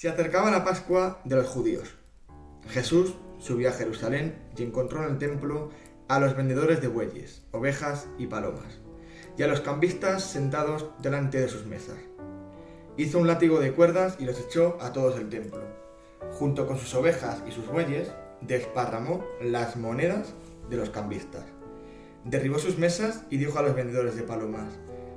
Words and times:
Se 0.00 0.08
acercaba 0.08 0.50
la 0.50 0.64
Pascua 0.64 1.20
de 1.26 1.36
los 1.36 1.46
judíos. 1.46 1.94
Jesús 2.70 3.16
subió 3.38 3.68
a 3.68 3.72
Jerusalén 3.72 4.34
y 4.56 4.62
encontró 4.62 5.04
en 5.04 5.10
el 5.10 5.18
templo 5.18 5.68
a 6.08 6.18
los 6.18 6.34
vendedores 6.34 6.80
de 6.80 6.88
bueyes, 6.88 7.42
ovejas 7.50 8.06
y 8.16 8.26
palomas, 8.26 8.80
y 9.36 9.42
a 9.42 9.46
los 9.46 9.60
cambistas 9.60 10.24
sentados 10.24 10.86
delante 11.02 11.38
de 11.38 11.50
sus 11.50 11.66
mesas. 11.66 11.98
Hizo 12.96 13.18
un 13.18 13.26
látigo 13.26 13.60
de 13.60 13.74
cuerdas 13.74 14.16
y 14.18 14.24
los 14.24 14.40
echó 14.40 14.78
a 14.80 14.94
todos 14.94 15.20
el 15.20 15.28
templo. 15.28 15.60
Junto 16.32 16.66
con 16.66 16.78
sus 16.78 16.94
ovejas 16.94 17.42
y 17.46 17.52
sus 17.52 17.66
bueyes, 17.66 18.10
desparramó 18.40 19.22
las 19.42 19.76
monedas 19.76 20.32
de 20.70 20.78
los 20.78 20.88
cambistas. 20.88 21.44
Derribó 22.24 22.58
sus 22.58 22.78
mesas 22.78 23.24
y 23.28 23.36
dijo 23.36 23.58
a 23.58 23.62
los 23.62 23.74
vendedores 23.74 24.16
de 24.16 24.22
palomas, 24.22 24.72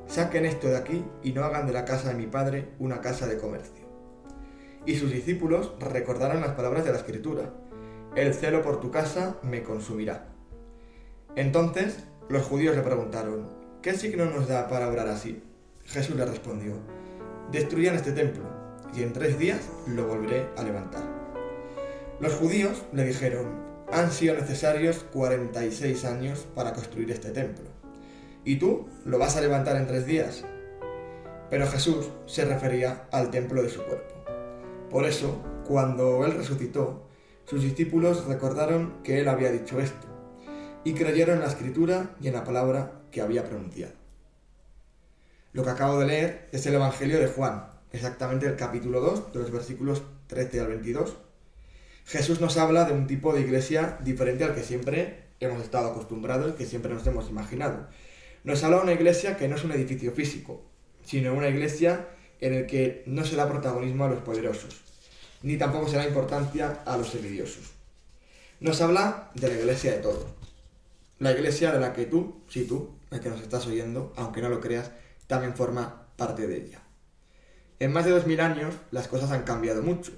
saquen 0.08 0.44
esto 0.44 0.68
de 0.68 0.76
aquí 0.76 1.06
y 1.24 1.32
no 1.32 1.46
hagan 1.46 1.68
de 1.68 1.72
la 1.72 1.86
casa 1.86 2.10
de 2.10 2.16
mi 2.16 2.28
padre 2.28 2.74
una 2.80 3.00
casa 3.00 3.28
de 3.28 3.38
comercio. 3.38 3.83
Y 4.86 4.96
sus 4.96 5.12
discípulos 5.12 5.72
recordaron 5.80 6.42
las 6.42 6.52
palabras 6.52 6.86
de 6.86 6.91
la 6.91 6.98
escritura, 6.98 7.54
el 8.16 8.34
celo 8.34 8.62
por 8.62 8.80
tu 8.80 8.91
casa 8.91 9.38
me 9.41 9.64
consumirá. 9.64 10.28
Entonces 11.36 12.04
los 12.30 12.44
judíos 12.44 12.76
le 12.76 12.82
preguntaron, 12.82 13.50
¿qué 13.82 13.94
signo 13.94 14.26
nos 14.26 14.48
da 14.48 14.68
para 14.68 14.88
obrar 14.88 15.08
así? 15.08 15.41
Jesús 15.86 16.16
le 16.16 16.26
respondió, 16.26 16.74
destruyan 17.52 17.96
este 17.96 18.12
templo 18.12 18.44
y 18.96 19.02
en 19.04 19.14
tres 19.14 19.40
días 19.40 19.62
lo 19.88 20.08
volveré 20.08 20.48
a 20.58 20.64
levantar. 20.64 21.04
Los 22.20 22.34
judíos 22.34 22.84
le 22.94 23.05
dijeron, 23.05 23.63
han 23.91 24.12
sido 24.12 24.36
necesarios 24.36 25.05
46 25.12 26.05
años 26.05 26.48
para 26.55 26.74
construir 26.74 27.12
este 27.12 27.32
templo. 27.32 27.66
¿Y 28.46 28.58
tú 28.58 28.88
lo 29.05 29.18
vas 29.18 29.38
a 29.38 29.41
levantar 29.41 29.76
en 29.77 29.88
tres 29.88 30.05
días? 30.05 30.44
Pero 31.50 31.68
Jesús 31.68 32.10
se 32.26 32.46
refería 32.46 33.08
al 33.12 33.30
templo 33.30 33.62
de 33.62 33.70
su 33.70 33.84
cuerpo. 33.84 34.23
Por 34.94 35.08
eso, 35.08 35.42
cuando 35.66 36.24
Él 36.24 36.36
resucitó, 36.36 37.10
sus 37.46 37.64
discípulos 37.64 38.26
recordaron 38.28 39.02
que 39.04 39.20
Él 39.20 39.27
había 39.27 39.52
dicho 39.52 39.80
esto, 39.80 40.05
y 40.84 40.94
creyeron 40.94 41.38
en 41.38 41.41
la 41.41 41.48
escritura 41.48 42.16
y 42.22 42.27
en 42.27 42.35
la 42.35 42.44
palabra 42.44 43.02
que 43.10 43.22
había 43.22 43.44
pronunciado. 43.44 43.94
Lo 45.52 45.63
que 45.63 45.72
acabo 45.72 45.98
de 45.98 46.05
leer 46.05 46.50
es 46.52 46.68
el 46.68 46.76
Evangelio 46.76 47.20
de 47.20 47.27
Juan, 47.27 47.70
exactamente 47.91 48.46
el 48.46 48.55
capítulo 48.55 49.02
2, 49.02 49.34
de 49.34 49.40
los 49.40 49.50
versículos 49.50 50.04
13 50.27 50.60
al 50.60 50.68
22. 50.68 51.18
Jesús 52.05 52.40
nos 52.40 52.57
habla 52.57 52.85
de 52.85 52.94
un 52.94 53.07
tipo 53.07 53.34
de 53.34 53.41
iglesia 53.41 53.98
diferente 54.04 54.44
al 54.44 54.54
que 54.54 54.62
siempre 54.62 55.24
hemos 55.40 55.63
estado 55.63 55.90
acostumbrados 55.90 56.54
que 56.54 56.68
siempre 56.68 56.94
nos 56.94 57.07
hemos 57.07 57.32
imaginado. 57.32 57.88
Nos 58.44 58.63
habla 58.63 58.78
de 58.78 58.84
una 58.84 58.94
iglesia 58.94 59.38
que 59.38 59.48
no 59.48 59.55
es 59.55 59.63
un 59.63 59.72
edificio 59.72 60.12
físico, 60.12 60.62
sino 61.04 61.34
una 61.34 61.50
iglesia 61.50 62.10
en 62.44 62.54
el 62.54 62.66
que 62.68 63.04
no 63.05 63.24
se 63.24 63.38
da 63.38 63.50
protagonismo 63.50 64.03
a 64.03 64.09
los 64.09 64.19
poderosos, 64.19 64.82
ni 65.44 65.58
tampoco 65.58 65.88
se 65.88 65.97
da 65.97 66.08
importancia 66.08 66.81
a 66.86 66.97
los 66.97 67.13
envidiosos. 67.13 67.72
Nos 68.59 68.81
habla 68.81 69.30
de 69.36 69.50
la 69.50 69.56
iglesia 69.56 69.91
de 69.91 69.97
todos. 70.00 70.25
La 71.19 71.31
iglesia 71.31 71.72
de 71.72 71.80
la 71.80 71.94
que 71.94 72.06
tú, 72.06 72.41
sí 72.50 72.66
tú, 72.66 72.97
el 73.12 73.19
que 73.19 73.30
nos 73.30 73.41
estás 73.41 73.68
oyendo, 73.68 74.13
aunque 74.16 74.41
no 74.41 74.50
lo 74.50 74.59
creas, 74.59 74.91
también 75.28 75.53
forma 75.53 76.08
parte 76.16 76.47
de 76.47 76.58
ella. 76.58 76.81
En 77.80 77.91
más 77.91 78.06
de 78.06 78.12
dos 78.12 78.25
mil 78.25 78.40
años 78.40 78.74
las 78.91 79.08
cosas 79.08 79.31
han 79.31 79.44
cambiado 79.44 79.84
mucho. 79.84 80.13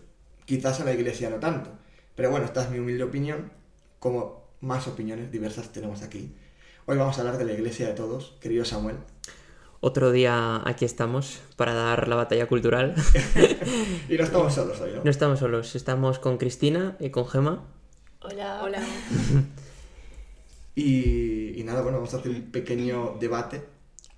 Quizás 0.45 0.79
en 0.79 0.85
la 0.85 0.93
iglesia 0.93 1.29
no 1.29 1.37
tanto. 1.37 1.71
Pero 2.15 2.29
bueno, 2.29 2.45
esta 2.45 2.63
es 2.63 2.69
mi 2.69 2.77
humilde 2.77 3.03
opinión, 3.03 3.51
como 3.99 4.45
más 4.61 4.87
opiniones 4.87 5.31
diversas 5.31 5.71
tenemos 5.71 6.03
aquí. 6.03 6.35
Hoy 6.85 6.97
vamos 6.97 7.17
a 7.17 7.21
hablar 7.21 7.39
de 7.39 7.45
la 7.45 7.53
iglesia 7.53 7.87
de 7.87 7.93
todos, 7.93 8.37
querido 8.39 8.63
Samuel. 8.63 8.97
Otro 9.87 10.11
día 10.11 10.63
aquí 10.67 10.83
estamos 10.83 11.41
para 11.57 11.75
dar 11.75 12.07
la 12.07 12.15
batalla 12.15 12.47
cultural. 12.47 12.95
y 14.09 14.17
no 14.17 14.23
estamos 14.23 14.51
solos 14.51 14.81
hoy, 14.81 14.93
¿no? 14.95 15.03
No 15.03 15.11
estamos 15.11 15.37
solos, 15.37 15.75
estamos 15.75 16.17
con 16.17 16.39
Cristina 16.39 16.97
y 16.99 17.11
con 17.11 17.27
Gema. 17.27 17.63
Hola. 18.21 18.63
Hola. 18.63 18.79
y, 20.75 21.59
y 21.59 21.63
nada, 21.63 21.83
bueno, 21.83 21.99
vamos 21.99 22.11
a 22.15 22.17
hacer 22.17 22.31
un 22.31 22.49
pequeño 22.51 23.17
debate. 23.19 23.63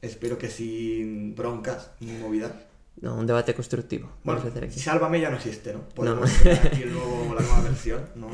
Espero 0.01 0.37
que 0.37 0.47
sin 0.49 1.35
broncas 1.35 1.91
ni 1.99 2.13
movida. 2.13 2.61
No, 3.01 3.15
un 3.15 3.27
debate 3.27 3.53
constructivo. 3.53 4.09
Bueno, 4.23 4.39
vamos 4.39 4.45
a 4.45 4.47
hacer 4.47 4.69
aquí. 4.69 4.79
Sálvame 4.79 5.19
ya 5.19 5.29
no 5.31 5.35
existe, 5.35 5.73
¿no? 5.73 5.81
Podemos 5.89 6.19
No. 6.19 6.25
hacer 6.27 6.65
aquí 6.67 6.83
el 6.83 6.93
nuevo- 6.93 7.35
la 7.35 7.41
nueva 7.41 7.61
versión. 7.63 8.05
No... 8.15 8.29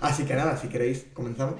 Así 0.00 0.24
que 0.24 0.34
nada, 0.34 0.58
si 0.58 0.68
queréis, 0.68 1.06
comenzamos. 1.14 1.58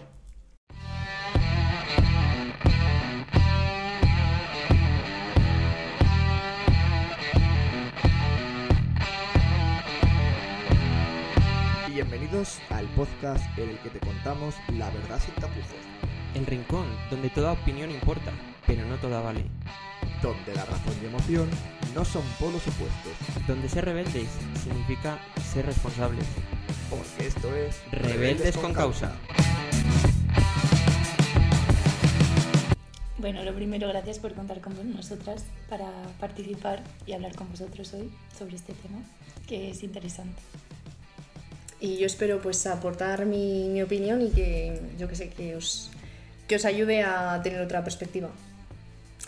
Bienvenidos 12.33 12.63
al 12.71 12.87
podcast 12.95 13.59
en 13.59 13.69
el 13.69 13.79
que 13.81 13.91
te 13.91 14.01
contamos 14.01 14.55
la 14.79 14.89
verdad 14.89 15.21
sin 15.21 15.35
tapujos, 15.35 15.67
El 16.35 16.47
rincón, 16.47 16.87
donde 17.11 17.29
toda 17.29 17.53
opinión 17.53 17.91
importa, 17.91 18.33
pero 18.67 18.87
no 18.87 18.97
toda 18.97 19.21
vale. 19.21 19.45
donde 20.23 20.55
la 20.55 20.65
razón 20.65 20.95
y 21.03 21.07
emoción 21.09 21.51
no 21.95 22.07
son 22.07 22.23
polos 22.41 22.63
opuestos, 22.67 23.47
Donde 23.47 23.69
ser 23.69 23.85
rebeldes 23.85 24.29
significa 24.65 25.19
ser 25.53 25.67
responsables. 25.67 26.25
porque 26.89 27.27
esto 27.27 27.55
es 27.55 27.83
Rebeldes 27.93 28.57
con 28.57 28.73
causa. 28.73 29.15
Bueno, 33.19 33.45
lo 33.45 33.55
primero, 33.55 33.89
gracias 33.89 34.19
por 34.19 34.33
contar 34.33 34.63
con 34.63 34.73
nosotras 34.97 35.45
para 35.69 35.91
participar 36.19 36.83
y 37.05 37.13
hablar 37.13 37.35
con 37.37 37.51
vosotros 37.51 37.93
hoy 37.93 38.11
sobre 38.39 38.57
este 38.57 38.73
tema, 38.73 39.01
que 39.47 39.71
es 39.71 39.83
interesante. 39.83 40.41
Y 41.83 41.99
yo 41.99 42.07
espero 42.07 42.41
pues 42.41 42.65
aportar 42.69 43.27
mi, 43.27 43.69
mi 43.69 43.83
opinión 43.83 44.23
y 44.23 44.31
que 44.31 44.81
yo 44.97 45.09
que 45.09 45.17
sé 45.17 45.31
que 45.31 45.57
os, 45.57 45.91
que 46.47 46.55
os 46.55 46.65
ayude 46.65 47.03
a 47.03 47.43
tener 47.43 47.61
otra 47.61 47.83
perspectiva. 47.83 48.31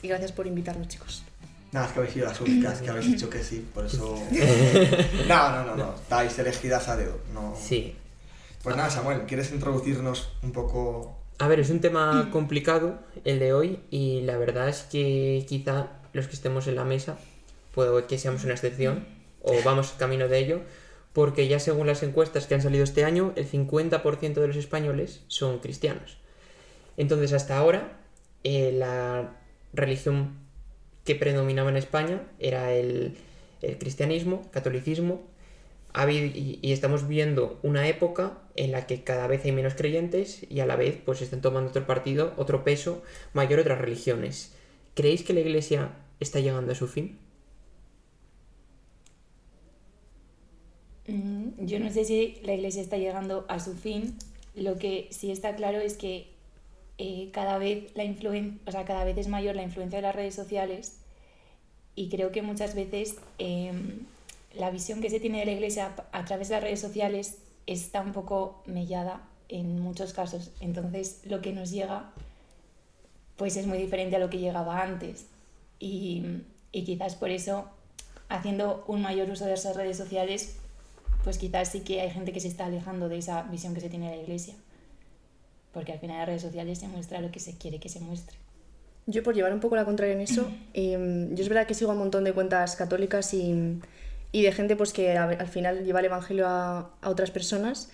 Y 0.03 0.07
gracias 0.07 0.31
por 0.31 0.47
invitarnos, 0.47 0.87
chicos. 0.87 1.25
Nada, 1.73 1.87
es 1.87 1.93
que 1.93 1.99
habéis 1.99 2.15
sido 2.15 2.27
las 2.29 2.41
únicas 2.41 2.81
que 2.81 2.91
habéis 2.91 3.07
dicho 3.07 3.29
que 3.29 3.43
sí, 3.43 3.67
por 3.75 3.85
eso... 3.85 4.17
No, 5.29 5.51
no, 5.51 5.65
no, 5.65 5.77
no, 5.77 5.95
estáis 5.97 6.39
elegidas 6.39 6.89
a 6.89 6.97
dedo. 6.97 7.19
No... 7.33 7.57
Sí. 7.61 7.97
Pues 8.63 8.77
nada, 8.77 8.89
Samuel, 8.89 9.23
¿quieres 9.27 9.51
introducirnos 9.51 10.31
un 10.45 10.53
poco? 10.53 11.19
A 11.41 11.49
ver, 11.49 11.59
es 11.59 11.71
un 11.71 11.81
tema 11.81 12.29
complicado 12.31 13.01
el 13.25 13.41
de 13.41 13.53
hoy 13.53 13.81
y 13.91 14.21
la 14.21 14.37
verdad 14.37 14.69
es 14.69 14.85
que 14.85 15.45
quizá 15.49 15.89
los 16.13 16.29
que 16.29 16.35
estemos 16.37 16.69
en 16.69 16.77
la 16.77 16.85
mesa 16.85 17.17
puede 17.75 18.05
que 18.05 18.17
seamos 18.17 18.45
una 18.45 18.55
excepción 18.55 19.09
o 19.43 19.53
vamos 19.65 19.93
camino 19.99 20.29
de 20.29 20.39
ello 20.39 20.61
porque 21.15 21.49
ya 21.49 21.61
según 21.61 21.87
las 21.87 22.03
encuestas 22.03 22.47
que 22.47 22.55
han 22.55 22.61
salido 22.61 22.85
este 22.85 23.05
año 23.05 23.33
el 23.37 23.51
50% 23.51 24.35
de 24.35 24.47
los 24.47 24.57
españoles 24.57 25.23
son 25.29 25.61
cristianos. 25.61 26.19
Entonces 26.99 27.33
hasta 27.33 27.57
ahora 27.57 27.97
eh, 28.43 28.73
la 28.73 29.37
religión 29.73 30.37
que 31.05 31.15
predominaba 31.15 31.71
en 31.71 31.77
España 31.77 32.23
era 32.39 32.75
el, 32.75 33.17
el 33.63 33.79
cristianismo, 33.79 34.51
catolicismo, 34.51 35.23
y, 36.09 36.59
y 36.61 36.73
estamos 36.73 37.07
viendo 37.07 37.61
una 37.63 37.87
época 37.87 38.39
en 38.57 38.73
la 38.73 38.87
que 38.87 39.05
cada 39.05 39.29
vez 39.29 39.45
hay 39.45 39.53
menos 39.53 39.75
creyentes 39.75 40.45
y 40.51 40.59
a 40.59 40.67
la 40.67 40.75
vez 40.75 40.99
pues 41.05 41.23
están 41.23 41.41
tomando 41.41 41.71
otro 41.71 41.87
partido, 41.87 42.35
otro 42.37 42.65
peso 42.65 43.03
mayor 43.33 43.61
otras 43.61 43.81
religiones. 43.81 44.53
¿Creéis 44.95 45.23
que 45.23 45.33
la 45.33 45.41
iglesia 45.41 45.93
está 46.19 46.41
llegando 46.41 46.73
a 46.73 46.75
su 46.75 46.89
fin? 46.89 47.19
Yo 51.07 51.81
no 51.81 51.91
sé 51.91 52.05
si 52.05 52.39
la 52.45 52.55
iglesia 52.55 52.81
está 52.83 52.97
llegando 52.97 53.45
a 53.49 53.61
su 53.61 53.75
fin. 53.75 54.17
Lo 54.55 54.79
que 54.79 55.09
sí 55.11 55.31
está 55.31 55.55
claro 55.57 55.81
es 55.81 55.95
que 55.95 56.29
eh, 56.99 57.29
cada 57.33 57.59
vez 57.59 57.91
la 57.95 58.05
influen- 58.05 58.59
o 58.67 58.71
sea, 58.71 58.85
cada 58.85 59.05
vez 59.05 59.19
es 59.19 59.29
mayor 59.29 59.57
la 59.57 59.63
influencia 59.63 59.99
de 59.99 60.03
las 60.03 60.15
redes 60.15 60.35
sociales 60.35 60.97
y 61.97 62.09
creo 62.09 62.31
que 62.33 62.41
muchas 62.43 62.75
veces 62.75 63.17
em, 63.39 64.01
la 64.57 64.71
visión 64.71 65.01
que 65.01 65.11
se 65.11 65.21
tiene 65.21 65.41
de 65.41 65.47
la 65.47 65.53
iglesia 65.53 65.93
a 66.13 66.25
través 66.25 66.49
de 66.49 66.55
las 66.55 66.63
redes 66.63 66.81
sociales 66.81 67.39
está 67.67 68.01
un 68.01 68.13
poco 68.13 68.63
mellada 68.67 69.21
en 69.49 69.81
muchos 69.81 70.13
casos. 70.13 70.53
Entonces 70.61 71.21
lo 71.25 71.41
que 71.43 71.53
nos 71.53 71.71
llega 71.71 72.11
pues 73.37 73.57
es 73.57 73.67
muy 73.67 73.79
diferente 73.79 74.17
a 74.17 74.19
lo 74.21 74.31
que 74.31 74.39
llegaba 74.39 74.81
antes. 74.83 75.27
Y, 75.81 76.23
y 76.73 76.85
quizás 76.85 77.17
por 77.17 77.31
eso, 77.31 77.69
haciendo 78.29 78.85
un 78.87 79.03
mayor 79.03 79.29
uso 79.31 79.45
de 79.45 79.55
esas 79.55 79.77
redes 79.77 79.97
sociales, 79.97 80.57
pues 81.25 81.39
quizás 81.39 81.71
sí 81.71 81.81
que 81.81 82.01
hay 82.01 82.11
gente 82.11 82.33
que 82.33 82.41
se 82.41 82.49
está 82.49 82.67
alejando 82.67 83.09
de 83.09 83.19
esa 83.19 83.43
visión 83.45 83.75
que 83.75 83.81
se 83.81 83.89
tiene 83.89 84.11
de 84.11 84.17
la 84.17 84.23
iglesia. 84.23 84.55
Porque 85.73 85.93
al 85.93 85.99
final 85.99 86.19
las 86.19 86.27
redes 86.27 86.43
sociales 86.43 86.79
se 86.79 86.87
muestra 86.87 87.21
lo 87.21 87.31
que 87.31 87.41
se 87.41 87.57
quiere 87.57 87.81
que 87.81 87.89
se 87.89 87.99
muestre. 87.99 88.37
Yo 89.07 89.23
por 89.23 89.35
llevar 89.35 89.53
un 89.53 89.61
poco 89.61 89.75
la 89.75 89.85
contraria 89.85 90.15
en 90.15 90.21
eso, 90.21 90.49
em, 90.75 91.35
yo 91.35 91.43
es 91.43 91.49
verdad 91.49 91.67
que 91.67 91.75
sigo 91.75 91.91
a 91.91 91.95
un 91.95 92.01
montón 92.01 92.25
de 92.25 92.33
cuentas 92.33 92.77
católicas 92.77 93.35
y, 93.35 93.81
y 94.33 94.43
de 94.43 94.53
gente 94.53 94.77
pues 94.77 94.93
que 94.93 95.17
a 95.17 95.25
al 95.25 95.49
final 95.49 95.85
lleva 95.85 96.01
el 96.01 96.07
Evangelio 96.07 96.47
a, 96.47 96.91
a 97.01 97.11
otras 97.11 97.31
personas. 97.31 97.91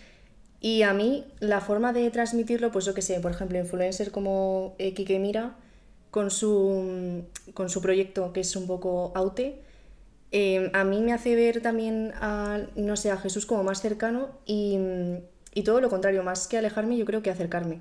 Y 0.60 0.82
a 0.82 0.92
mí 0.92 1.24
la 1.38 1.60
forma 1.60 1.92
de 1.94 2.10
transmitirlo, 2.10 2.70
pues 2.70 2.84
yo 2.84 2.92
que 2.92 3.00
sé, 3.00 3.18
por 3.20 3.30
ejemplo, 3.30 3.58
influencers 3.58 4.10
como 4.10 4.74
eh, 4.78 4.92
Quique 4.92 5.18
Mira, 5.18 5.56
con 6.10 6.30
su, 6.30 7.24
con 7.54 7.70
su 7.70 7.80
proyecto 7.80 8.32
que 8.32 8.40
es 8.40 8.54
un 8.56 8.66
poco 8.66 9.12
Aute, 9.14 9.62
eh, 10.32 10.70
a 10.74 10.84
mí 10.84 11.00
me 11.00 11.12
hace 11.12 11.34
ver 11.34 11.60
también 11.60 12.12
a, 12.20 12.60
no 12.76 12.96
sé, 12.96 13.10
a 13.10 13.16
Jesús 13.16 13.46
como 13.46 13.64
más 13.64 13.80
cercano 13.80 14.30
y, 14.46 14.78
y 15.54 15.62
todo 15.64 15.80
lo 15.80 15.90
contrario, 15.90 16.22
más 16.22 16.46
que 16.46 16.58
alejarme, 16.58 16.96
yo 16.96 17.04
creo 17.04 17.22
que 17.22 17.30
acercarme. 17.30 17.80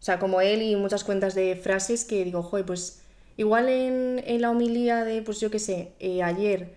O 0.00 0.02
sea, 0.02 0.18
como 0.18 0.40
él 0.40 0.62
y 0.62 0.76
muchas 0.76 1.02
cuentas 1.02 1.34
de 1.34 1.56
frases 1.56 2.04
que 2.04 2.24
digo, 2.24 2.42
joder, 2.42 2.64
pues 2.64 3.02
igual 3.36 3.68
en, 3.68 4.22
en 4.24 4.40
la 4.40 4.50
homilía 4.50 5.04
de, 5.04 5.22
pues 5.22 5.40
yo 5.40 5.50
qué 5.50 5.58
sé, 5.58 5.92
eh, 5.98 6.22
ayer, 6.22 6.74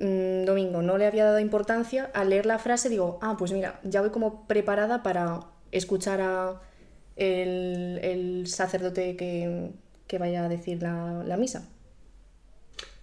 mm, 0.00 0.44
domingo, 0.46 0.80
no 0.80 0.96
le 0.96 1.06
había 1.06 1.24
dado 1.26 1.40
importancia, 1.40 2.10
al 2.14 2.30
leer 2.30 2.46
la 2.46 2.58
frase 2.58 2.88
digo, 2.88 3.18
ah, 3.20 3.36
pues 3.38 3.52
mira, 3.52 3.80
ya 3.84 4.00
voy 4.00 4.10
como 4.10 4.46
preparada 4.46 5.02
para 5.02 5.40
escuchar 5.72 6.20
a 6.22 6.62
el, 7.16 8.00
el 8.02 8.46
sacerdote 8.46 9.16
que, 9.16 9.72
que 10.06 10.18
vaya 10.18 10.44
a 10.44 10.48
decir 10.48 10.82
la, 10.82 11.22
la 11.24 11.36
misa. 11.36 11.68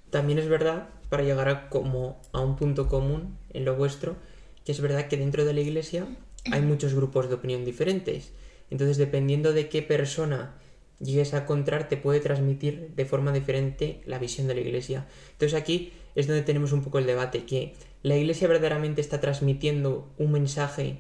También 0.10 0.40
es 0.40 0.50
verdad, 0.50 0.90
para 1.12 1.24
llegar 1.24 1.50
a, 1.50 1.68
como 1.68 2.22
a 2.32 2.40
un 2.40 2.56
punto 2.56 2.88
común 2.88 3.38
en 3.50 3.66
lo 3.66 3.76
vuestro, 3.76 4.16
que 4.64 4.72
es 4.72 4.80
verdad 4.80 5.10
que 5.10 5.18
dentro 5.18 5.44
de 5.44 5.54
la 5.54 5.60
iglesia 5.60 6.08
hay 6.50 6.62
muchos 6.62 6.94
grupos 6.94 7.28
de 7.28 7.36
opinión 7.36 7.66
diferentes. 7.66 8.32
Entonces, 8.70 8.96
dependiendo 8.96 9.52
de 9.52 9.68
qué 9.68 9.82
persona 9.82 10.56
llegues 11.02 11.34
a 11.34 11.40
encontrar, 11.40 11.90
te 11.90 11.98
puede 11.98 12.22
transmitir 12.22 12.94
de 12.96 13.04
forma 13.04 13.34
diferente 13.34 14.00
la 14.06 14.20
visión 14.20 14.48
de 14.48 14.56
la 14.56 14.62
iglesia. 14.62 15.06
Entonces 15.34 15.60
aquí 15.60 15.92
es 16.16 16.28
donde 16.28 16.44
tenemos 16.44 16.72
un 16.72 16.82
poco 16.82 16.98
el 16.98 17.06
debate, 17.06 17.44
que 17.44 17.74
la 18.04 18.16
iglesia 18.16 18.48
verdaderamente 18.48 19.02
está 19.02 19.20
transmitiendo 19.20 20.08
un 20.18 20.32
mensaje 20.32 21.00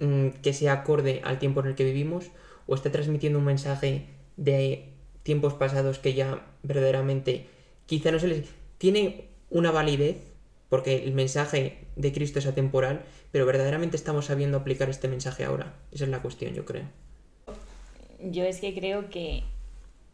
mm, 0.00 0.40
que 0.40 0.52
sea 0.52 0.72
acorde 0.72 1.20
al 1.24 1.40
tiempo 1.40 1.62
en 1.62 1.66
el 1.66 1.74
que 1.74 1.84
vivimos, 1.84 2.30
o 2.68 2.76
está 2.76 2.92
transmitiendo 2.92 3.40
un 3.40 3.46
mensaje 3.46 4.06
de 4.36 4.90
tiempos 5.24 5.54
pasados 5.54 5.98
que 5.98 6.14
ya 6.14 6.46
verdaderamente 6.62 7.46
quizá 7.86 8.12
no 8.12 8.20
se 8.20 8.28
les... 8.28 8.48
tiene 8.78 9.31
una 9.52 9.70
validez, 9.70 10.16
porque 10.68 11.04
el 11.04 11.12
mensaje 11.12 11.78
de 11.96 12.12
Cristo 12.12 12.38
es 12.38 12.46
atemporal, 12.46 13.02
pero 13.30 13.46
verdaderamente 13.46 13.96
estamos 13.96 14.26
sabiendo 14.26 14.58
aplicar 14.58 14.88
este 14.88 15.08
mensaje 15.08 15.44
ahora. 15.44 15.74
Esa 15.92 16.04
es 16.04 16.10
la 16.10 16.22
cuestión, 16.22 16.54
yo 16.54 16.64
creo. 16.64 16.84
Yo 18.20 18.44
es 18.44 18.60
que 18.60 18.74
creo 18.74 19.10
que 19.10 19.42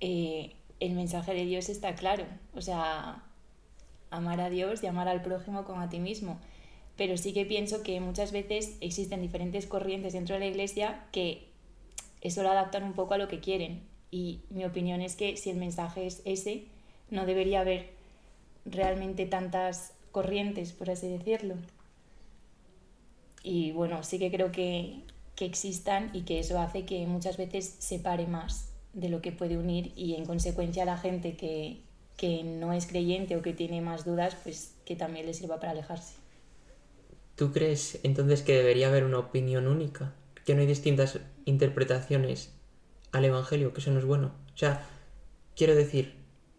eh, 0.00 0.52
el 0.80 0.92
mensaje 0.92 1.34
de 1.34 1.44
Dios 1.44 1.68
está 1.68 1.94
claro. 1.94 2.24
O 2.54 2.60
sea, 2.60 3.22
amar 4.10 4.40
a 4.40 4.50
Dios 4.50 4.82
y 4.82 4.86
amar 4.86 5.08
al 5.08 5.22
prójimo 5.22 5.64
como 5.64 5.80
a 5.80 5.88
ti 5.88 6.00
mismo. 6.00 6.40
Pero 6.96 7.16
sí 7.16 7.32
que 7.32 7.46
pienso 7.46 7.82
que 7.82 8.00
muchas 8.00 8.32
veces 8.32 8.76
existen 8.80 9.22
diferentes 9.22 9.66
corrientes 9.66 10.14
dentro 10.14 10.34
de 10.34 10.40
la 10.40 10.46
iglesia 10.46 11.04
que 11.12 11.46
eso 12.20 12.42
lo 12.42 12.50
adaptan 12.50 12.82
un 12.82 12.94
poco 12.94 13.14
a 13.14 13.18
lo 13.18 13.28
que 13.28 13.38
quieren. 13.38 13.82
Y 14.10 14.40
mi 14.50 14.64
opinión 14.64 15.00
es 15.00 15.14
que 15.14 15.36
si 15.36 15.50
el 15.50 15.58
mensaje 15.58 16.06
es 16.06 16.22
ese, 16.24 16.64
no 17.10 17.26
debería 17.26 17.60
haber 17.60 17.97
realmente 18.70 19.26
tantas 19.26 19.92
corrientes, 20.12 20.72
por 20.72 20.90
así 20.90 21.08
decirlo. 21.08 21.54
Y 23.42 23.72
bueno, 23.72 24.02
sí 24.02 24.18
que 24.18 24.30
creo 24.30 24.52
que, 24.52 25.02
que 25.36 25.44
existan 25.44 26.10
y 26.12 26.22
que 26.22 26.40
eso 26.40 26.58
hace 26.58 26.84
que 26.84 27.06
muchas 27.06 27.36
veces 27.36 27.76
separe 27.78 28.26
más 28.26 28.72
de 28.92 29.08
lo 29.08 29.22
que 29.22 29.32
puede 29.32 29.56
unir 29.56 29.92
y 29.96 30.14
en 30.14 30.26
consecuencia 30.26 30.84
la 30.84 30.98
gente 30.98 31.36
que, 31.36 31.80
que 32.16 32.42
no 32.42 32.72
es 32.72 32.86
creyente 32.86 33.36
o 33.36 33.42
que 33.42 33.52
tiene 33.52 33.80
más 33.80 34.04
dudas, 34.04 34.36
pues 34.42 34.74
que 34.84 34.96
también 34.96 35.26
le 35.26 35.34
sirva 35.34 35.60
para 35.60 35.72
alejarse. 35.72 36.14
¿Tú 37.36 37.52
crees 37.52 38.00
entonces 38.02 38.42
que 38.42 38.56
debería 38.56 38.88
haber 38.88 39.04
una 39.04 39.20
opinión 39.20 39.68
única? 39.68 40.12
¿Que 40.44 40.54
no 40.54 40.60
hay 40.60 40.66
distintas 40.66 41.20
interpretaciones 41.44 42.52
al 43.12 43.24
Evangelio? 43.24 43.72
¿Que 43.72 43.80
eso 43.80 43.92
no 43.92 44.00
es 44.00 44.04
bueno? 44.04 44.32
O 44.52 44.58
sea, 44.58 44.84
quiero 45.54 45.76
decir, 45.76 46.16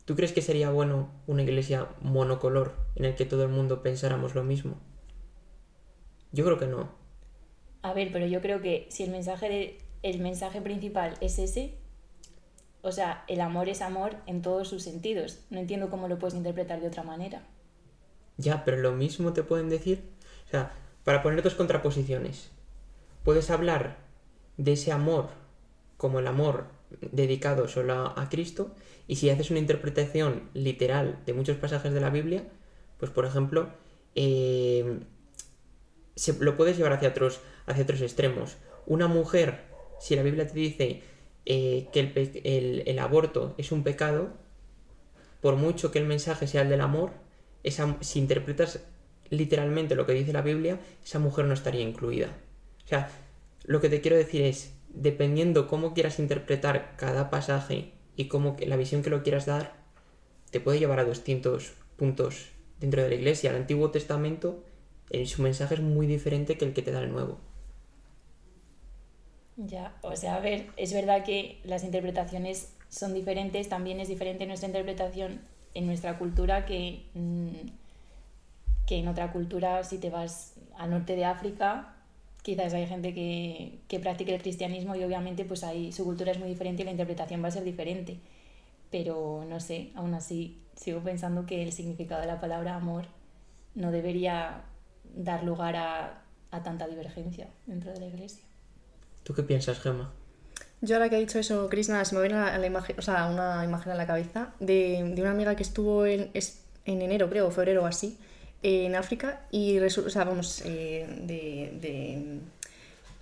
¿tú 0.09 0.15
crees 0.15 0.33
que 0.33 0.41
sería 0.41 0.71
bueno 0.71 1.07
una 1.27 1.43
iglesia 1.43 1.87
monocolor 2.01 2.73
en 2.95 3.05
el 3.05 3.13
que 3.13 3.25
todo 3.25 3.43
el 3.43 3.49
mundo 3.49 3.83
pensáramos 3.83 4.33
lo 4.33 4.43
mismo? 4.43 4.79
Yo 6.31 6.43
creo 6.45 6.57
que 6.57 6.65
no. 6.65 6.89
A 7.83 7.93
ver, 7.93 8.11
pero 8.11 8.25
yo 8.25 8.41
creo 8.41 8.59
que 8.59 8.87
si 8.89 9.03
el 9.03 9.11
mensaje, 9.11 9.49
de, 9.49 9.77
el 10.01 10.17
mensaje 10.17 10.61
principal 10.61 11.13
es 11.21 11.37
ese, 11.37 11.75
o 12.81 12.91
sea, 12.91 13.23
el 13.27 13.39
amor 13.39 13.69
es 13.69 13.83
amor 13.83 14.15
en 14.25 14.41
todos 14.41 14.67
sus 14.67 14.81
sentidos. 14.81 15.45
No 15.51 15.59
entiendo 15.59 15.91
cómo 15.91 16.07
lo 16.07 16.17
puedes 16.17 16.33
interpretar 16.33 16.81
de 16.81 16.87
otra 16.87 17.03
manera. 17.03 17.43
Ya, 18.37 18.65
pero 18.65 18.77
lo 18.77 18.93
mismo 18.93 19.33
te 19.33 19.43
pueden 19.43 19.69
decir. 19.69 20.09
O 20.47 20.49
sea, 20.49 20.73
para 21.03 21.21
poner 21.21 21.43
dos 21.43 21.53
contraposiciones, 21.53 22.49
puedes 23.23 23.51
hablar 23.51 23.97
de 24.57 24.71
ese 24.73 24.91
amor 24.91 25.29
como 25.97 26.17
el 26.17 26.25
amor 26.25 26.65
dedicado 27.11 27.67
solo 27.67 28.13
a, 28.17 28.29
Cristo, 28.29 28.73
y 29.07 29.15
si 29.17 29.29
haces 29.29 29.49
una 29.51 29.59
interpretación 29.59 30.49
literal 30.53 31.19
de 31.25 31.33
muchos 31.33 31.57
pasajes 31.57 31.93
de 31.93 32.01
la 32.01 32.09
Biblia, 32.09 32.43
pues 32.97 33.11
por 33.11 33.25
ejemplo, 33.25 33.69
eh, 34.15 34.99
se, 36.15 36.33
lo 36.43 36.57
puedes 36.57 36.77
llevar 36.77 36.93
hacia 36.93 37.09
otros, 37.09 37.41
hacia 37.65 37.83
otros 37.83 38.01
extremos. 38.01 38.57
Una 38.85 39.07
mujer, 39.07 39.61
si 39.99 40.15
la 40.15 40.23
Biblia 40.23 40.47
te 40.47 40.53
dice 40.53 41.01
eh, 41.45 41.87
que 41.93 41.99
el, 41.99 42.41
el- 42.43 42.83
el 42.85 42.99
aborto 42.99 43.55
es 43.57 43.71
un 43.71 43.83
pecado, 43.83 44.29
por 45.41 45.55
mucho 45.55 45.91
que 45.91 45.99
el 45.99 46.05
mensaje 46.05 46.47
sea 46.47 46.63
el 46.63 46.69
del 46.69 46.81
amor, 46.81 47.11
esa, 47.63 47.97
si 48.01 48.19
interpretas 48.19 48.81
literalmente 49.29 49.95
lo 49.95 50.05
que 50.05 50.13
dice 50.13 50.33
la 50.33 50.41
Biblia, 50.41 50.79
esa 51.03 51.19
mujer 51.19 51.45
no 51.45 51.53
estaría 51.53 51.81
incluida. 51.81 52.27
O 52.85 52.87
sea, 52.87 53.09
lo 53.63 53.79
que 53.79 53.89
te 53.89 54.01
quiero 54.01 54.17
decir 54.17 54.41
es, 54.41 54.73
dependiendo 54.89 55.67
cómo 55.67 55.93
quieras 55.93 56.19
interpretar 56.19 56.95
cada 56.97 57.29
pasaje 57.29 57.93
y 58.15 58.25
cómo 58.27 58.57
la 58.59 58.75
visión 58.75 59.03
que 59.03 59.09
lo 59.09 59.23
quieras 59.23 59.45
dar, 59.45 59.73
te 60.51 60.59
puede 60.59 60.79
llevar 60.79 60.99
a 60.99 61.05
distintos 61.05 61.73
puntos 61.95 62.49
dentro 62.79 63.03
de 63.03 63.09
la 63.09 63.15
iglesia. 63.15 63.51
El 63.51 63.57
Antiguo 63.57 63.91
Testamento, 63.91 64.63
eh, 65.09 65.25
su 65.25 65.41
mensaje 65.41 65.75
es 65.75 65.81
muy 65.81 66.07
diferente 66.07 66.57
que 66.57 66.65
el 66.65 66.73
que 66.73 66.81
te 66.81 66.91
da 66.91 67.01
el 67.01 67.11
Nuevo. 67.11 67.39
Ya, 69.57 69.93
o 70.01 70.15
sea, 70.15 70.35
a 70.35 70.39
ver, 70.39 70.67
es 70.77 70.93
verdad 70.93 71.23
que 71.25 71.59
las 71.63 71.83
interpretaciones 71.83 72.73
son 72.87 73.13
diferentes, 73.13 73.67
también 73.67 73.99
es 73.99 74.07
diferente 74.07 74.45
nuestra 74.45 74.67
interpretación 74.67 75.41
en 75.73 75.85
nuestra 75.85 76.17
cultura 76.17 76.65
que, 76.65 77.03
mm, 77.13 77.49
que 78.87 78.97
en 78.99 79.07
otra 79.07 79.31
cultura, 79.31 79.83
si 79.83 79.97
te 79.97 80.09
vas 80.09 80.55
al 80.77 80.91
norte 80.91 81.15
de 81.15 81.25
África, 81.25 81.98
quizás 82.41 82.73
hay 82.73 82.87
gente 82.87 83.13
que, 83.13 83.79
que 83.87 83.99
practique 83.99 84.33
el 84.35 84.41
cristianismo 84.41 84.95
y 84.95 85.03
obviamente 85.03 85.45
pues 85.45 85.63
ahí 85.63 85.91
su 85.91 86.03
cultura 86.05 86.31
es 86.31 86.39
muy 86.39 86.49
diferente 86.49 86.81
y 86.81 86.85
la 86.85 86.91
interpretación 86.91 87.43
va 87.43 87.47
a 87.49 87.51
ser 87.51 87.63
diferente. 87.63 88.17
Pero 88.91 89.45
no 89.47 89.59
sé, 89.59 89.91
aún 89.95 90.13
así 90.13 90.61
sigo 90.75 91.01
pensando 91.01 91.45
que 91.45 91.61
el 91.63 91.71
significado 91.71 92.21
de 92.21 92.27
la 92.27 92.39
palabra 92.41 92.75
amor 92.75 93.05
no 93.75 93.91
debería 93.91 94.63
dar 95.15 95.43
lugar 95.43 95.75
a, 95.75 96.23
a 96.51 96.63
tanta 96.63 96.87
divergencia 96.87 97.47
dentro 97.67 97.91
de 97.91 97.99
la 97.99 98.07
iglesia. 98.07 98.43
¿Tú 99.23 99.33
qué 99.33 99.43
piensas, 99.43 99.79
Gemma? 99.79 100.11
Yo 100.81 100.95
ahora 100.95 101.09
que 101.09 101.17
ha 101.17 101.19
dicho 101.19 101.39
eso, 101.39 101.69
nada, 101.89 102.05
se 102.05 102.15
me 102.15 102.21
viene 102.21 102.37
a 102.37 102.57
la 102.57 102.65
imagen, 102.65 102.95
o 102.97 103.01
sea, 103.01 103.27
una 103.27 103.63
imagen 103.65 103.91
a 103.91 103.95
la 103.95 104.07
cabeza 104.07 104.53
de, 104.59 105.03
de 105.13 105.21
una 105.21 105.31
amiga 105.31 105.55
que 105.55 105.63
estuvo 105.63 106.05
en, 106.05 106.31
es- 106.33 106.63
en 106.85 107.01
enero, 107.01 107.29
creo, 107.29 107.47
o 107.47 107.51
febrero 107.51 107.83
o 107.83 107.85
así, 107.85 108.17
en 108.63 108.95
África 108.95 109.41
y 109.51 109.79
o 109.79 109.89
sea, 109.89 110.23
vamos, 110.25 110.61
eh, 110.65 111.07
de, 111.23 111.71
de, 111.81 112.39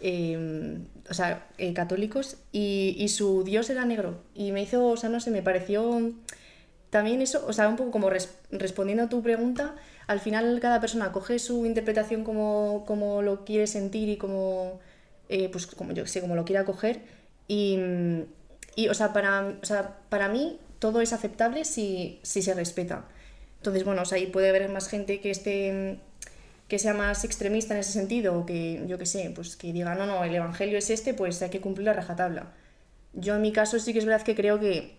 eh, 0.01 0.79
o 1.09 1.13
sea, 1.13 1.47
eh, 1.57 1.73
católicos 1.73 2.37
y, 2.51 2.95
y 2.99 3.09
su 3.09 3.43
dios 3.43 3.69
era 3.69 3.85
negro 3.85 4.21
y 4.35 4.51
me 4.51 4.61
hizo, 4.63 4.85
o 4.87 4.97
sea, 4.97 5.09
no 5.09 5.19
sé, 5.19 5.31
me 5.31 5.41
pareció 5.43 6.11
también 6.89 7.21
eso, 7.21 7.45
o 7.47 7.53
sea, 7.53 7.67
un 7.69 7.75
poco 7.75 7.91
como 7.91 8.09
res- 8.09 8.35
respondiendo 8.51 9.03
a 9.03 9.09
tu 9.09 9.21
pregunta, 9.21 9.75
al 10.07 10.19
final 10.19 10.59
cada 10.61 10.79
persona 10.79 11.11
coge 11.11 11.39
su 11.39 11.65
interpretación 11.65 12.23
como, 12.23 12.83
como 12.87 13.21
lo 13.21 13.45
quiere 13.45 13.67
sentir 13.67 14.09
y 14.09 14.17
como, 14.17 14.79
eh, 15.29 15.49
pues 15.49 15.67
como 15.67 15.91
yo 15.93 16.05
sé, 16.07 16.21
como 16.21 16.35
lo 16.35 16.45
quiera 16.45 16.65
coger. 16.65 17.01
Y, 17.47 17.79
y, 18.75 18.87
o, 18.89 18.93
sea, 18.93 19.13
para, 19.13 19.55
o 19.61 19.65
sea, 19.65 19.97
para 20.09 20.29
mí 20.29 20.59
todo 20.79 21.01
es 21.01 21.13
aceptable 21.13 21.65
si, 21.65 22.19
si 22.23 22.41
se 22.41 22.53
respeta. 22.53 23.05
Entonces, 23.57 23.83
bueno, 23.83 24.03
o 24.03 24.05
sea, 24.05 24.17
ahí 24.17 24.27
puede 24.27 24.49
haber 24.49 24.69
más 24.69 24.87
gente 24.87 25.19
que 25.19 25.31
esté 25.31 25.99
que 26.67 26.79
sea 26.79 26.93
más 26.93 27.23
extremista 27.23 27.73
en 27.73 27.79
ese 27.79 27.93
sentido, 27.93 28.37
o 28.39 28.45
que 28.45 28.83
yo 28.87 28.97
que 28.97 29.05
sé, 29.05 29.31
pues 29.33 29.55
que 29.55 29.71
diga, 29.71 29.95
no, 29.95 30.05
no, 30.05 30.23
el 30.23 30.35
evangelio 30.35 30.77
es 30.77 30.89
este, 30.89 31.13
pues 31.13 31.41
hay 31.41 31.49
que 31.49 31.61
cumplir 31.61 31.85
la 31.85 31.93
rajatabla. 31.93 32.53
Yo 33.13 33.35
en 33.35 33.41
mi 33.41 33.51
caso 33.53 33.79
sí 33.79 33.93
que 33.93 33.99
es 33.99 34.05
verdad 34.05 34.25
que 34.25 34.35
creo 34.35 34.59
que 34.59 34.97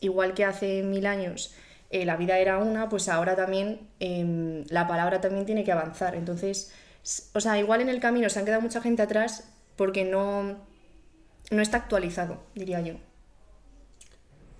igual 0.00 0.34
que 0.34 0.44
hace 0.44 0.82
mil 0.82 1.06
años 1.06 1.52
eh, 1.90 2.04
la 2.04 2.16
vida 2.16 2.38
era 2.38 2.58
una, 2.58 2.88
pues 2.88 3.08
ahora 3.08 3.34
también 3.34 3.80
em, 3.98 4.64
la 4.68 4.86
palabra 4.86 5.20
también 5.20 5.46
tiene 5.46 5.64
que 5.64 5.72
avanzar. 5.72 6.14
Entonces, 6.14 6.72
o 7.34 7.40
sea, 7.40 7.58
igual 7.58 7.80
en 7.80 7.88
el 7.88 8.00
camino 8.00 8.28
se 8.30 8.38
han 8.38 8.44
quedado 8.44 8.62
mucha 8.62 8.80
gente 8.80 9.02
atrás 9.02 9.52
porque 9.76 10.04
no, 10.04 10.58
no 11.50 11.62
está 11.62 11.78
actualizado, 11.78 12.42
diría 12.54 12.80
yo. 12.80 12.94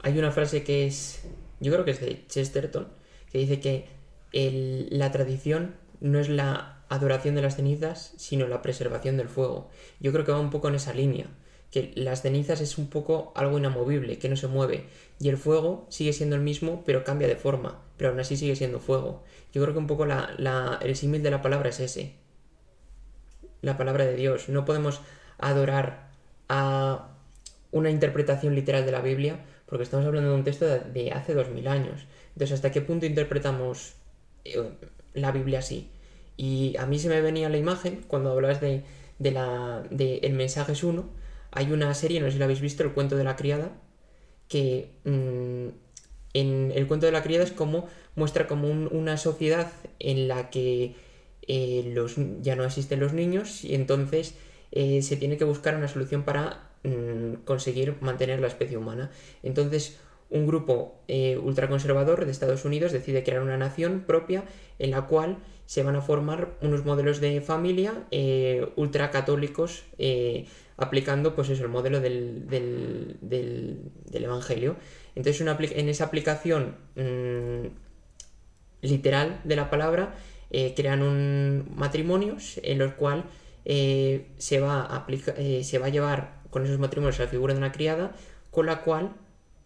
Hay 0.03 0.19
una 0.19 0.33
frase 0.33 0.65
que 0.65 0.87
es, 0.87 1.23
yo 1.61 1.71
creo 1.73 1.85
que 1.85 1.93
es 1.93 2.01
de 2.01 2.27
Chesterton, 2.27 2.89
que 3.31 3.39
dice 3.39 3.61
que 3.61 3.87
la 4.33 5.11
tradición 5.13 5.75
no 6.01 6.19
es 6.19 6.29
la 6.29 6.83
adoración 6.89 7.35
de 7.35 7.43
las 7.43 7.57
cenizas, 7.57 8.13
sino 8.17 8.49
la 8.49 8.63
preservación 8.63 9.17
del 9.17 9.29
fuego. 9.29 9.69
Yo 10.01 10.13
creo 10.13 10.25
que 10.25 10.33
va 10.33 10.41
un 10.41 10.51
poco 10.51 10.69
en 10.69 10.75
esa 10.75 10.93
línea, 10.93 11.27
que 11.71 11.93
las 11.95 12.23
cenizas 12.23 12.61
es 12.61 12.79
un 12.79 12.89
poco 12.89 13.33
algo 13.37 13.59
inamovible, 13.59 14.19
que 14.19 14.29
no 14.29 14.37
se 14.37 14.49
mueve, 14.49 14.87
y 15.21 15.29
el 15.29 15.37
fuego 15.37 15.87
sigue 15.89 16.13
siendo 16.13 16.35
el 16.35 16.43
mismo, 16.43 16.83
pero 16.85 17.05
cambia 17.05 17.29
de 17.29 17.37
forma, 17.37 17.81
pero 17.97 18.11
aún 18.11 18.19
así 18.19 18.37
sigue 18.37 18.57
siendo 18.57 18.81
fuego. 18.81 19.23
Yo 19.53 19.63
creo 19.63 19.73
que 19.73 19.79
un 19.79 19.87
poco 19.87 20.05
el 20.05 20.97
símil 20.97 21.23
de 21.23 21.31
la 21.31 21.43
palabra 21.43 21.69
es 21.69 21.79
ese, 21.79 22.15
la 23.63 23.77
palabra 23.77 24.05
de 24.05 24.17
Dios. 24.17 24.49
No 24.49 24.65
podemos 24.65 25.01
adorar 25.39 26.11
a 26.49 27.09
una 27.71 27.91
interpretación 27.91 28.57
literal 28.57 28.85
de 28.85 28.93
la 28.93 29.01
Biblia, 29.01 29.45
porque 29.67 29.85
estamos 29.85 30.05
hablando 30.07 30.31
de 30.31 30.35
un 30.35 30.45
texto 30.45 30.67
de 30.67 31.13
hace 31.13 31.35
dos 31.35 31.51
mil 31.51 31.69
años. 31.69 32.07
Entonces, 32.41 32.55
¿hasta 32.55 32.73
qué 32.73 32.81
punto 32.81 33.05
interpretamos 33.05 33.97
eh, 34.47 34.71
la 35.13 35.31
Biblia 35.31 35.59
así? 35.59 35.91
Y 36.39 36.75
a 36.79 36.87
mí 36.87 36.99
se 36.99 37.11
me 37.11 37.21
venía 37.21 37.51
la 37.51 37.59
imagen 37.59 38.03
cuando 38.09 38.31
hablas 38.31 38.63
de, 38.63 38.83
de 39.19 39.31
la 39.31 39.83
El 39.91 40.33
mensaje 40.33 40.73
es 40.73 40.83
uno. 40.83 41.11
Hay 41.51 41.71
una 41.71 41.93
serie, 41.93 42.19
no 42.19 42.29
sé 42.29 42.33
si 42.33 42.39
la 42.39 42.47
habéis 42.47 42.63
visto, 42.63 42.83
El 42.83 42.93
cuento 42.93 43.19
de 43.19 43.25
la 43.25 43.37
criada, 43.37 43.73
que 44.49 44.89
mmm, 45.05 45.69
en 46.33 46.73
el 46.75 46.87
cuento 46.87 47.05
de 47.05 47.13
la 47.13 47.23
criada 47.23 47.45
es 47.45 47.53
como 47.53 47.89
muestra 48.15 48.47
como 48.47 48.71
un, 48.71 48.89
una 48.91 49.19
sociedad 49.19 49.71
en 49.99 50.27
la 50.27 50.49
que 50.49 50.95
eh, 51.47 51.93
los, 51.93 52.15
ya 52.41 52.57
no 52.57 52.65
existen 52.65 53.01
los 53.01 53.13
niños 53.13 53.65
y 53.65 53.75
entonces 53.75 54.35
eh, 54.73 55.03
se 55.03 55.19
tiene 55.19 55.37
que 55.37 55.45
buscar 55.45 55.77
una 55.77 55.89
solución 55.89 56.23
para 56.23 56.71
mmm, 56.85 57.35
conseguir 57.45 57.97
mantener 58.01 58.41
la 58.41 58.47
especie 58.47 58.79
humana. 58.79 59.11
Entonces 59.43 59.99
un 60.31 60.47
grupo 60.47 61.03
eh, 61.09 61.37
ultraconservador 61.39 62.25
de 62.25 62.31
Estados 62.31 62.65
Unidos 62.65 62.93
decide 62.93 63.25
crear 63.25 63.43
una 63.43 63.57
nación 63.57 64.05
propia 64.07 64.45
en 64.79 64.93
la 64.93 65.07
cual 65.07 65.39
se 65.67 65.83
van 65.83 65.97
a 65.97 66.03
formar 66.03 66.57
unos 66.63 66.85
modelos 66.85 67.21
de 67.21 67.41
familia 67.41 68.05
eh, 68.11 68.69
ultracatólicos 68.77 69.85
eh, 69.99 70.47
aplicando 70.77 71.35
pues 71.35 71.51
eso, 71.51 71.65
el 71.65 71.69
modelo 71.69 72.01
del, 72.01 72.49
del, 72.49 73.19
del, 73.21 74.25
Evangelio. 74.25 74.77
Entonces 75.15 75.47
en 75.73 75.89
esa 75.89 76.05
aplicación 76.05 76.77
mmm, 76.95 77.67
literal 78.83 79.41
de 79.45 79.57
la 79.57 79.69
palabra 79.69 80.15
crean 80.75 81.03
un 81.03 81.71
matrimonios 81.77 82.59
en 82.65 82.79
los 82.79 82.95
cuales 82.95 83.25
se, 83.65 84.61
va 84.61 84.83
a 84.83 85.07
se 85.63 85.79
va 85.79 85.87
a 85.87 85.91
llevar 85.91 86.41
con 86.51 86.65
esos 86.65 86.79
matrimonios 86.79 87.21
la 87.21 87.29
figura 87.29 87.55
de 87.55 87.59
una 87.59 87.71
criada 87.71 88.13
con 88.51 88.67
la 88.67 88.81
cual 88.83 89.13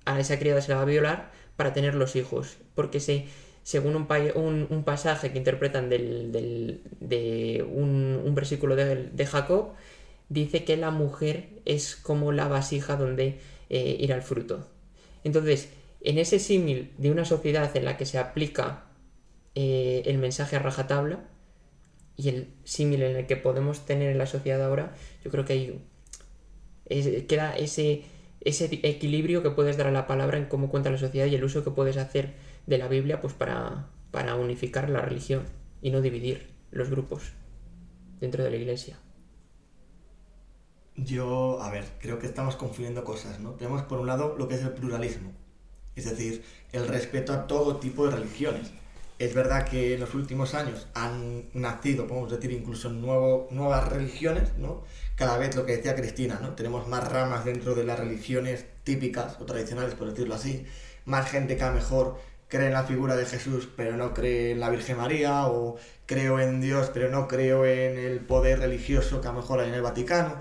a 0.05 0.21
esa 0.21 0.39
criada 0.39 0.61
se 0.61 0.71
la 0.71 0.77
va 0.77 0.83
a 0.83 0.87
violar 0.87 1.33
para 1.57 1.73
tener 1.73 1.95
los 1.95 2.17
hijos, 2.17 2.57
porque 2.75 3.01
se, 3.01 3.27
según 3.63 3.97
un, 3.97 4.85
pasaje 4.85 5.33
que 5.33 5.39
interpretan 5.39 5.89
del, 5.89 6.83
de 7.01 7.65
un, 7.69 8.35
versículo 8.35 8.77
de, 8.77 9.27
Jacob, 9.27 9.73
dice 10.29 10.65
que 10.65 10.77
la 10.77 10.91
mujer 10.91 11.49
es 11.65 11.97
como 11.97 12.33
la 12.33 12.49
vasija 12.49 12.97
donde 12.97 13.39
eh, 13.71 13.97
irá 14.01 14.17
el 14.17 14.23
fruto. 14.23 14.69
Entonces, 15.23 15.71
en 16.03 16.19
ese 16.19 16.39
símil 16.39 16.93
de 16.99 17.11
una 17.11 17.25
sociedad 17.25 17.75
en 17.77 17.87
la 17.87 17.97
que 17.97 18.05
se 18.05 18.19
aplica 18.19 18.85
eh, 19.55 20.03
el 20.07 20.19
mensaje 20.19 20.57
a 20.57 20.59
rajatabla 20.59 21.25
y 22.17 22.29
el 22.29 22.49
símil 22.65 23.03
en 23.03 23.17
el 23.17 23.27
que 23.27 23.37
podemos 23.37 23.87
tener 23.87 24.11
en 24.11 24.19
la 24.19 24.27
sociedad 24.27 24.63
ahora, 24.63 24.95
yo 25.25 25.31
creo 25.31 25.45
que 25.45 25.53
hay, 25.55 27.25
queda 27.27 27.57
ese 27.57 28.03
ese 28.45 28.67
equilibrio 28.83 29.43
que 29.43 29.51
puedes 29.51 29.77
dar 29.77 29.87
a 29.87 29.93
la 29.93 30.07
palabra 30.07 30.39
en 30.39 30.47
cómo 30.47 30.69
cuenta 30.69 30.91
la 30.91 30.99
sociedad 30.99 31.27
y 31.27 31.35
el 31.35 31.45
uso 31.45 31.65
que 31.65 31.71
puedes 31.71 31.97
hacer 31.97 32.35
de 32.67 32.79
la 32.79 32.89
Biblia 32.89 33.21
pues 33.21 33.35
para, 33.35 33.89
para 34.11 34.37
unificar 34.37 34.91
la 34.91 35.01
religión 35.01 35.45
y 35.81 35.91
no 35.91 36.01
dividir 36.01 36.51
los 36.71 36.91
grupos 36.91 37.33
dentro 38.21 38.45
de 38.45 38.51
la 38.51 38.57
iglesia. 38.57 38.99
Yo, 40.97 41.61
a 41.61 41.71
ver, 41.71 41.85
creo 42.01 42.19
que 42.19 42.27
estamos 42.27 42.55
confundiendo 42.57 43.03
cosas, 43.03 43.41
¿no? 43.41 43.51
Tenemos 43.53 43.83
por 43.83 43.99
un 43.99 44.07
lado 44.07 44.37
lo 44.39 44.47
que 44.47 44.55
es 44.55 44.63
el 44.63 44.71
pluralismo, 44.71 45.33
es 45.97 46.05
decir, 46.05 46.45
el 46.73 46.87
respeto 46.87 47.33
a 47.33 47.47
todo 47.47 47.77
tipo 47.77 48.07
de 48.07 48.17
religiones. 48.17 48.71
Es 49.19 49.35
verdad 49.35 49.69
que 49.69 49.95
en 49.95 50.01
los 50.01 50.15
últimos 50.15 50.55
años 50.55 50.87
han 50.95 51.45
nacido, 51.53 52.07
podemos 52.07 52.31
decir, 52.31 52.53
incluso 52.53 52.91
nuevas 52.91 53.89
religiones, 53.89 54.57
¿no? 54.59 54.85
Cada 55.17 55.39
vez 55.39 55.55
lo 55.55 55.65
que 55.65 55.77
decía 55.77 55.95
Cristina, 55.95 56.39
¿no? 56.43 56.55
Tenemos 56.55 56.89
más 56.89 57.07
ramas 57.11 57.45
dentro 57.45 57.75
de 57.75 57.85
las 57.85 57.99
religiones 57.99 58.65
típicas 58.83 59.37
o 59.41 59.47
tradicionales, 59.47 59.95
por 59.95 60.11
decirlo 60.11 60.35
así. 60.35 60.67
Más 61.05 61.31
gente 61.31 61.57
que 61.57 61.63
a 61.63 61.71
mejor 61.71 62.19
cree 62.49 62.67
en 62.67 62.73
la 62.73 62.85
figura 62.85 63.15
de 63.17 63.25
Jesús, 63.25 63.69
pero 63.77 63.97
no 63.97 64.13
cree 64.13 64.53
en 64.53 64.61
la 64.61 64.71
Virgen 64.71 64.97
María, 64.97 65.47
o 65.47 65.77
creo 66.07 66.41
en 66.41 66.61
Dios, 66.61 66.91
pero 66.93 67.11
no 67.11 67.29
creo 67.29 67.65
en 67.65 67.99
el 67.99 68.21
poder 68.21 68.59
religioso 68.61 69.21
que 69.21 69.29
a 69.29 69.33
lo 69.33 69.41
mejor 69.41 69.61
hay 69.61 69.69
en 69.69 69.75
el 69.75 69.83
Vaticano, 69.83 70.35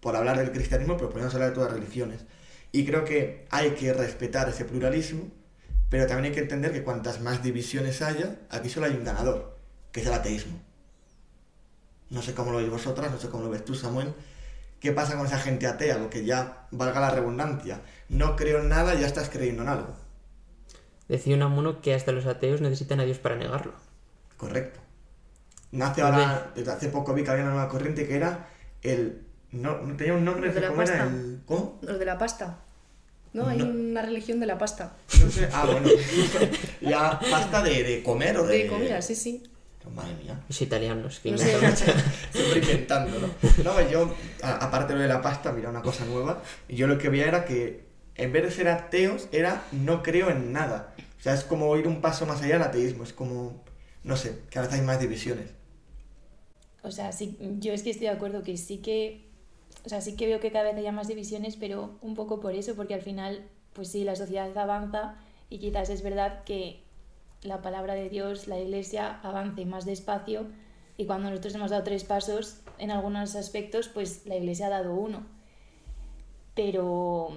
por 0.00 0.16
hablar 0.16 0.38
del 0.38 0.52
cristianismo, 0.52 0.96
pero 0.96 1.10
podemos 1.10 1.34
hablar 1.34 1.50
de 1.50 1.54
todas 1.54 1.70
las 1.70 1.80
religiones. 1.80 2.24
Y 2.72 2.84
creo 2.84 3.04
que 3.04 3.46
hay 3.50 3.70
que 3.70 3.92
respetar 3.92 4.48
ese 4.48 4.64
pluralismo, 4.64 5.30
pero 5.88 6.06
también 6.06 6.26
hay 6.26 6.32
que 6.32 6.42
entender 6.42 6.72
que 6.72 6.82
cuantas 6.82 7.20
más 7.20 7.42
divisiones 7.42 8.02
haya, 8.02 8.36
aquí 8.50 8.68
solo 8.68 8.86
hay 8.86 8.92
un 8.92 9.04
ganador, 9.04 9.56
que 9.92 10.00
es 10.00 10.06
el 10.06 10.12
ateísmo. 10.12 10.65
No 12.10 12.22
sé 12.22 12.34
cómo 12.34 12.52
lo 12.52 12.58
veis 12.58 12.70
vosotras, 12.70 13.10
no 13.10 13.18
sé 13.18 13.28
cómo 13.28 13.44
lo 13.44 13.50
ves 13.50 13.64
tú, 13.64 13.74
Samuel. 13.74 14.14
¿Qué 14.80 14.92
pasa 14.92 15.16
con 15.16 15.26
esa 15.26 15.38
gente 15.38 15.66
atea? 15.66 15.98
Lo 15.98 16.10
que 16.10 16.24
ya 16.24 16.66
valga 16.70 17.00
la 17.00 17.10
redundancia. 17.10 17.80
No 18.08 18.36
creo 18.36 18.60
en 18.60 18.68
nada, 18.68 18.94
ya 18.94 19.06
estás 19.06 19.28
creyendo 19.30 19.62
en 19.62 19.68
algo. 19.68 19.94
Decía 21.08 21.34
Unamuno 21.36 21.80
que 21.80 21.94
hasta 21.94 22.12
los 22.12 22.26
ateos 22.26 22.60
necesitan 22.60 23.00
a 23.00 23.04
Dios 23.04 23.18
para 23.18 23.36
negarlo. 23.36 23.72
Correcto. 24.36 24.80
Nace 25.72 26.02
ahora, 26.02 26.52
desde 26.54 26.72
hace 26.72 26.88
poco 26.88 27.14
vi 27.14 27.24
que 27.24 27.30
había 27.30 27.42
una 27.44 27.52
nueva 27.52 27.68
corriente 27.68 28.06
que 28.06 28.16
era 28.16 28.48
el. 28.82 29.22
No, 29.52 29.76
tenía 29.96 30.14
un 30.14 30.24
nombre, 30.24 30.52
de 30.52 30.60
la 30.60 30.68
¿cómo 30.68 30.78
pasta. 30.80 30.94
era? 30.96 31.04
El, 31.06 31.40
¿Cómo? 31.46 31.78
Los 31.82 31.98
de 31.98 32.04
la 32.04 32.18
pasta. 32.18 32.58
¿No? 33.32 33.46
Hay 33.48 33.60
una 33.60 34.02
religión 34.02 34.40
de 34.40 34.46
la 34.46 34.58
pasta. 34.58 34.92
No 35.22 35.30
sé. 35.30 35.48
Ah, 35.52 35.66
bueno. 35.66 35.88
la 36.80 37.18
pasta 37.18 37.62
de, 37.62 37.82
de 37.82 38.02
comer 38.02 38.38
o 38.38 38.46
de. 38.46 38.64
De 38.64 38.66
comida, 38.68 39.02
sí, 39.02 39.14
sí. 39.14 39.42
Madre 39.94 40.14
mía. 40.22 40.40
Los 40.48 40.60
italianos, 40.62 41.20
que 41.20 41.30
No 41.30 41.38
sé. 41.38 41.52
inventan 41.52 41.70
mucho. 41.96 42.08
Siempre 42.32 42.58
inventando, 42.60 43.18
¿no? 43.20 43.64
No, 43.64 43.90
yo, 43.90 44.14
a- 44.42 44.56
aparte 44.66 44.92
de 44.92 44.98
lo 44.98 45.02
de 45.02 45.08
la 45.08 45.22
pasta, 45.22 45.52
mira 45.52 45.70
una 45.70 45.82
cosa 45.82 46.04
nueva. 46.04 46.42
Y 46.68 46.76
yo 46.76 46.86
lo 46.86 46.98
que 46.98 47.08
veía 47.08 47.26
era 47.26 47.44
que 47.44 47.86
en 48.16 48.32
vez 48.32 48.42
de 48.44 48.50
ser 48.50 48.68
ateos, 48.68 49.28
era 49.32 49.62
no 49.72 50.02
creo 50.02 50.30
en 50.30 50.52
nada. 50.52 50.94
O 51.18 51.22
sea, 51.22 51.34
es 51.34 51.44
como 51.44 51.76
ir 51.76 51.86
un 51.86 52.00
paso 52.00 52.26
más 52.26 52.42
allá 52.42 52.54
del 52.54 52.62
ateísmo. 52.62 53.04
Es 53.04 53.12
como, 53.12 53.62
no 54.04 54.16
sé, 54.16 54.40
que 54.50 54.58
a 54.58 54.62
veces 54.62 54.78
hay 54.80 54.84
más 54.84 55.00
divisiones. 55.00 55.50
O 56.82 56.90
sea, 56.90 57.12
sí, 57.12 57.36
yo 57.58 57.72
es 57.72 57.82
que 57.82 57.90
estoy 57.90 58.06
de 58.06 58.12
acuerdo 58.12 58.42
que 58.42 58.56
sí 58.56 58.78
que, 58.78 59.28
o 59.84 59.88
sea, 59.88 60.00
sí 60.00 60.14
que 60.16 60.26
veo 60.26 60.40
que 60.40 60.52
cada 60.52 60.64
vez 60.64 60.76
haya 60.76 60.92
más 60.92 61.08
divisiones, 61.08 61.56
pero 61.56 61.98
un 62.00 62.14
poco 62.14 62.38
por 62.40 62.54
eso, 62.54 62.74
porque 62.76 62.94
al 62.94 63.02
final, 63.02 63.44
pues 63.72 63.88
sí, 63.88 64.04
la 64.04 64.14
sociedad 64.14 64.56
avanza 64.56 65.16
y 65.50 65.58
quizás 65.58 65.90
es 65.90 66.02
verdad 66.02 66.44
que 66.44 66.82
la 67.46 67.62
palabra 67.62 67.94
de 67.94 68.08
Dios, 68.08 68.48
la 68.48 68.58
iglesia, 68.58 69.20
avance 69.22 69.64
más 69.64 69.84
despacio 69.84 70.46
y 70.96 71.04
cuando 71.04 71.30
nosotros 71.30 71.54
hemos 71.54 71.70
dado 71.70 71.82
tres 71.82 72.04
pasos 72.04 72.60
en 72.78 72.90
algunos 72.90 73.36
aspectos, 73.36 73.88
pues 73.88 74.26
la 74.26 74.36
iglesia 74.36 74.66
ha 74.66 74.70
dado 74.70 74.94
uno. 74.94 75.26
Pero, 76.54 77.28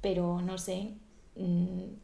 pero 0.00 0.40
no 0.40 0.58
sé, 0.58 0.92
mm, 1.36 1.94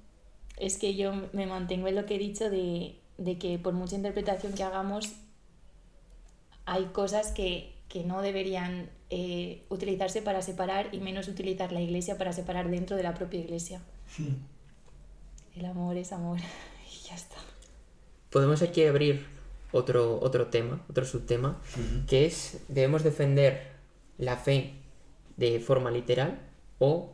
es 0.57 0.79
que 0.79 0.97
yo 0.97 1.13
me 1.33 1.47
mantengo 1.47 1.87
en 1.87 1.95
lo 1.95 2.07
que 2.07 2.17
he 2.17 2.19
dicho 2.19 2.51
de, 2.51 2.99
de 3.19 3.39
que 3.39 3.59
por 3.59 3.73
mucha 3.73 3.95
interpretación 3.95 4.53
que 4.53 4.65
hagamos, 4.65 5.13
hay 6.67 6.87
cosas 6.87 7.31
que, 7.33 7.73
que 7.89 8.05
no 8.05 8.21
deberían 8.21 8.91
eh, 9.11 9.65
utilizarse 9.69 10.23
para 10.23 10.43
separar 10.43 10.93
y 10.93 10.99
menos 10.99 11.29
utilizar 11.29 11.73
la 11.73 11.81
iglesia 11.81 12.19
para 12.19 12.33
separar 12.33 12.69
dentro 12.71 12.97
de 12.97 13.03
la 13.05 13.15
propia 13.15 13.41
iglesia. 13.41 13.81
El 15.61 15.67
amor 15.67 15.99
es 15.99 16.11
amor 16.11 16.39
y 16.91 17.07
ya 17.07 17.15
está. 17.15 17.37
Podemos 18.31 18.63
aquí 18.63 18.83
abrir 18.87 19.27
otro, 19.73 20.19
otro 20.23 20.47
tema, 20.47 20.83
otro 20.89 21.05
subtema, 21.05 21.61
que 22.09 22.25
es, 22.25 22.65
debemos 22.69 23.05
defender 23.05 23.73
la 24.17 24.39
fe 24.39 24.73
de 25.37 25.61
forma 25.61 25.91
literal 25.91 26.41
o 26.79 27.13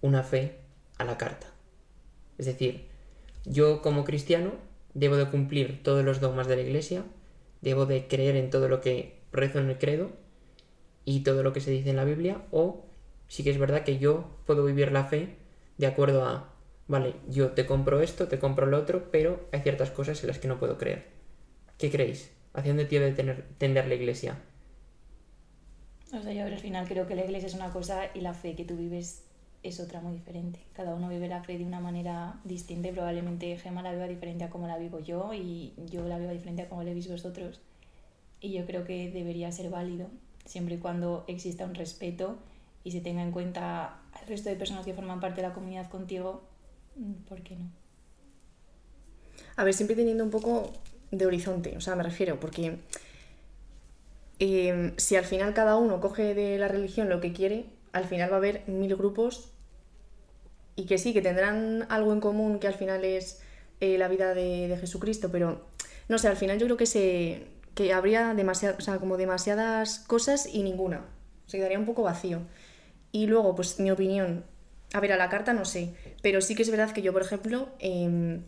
una 0.00 0.22
fe 0.22 0.60
a 0.96 1.04
la 1.04 1.18
carta. 1.18 1.46
Es 2.38 2.46
decir, 2.46 2.86
yo 3.44 3.82
como 3.82 4.04
cristiano 4.04 4.52
debo 4.94 5.16
de 5.16 5.28
cumplir 5.28 5.82
todos 5.82 6.02
los 6.02 6.20
dogmas 6.20 6.48
de 6.48 6.56
la 6.56 6.62
iglesia, 6.62 7.04
debo 7.60 7.84
de 7.84 8.08
creer 8.08 8.36
en 8.36 8.48
todo 8.48 8.70
lo 8.70 8.80
que 8.80 9.20
rezo 9.30 9.58
en 9.58 9.68
el 9.68 9.76
credo 9.76 10.10
y 11.04 11.20
todo 11.20 11.42
lo 11.42 11.52
que 11.52 11.60
se 11.60 11.70
dice 11.70 11.90
en 11.90 11.96
la 11.96 12.04
Biblia, 12.04 12.46
o 12.50 12.86
sí 13.28 13.44
que 13.44 13.50
es 13.50 13.58
verdad 13.58 13.84
que 13.84 13.98
yo 13.98 14.30
puedo 14.46 14.64
vivir 14.64 14.90
la 14.90 15.04
fe 15.04 15.36
de 15.76 15.86
acuerdo 15.86 16.24
a, 16.24 16.53
vale, 16.88 17.14
yo 17.28 17.52
te 17.52 17.66
compro 17.66 18.00
esto, 18.00 18.28
te 18.28 18.38
compro 18.38 18.66
lo 18.66 18.78
otro, 18.78 19.10
pero 19.10 19.48
hay 19.52 19.60
ciertas 19.60 19.90
cosas 19.90 20.20
en 20.22 20.28
las 20.28 20.38
que 20.38 20.48
no 20.48 20.58
puedo 20.58 20.78
creer. 20.78 21.06
¿Qué 21.78 21.90
creéis? 21.90 22.30
¿Hacia 22.52 22.70
dónde 22.70 22.84
tiene 22.84 23.06
de 23.06 23.12
tener, 23.12 23.44
tender 23.58 23.88
la 23.88 23.94
iglesia? 23.94 24.38
O 26.12 26.22
sea, 26.22 26.32
yo 26.32 26.44
al 26.44 26.58
final 26.58 26.86
creo 26.86 27.06
que 27.06 27.16
la 27.16 27.24
iglesia 27.24 27.48
es 27.48 27.54
una 27.54 27.70
cosa 27.70 28.02
y 28.14 28.20
la 28.20 28.34
fe 28.34 28.54
que 28.54 28.64
tú 28.64 28.76
vives 28.76 29.24
es 29.64 29.80
otra 29.80 30.00
muy 30.00 30.12
diferente. 30.12 30.60
Cada 30.74 30.94
uno 30.94 31.08
vive 31.08 31.26
la 31.26 31.42
fe 31.42 31.58
de 31.58 31.64
una 31.64 31.80
manera 31.80 32.38
distinta 32.44 32.88
y 32.88 32.92
probablemente 32.92 33.56
Gemma 33.56 33.82
la 33.82 33.92
viva 33.92 34.06
diferente 34.06 34.44
a 34.44 34.50
como 34.50 34.68
la 34.68 34.78
vivo 34.78 35.00
yo 35.00 35.32
y 35.32 35.72
yo 35.90 36.06
la 36.06 36.18
vivo 36.18 36.30
diferente 36.30 36.62
a 36.62 36.68
como 36.68 36.84
la 36.84 36.92
veis 36.92 37.08
vosotros. 37.08 37.60
Y 38.40 38.52
yo 38.52 38.66
creo 38.66 38.84
que 38.84 39.10
debería 39.10 39.50
ser 39.50 39.70
válido 39.70 40.08
siempre 40.44 40.74
y 40.74 40.78
cuando 40.78 41.24
exista 41.26 41.64
un 41.64 41.74
respeto 41.74 42.36
y 42.84 42.92
se 42.92 43.00
tenga 43.00 43.22
en 43.22 43.32
cuenta 43.32 44.02
al 44.12 44.26
resto 44.28 44.50
de 44.50 44.56
personas 44.56 44.84
que 44.84 44.92
forman 44.92 45.18
parte 45.18 45.40
de 45.40 45.48
la 45.48 45.54
comunidad 45.54 45.88
contigo, 45.88 46.42
¿por 47.28 47.42
qué 47.42 47.56
no? 47.56 47.70
A 49.56 49.64
ver, 49.64 49.74
siempre 49.74 49.96
teniendo 49.96 50.24
un 50.24 50.30
poco 50.30 50.72
de 51.10 51.26
horizonte, 51.26 51.76
o 51.76 51.80
sea, 51.80 51.94
me 51.94 52.02
refiero, 52.02 52.40
porque 52.40 52.78
eh, 54.38 54.92
si 54.96 55.16
al 55.16 55.24
final 55.24 55.54
cada 55.54 55.76
uno 55.76 56.00
coge 56.00 56.34
de 56.34 56.58
la 56.58 56.68
religión 56.68 57.08
lo 57.08 57.20
que 57.20 57.32
quiere, 57.32 57.66
al 57.92 58.04
final 58.04 58.30
va 58.30 58.34
a 58.34 58.38
haber 58.38 58.62
mil 58.66 58.96
grupos 58.96 59.50
y 60.76 60.86
que 60.86 60.98
sí, 60.98 61.12
que 61.12 61.22
tendrán 61.22 61.86
algo 61.88 62.12
en 62.12 62.20
común 62.20 62.58
que 62.58 62.66
al 62.66 62.74
final 62.74 63.04
es 63.04 63.40
eh, 63.80 63.96
la 63.98 64.08
vida 64.08 64.34
de, 64.34 64.66
de, 64.66 64.76
Jesucristo, 64.76 65.30
pero 65.30 65.64
no 66.08 66.18
sé, 66.18 66.26
al 66.26 66.36
final 66.36 66.58
yo 66.58 66.66
creo 66.66 66.76
que 66.76 66.86
se 66.86 67.54
que 67.74 67.92
habría 67.92 68.34
demasiado, 68.34 68.76
o 68.78 68.80
sea, 68.80 68.98
como 68.98 69.16
demasiadas 69.16 69.98
cosas 70.00 70.48
y 70.52 70.62
ninguna. 70.62 71.04
Se 71.46 71.58
quedaría 71.58 71.78
un 71.78 71.86
poco 71.86 72.02
vacío. 72.02 72.40
Y 73.12 73.26
luego, 73.26 73.54
pues 73.54 73.80
mi 73.80 73.90
opinión, 73.90 74.44
a 74.94 75.00
ver, 75.00 75.12
a 75.12 75.16
la 75.16 75.28
carta 75.28 75.52
no 75.52 75.64
sé, 75.64 75.92
pero 76.22 76.40
sí 76.40 76.54
que 76.54 76.62
es 76.62 76.70
verdad 76.70 76.92
que 76.92 77.02
yo, 77.02 77.12
por 77.12 77.22
ejemplo, 77.22 77.68
eh, 77.80 78.40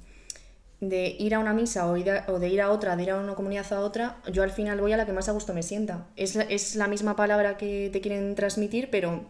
de 0.80 1.16
ir 1.18 1.34
a 1.34 1.40
una 1.40 1.52
misa 1.52 1.86
o, 1.86 1.92
o, 1.92 2.38
de 2.38 2.48
ir 2.48 2.62
a 2.62 2.70
otra, 2.70 2.94
de 2.94 3.02
ir 3.02 3.10
a 3.10 3.16
una 3.16 3.34
comunidad 3.34 3.70
a 3.72 3.80
otra, 3.80 4.18
yo 4.30 4.44
al 4.44 4.52
final 4.52 4.80
voy 4.80 4.92
a 4.92 4.96
la 4.96 5.06
que 5.06 5.12
más 5.12 5.28
a 5.28 5.32
gusto 5.32 5.52
me 5.54 5.64
sienta. 5.64 6.06
Es, 6.14 6.36
es 6.36 6.76
la 6.76 6.86
misma 6.86 7.16
palabra 7.16 7.56
que 7.56 7.90
te 7.92 8.00
quieren 8.00 8.36
transmitir, 8.36 8.90
pero 8.90 9.24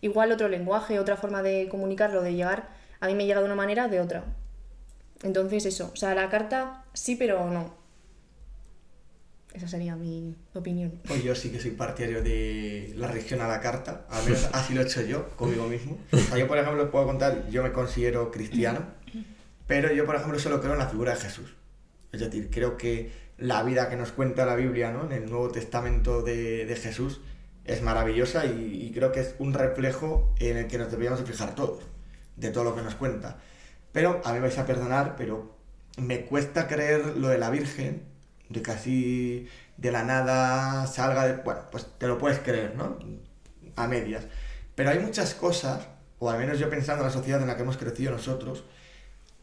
igual 0.00 0.32
otro 0.32 0.48
lenguaje, 0.48 0.98
otra 0.98 1.16
forma 1.16 1.40
de 1.40 1.68
comunicarlo, 1.70 2.20
de 2.20 2.34
llegar, 2.34 2.68
a 2.98 3.06
mí 3.06 3.14
me 3.14 3.26
llega 3.26 3.38
de 3.38 3.46
una 3.46 3.54
manera, 3.54 3.86
de 3.86 4.00
otra. 4.00 4.24
Entonces 5.22 5.66
eso, 5.66 5.90
o 5.92 5.96
sea, 5.96 6.16
la 6.16 6.28
carta 6.30 6.84
sí, 6.94 7.14
pero 7.14 7.48
no. 7.48 7.74
Esa 9.56 9.68
sería 9.68 9.96
mi 9.96 10.36
opinión. 10.52 11.00
Pues 11.08 11.24
yo 11.24 11.34
sí 11.34 11.48
que 11.48 11.58
soy 11.58 11.70
partidario 11.70 12.22
de 12.22 12.92
la 12.94 13.06
religión 13.06 13.40
a 13.40 13.48
la 13.48 13.58
carta, 13.58 14.04
al 14.10 14.22
menos 14.24 14.50
así 14.52 14.74
lo 14.74 14.82
he 14.82 14.84
hecho 14.84 15.00
yo 15.00 15.30
conmigo 15.30 15.66
mismo. 15.66 15.96
O 16.12 16.18
sea, 16.18 16.36
yo, 16.36 16.46
por 16.46 16.58
ejemplo, 16.58 16.82
os 16.84 16.90
puedo 16.90 17.06
contar, 17.06 17.48
yo 17.48 17.62
me 17.62 17.72
considero 17.72 18.30
cristiano, 18.30 18.80
pero 19.66 19.90
yo, 19.94 20.04
por 20.04 20.16
ejemplo, 20.16 20.38
solo 20.38 20.60
creo 20.60 20.74
en 20.74 20.78
la 20.78 20.88
figura 20.88 21.14
de 21.14 21.20
Jesús. 21.20 21.54
Es 22.12 22.20
decir, 22.20 22.50
creo 22.50 22.76
que 22.76 23.10
la 23.38 23.62
vida 23.62 23.88
que 23.88 23.96
nos 23.96 24.12
cuenta 24.12 24.44
la 24.44 24.56
Biblia, 24.56 24.92
¿no? 24.92 25.06
En 25.06 25.12
el 25.12 25.30
Nuevo 25.30 25.50
Testamento 25.50 26.20
de, 26.20 26.66
de 26.66 26.76
Jesús, 26.76 27.22
es 27.64 27.80
maravillosa 27.80 28.44
y, 28.44 28.82
y, 28.86 28.92
creo 28.92 29.10
que 29.10 29.20
es 29.20 29.36
un 29.38 29.54
reflejo 29.54 30.34
en 30.38 30.58
el 30.58 30.66
que 30.66 30.76
nos 30.76 30.90
deberíamos 30.90 31.22
fijar 31.22 31.54
todos, 31.54 31.82
de 32.36 32.50
todo 32.50 32.62
lo 32.62 32.76
que 32.76 32.82
nos 32.82 32.94
cuenta. 32.94 33.38
Pero 33.92 34.20
a 34.22 34.34
mí 34.34 34.38
vais 34.38 34.58
a 34.58 34.66
perdonar, 34.66 35.16
pero 35.16 35.56
me 35.96 36.26
cuesta 36.26 36.68
creer 36.68 37.16
lo 37.16 37.28
de 37.28 37.38
la 37.38 37.48
Virgen, 37.48 38.02
de 38.48 38.62
casi 38.62 39.48
de 39.76 39.92
la 39.92 40.02
nada 40.02 40.86
salga 40.86 41.26
de... 41.26 41.42
Bueno, 41.42 41.62
pues 41.70 41.86
te 41.98 42.06
lo 42.06 42.18
puedes 42.18 42.38
creer, 42.38 42.74
¿no? 42.76 42.98
A 43.76 43.86
medias. 43.86 44.24
Pero 44.74 44.90
hay 44.90 44.98
muchas 44.98 45.34
cosas, 45.34 45.86
o 46.18 46.30
al 46.30 46.38
menos 46.38 46.58
yo 46.58 46.70
pensando 46.70 47.02
en 47.02 47.08
la 47.08 47.12
sociedad 47.12 47.40
en 47.40 47.48
la 47.48 47.56
que 47.56 47.62
hemos 47.62 47.76
crecido 47.76 48.12
nosotros, 48.12 48.64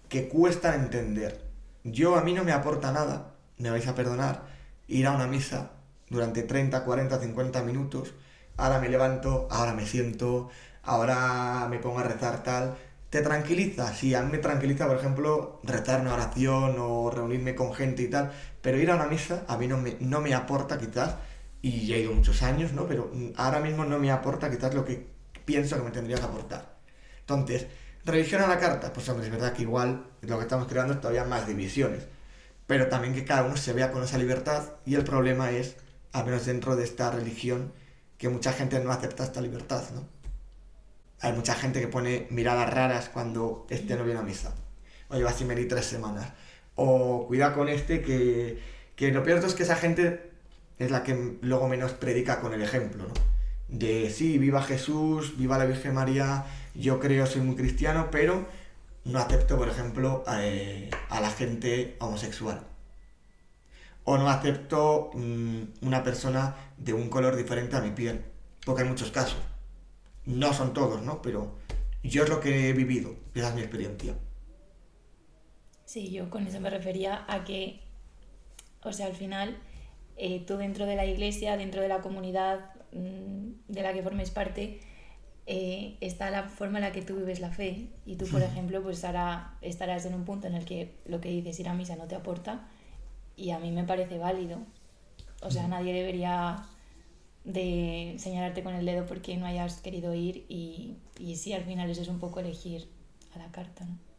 que 0.09 0.27
cuestan 0.27 0.81
entender. 0.81 1.41
Yo 1.83 2.15
a 2.15 2.23
mí 2.23 2.33
no 2.33 2.43
me 2.43 2.51
aporta 2.51 2.91
nada, 2.91 3.33
me 3.57 3.69
vais 3.69 3.87
a 3.87 3.95
perdonar, 3.95 4.43
ir 4.87 5.07
a 5.07 5.11
una 5.11 5.27
misa 5.27 5.71
durante 6.09 6.43
30, 6.43 6.83
40, 6.83 7.19
50 7.19 7.63
minutos, 7.63 8.13
ahora 8.57 8.79
me 8.79 8.89
levanto, 8.89 9.47
ahora 9.49 9.73
me 9.73 9.85
siento, 9.85 10.49
ahora 10.83 11.67
me 11.69 11.79
pongo 11.79 11.99
a 11.99 12.03
rezar 12.03 12.43
tal. 12.43 12.77
¿Te 13.09 13.21
tranquiliza? 13.21 13.93
Sí, 13.93 14.15
a 14.15 14.23
mí 14.23 14.31
me 14.31 14.39
tranquiliza, 14.39 14.87
por 14.87 14.97
ejemplo, 14.97 15.59
rezar 15.63 16.01
una 16.01 16.15
oración 16.15 16.75
o 16.79 17.11
reunirme 17.11 17.55
con 17.55 17.73
gente 17.73 18.03
y 18.03 18.09
tal, 18.09 18.31
pero 18.63 18.79
ir 18.79 18.89
a 18.89 18.95
una 18.95 19.05
misa 19.05 19.43
a 19.47 19.57
mí 19.57 19.67
no 19.67 19.77
me, 19.77 19.97
no 19.99 20.21
me 20.21 20.33
aporta 20.33 20.79
quizás, 20.79 21.17
y 21.61 21.85
ya 21.85 21.97
he 21.97 21.99
ido 21.99 22.13
muchos 22.13 22.41
años, 22.41 22.73
¿no? 22.73 22.87
Pero 22.87 23.11
ahora 23.35 23.59
mismo 23.59 23.85
no 23.85 23.99
me 23.99 24.09
aporta 24.09 24.49
quizás 24.49 24.73
lo 24.73 24.83
que 24.83 25.05
pienso 25.45 25.77
que 25.77 25.83
me 25.83 25.91
tendría 25.91 26.17
que 26.17 26.23
aportar. 26.23 26.77
Entonces, 27.19 27.67
religión 28.05 28.41
a 28.41 28.47
la 28.47 28.59
carta, 28.59 28.91
pues 28.91 29.07
hombre, 29.09 29.27
es 29.27 29.31
verdad 29.31 29.53
que 29.53 29.63
igual 29.63 30.07
lo 30.21 30.37
que 30.37 30.43
estamos 30.43 30.67
creando 30.67 30.93
es 30.93 31.01
todavía 31.01 31.25
más 31.25 31.45
divisiones, 31.45 32.03
pero 32.65 32.87
también 32.87 33.13
que 33.13 33.25
cada 33.25 33.43
uno 33.43 33.57
se 33.57 33.73
vea 33.73 33.91
con 33.91 34.03
esa 34.03 34.17
libertad 34.17 34.63
y 34.85 34.95
el 34.95 35.03
problema 35.03 35.51
es, 35.51 35.75
al 36.13 36.25
menos 36.25 36.45
dentro 36.45 36.75
de 36.77 36.85
esta 36.85 37.11
religión, 37.11 37.73
que 38.17 38.29
mucha 38.29 38.53
gente 38.53 38.79
no 38.79 38.91
acepta 38.91 39.25
esta 39.25 39.41
libertad, 39.41 39.83
¿no? 39.93 40.07
Hay 41.19 41.33
mucha 41.33 41.53
gente 41.53 41.81
que 41.81 41.87
pone 41.87 42.27
miradas 42.29 42.73
raras 42.73 43.09
cuando 43.09 43.67
este 43.69 43.95
no 43.95 44.03
viene 44.03 44.19
a 44.19 44.23
misa. 44.23 44.53
O 45.09 45.15
lleva 45.15 45.31
venir 45.31 45.67
tres 45.69 45.85
semanas. 45.85 46.33
O 46.75 47.25
cuida 47.27 47.53
con 47.53 47.69
este 47.69 48.01
que, 48.01 48.59
que 48.95 49.11
lo 49.11 49.23
peor 49.23 49.43
es 49.43 49.53
que 49.53 49.63
esa 49.63 49.75
gente 49.75 50.31
es 50.79 50.91
la 50.91 51.03
que 51.03 51.37
luego 51.41 51.67
menos 51.67 51.91
predica 51.91 52.39
con 52.39 52.53
el 52.53 52.61
ejemplo, 52.61 53.03
¿no? 53.07 53.13
De 53.67 54.09
sí, 54.09 54.37
viva 54.37 54.61
Jesús, 54.61 55.37
viva 55.37 55.57
la 55.57 55.65
Virgen 55.65 55.93
María, 55.95 56.45
yo 56.75 56.99
creo, 56.99 57.25
soy 57.25 57.41
muy 57.41 57.55
cristiano, 57.55 58.09
pero 58.11 58.45
no 59.05 59.19
acepto, 59.19 59.57
por 59.57 59.69
ejemplo, 59.69 60.23
eh, 60.39 60.89
a 61.09 61.19
la 61.21 61.29
gente 61.29 61.95
homosexual. 61.99 62.65
O 64.03 64.17
no 64.17 64.29
acepto 64.29 65.11
mmm, 65.13 65.63
una 65.81 66.03
persona 66.03 66.55
de 66.77 66.93
un 66.93 67.09
color 67.09 67.35
diferente 67.35 67.75
a 67.75 67.81
mi 67.81 67.91
piel, 67.91 68.21
porque 68.65 68.83
hay 68.83 68.89
muchos 68.89 69.11
casos. 69.11 69.39
No 70.25 70.53
son 70.53 70.73
todos, 70.73 71.01
¿no? 71.01 71.21
Pero 71.21 71.57
yo 72.03 72.23
es 72.23 72.29
lo 72.29 72.39
que 72.39 72.69
he 72.69 72.73
vivido, 72.73 73.15
esa 73.33 73.49
es 73.49 73.55
mi 73.55 73.61
experiencia. 73.61 74.15
Sí, 75.93 76.09
yo 76.09 76.27
con 76.31 76.47
eso 76.47 76.59
me 76.59 76.71
refería 76.71 77.23
a 77.27 77.43
que, 77.43 77.79
o 78.81 78.91
sea, 78.91 79.05
al 79.05 79.13
final, 79.13 79.55
eh, 80.17 80.39
tú 80.39 80.57
dentro 80.57 80.87
de 80.87 80.95
la 80.95 81.05
iglesia, 81.05 81.55
dentro 81.55 81.83
de 81.83 81.87
la 81.87 82.01
comunidad 82.01 82.71
mmm, 82.93 83.51
de 83.67 83.81
la 83.83 83.93
que 83.93 84.01
formes 84.01 84.31
parte, 84.31 84.79
eh, 85.45 85.97
está 86.01 86.31
la 86.31 86.49
forma 86.49 86.79
en 86.79 86.85
la 86.85 86.91
que 86.91 87.03
tú 87.03 87.17
vives 87.17 87.39
la 87.39 87.51
fe. 87.51 87.89
Y 88.07 88.15
tú, 88.15 88.25
por 88.25 88.41
ejemplo, 88.41 88.81
pues 88.81 89.05
ahora 89.05 89.55
estarás 89.61 90.07
en 90.07 90.15
un 90.15 90.25
punto 90.25 90.47
en 90.47 90.55
el 90.55 90.65
que 90.65 90.95
lo 91.05 91.21
que 91.21 91.29
dices 91.29 91.59
ir 91.59 91.69
a 91.69 91.75
misa 91.75 91.95
no 91.95 92.07
te 92.07 92.15
aporta 92.15 92.67
y 93.37 93.51
a 93.51 93.59
mí 93.59 93.69
me 93.69 93.83
parece 93.83 94.17
válido. 94.17 94.57
O 95.43 95.51
sea, 95.51 95.67
nadie 95.67 95.93
debería 95.93 96.65
de 97.43 98.15
señalarte 98.17 98.63
con 98.63 98.73
el 98.73 98.87
dedo 98.87 99.05
porque 99.05 99.37
no 99.37 99.45
hayas 99.45 99.79
querido 99.79 100.15
ir 100.15 100.43
y, 100.49 100.95
y 101.19 101.35
sí, 101.35 101.53
al 101.53 101.65
final 101.65 101.87
eso 101.91 102.01
es 102.01 102.07
un 102.07 102.19
poco 102.19 102.39
elegir 102.39 102.89
a 103.35 103.37
la 103.37 103.51
carta, 103.51 103.85
¿no? 103.85 104.12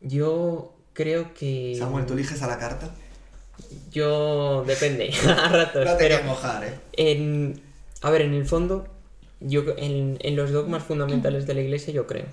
Yo 0.00 0.74
creo 0.92 1.34
que... 1.34 1.76
Samuel, 1.78 2.06
¿tú 2.06 2.14
eliges 2.14 2.42
a 2.42 2.46
la 2.46 2.58
carta? 2.58 2.90
Yo... 3.90 4.64
depende, 4.66 5.12
a 5.28 5.48
ratos. 5.48 5.84
No 5.84 5.96
te 5.96 6.08
pero 6.08 6.24
mojar, 6.24 6.64
¿eh? 6.64 6.74
En... 6.92 7.60
A 8.02 8.10
ver, 8.10 8.22
en 8.22 8.34
el 8.34 8.46
fondo, 8.46 8.88
yo 9.40 9.62
en, 9.76 10.16
en, 10.20 10.36
los 10.36 10.52
dogmas 10.52 10.82
fundamentales 10.82 11.46
de 11.46 11.54
la 11.54 11.60
iglesia 11.60 11.92
yo 11.92 12.06
creo. 12.06 12.24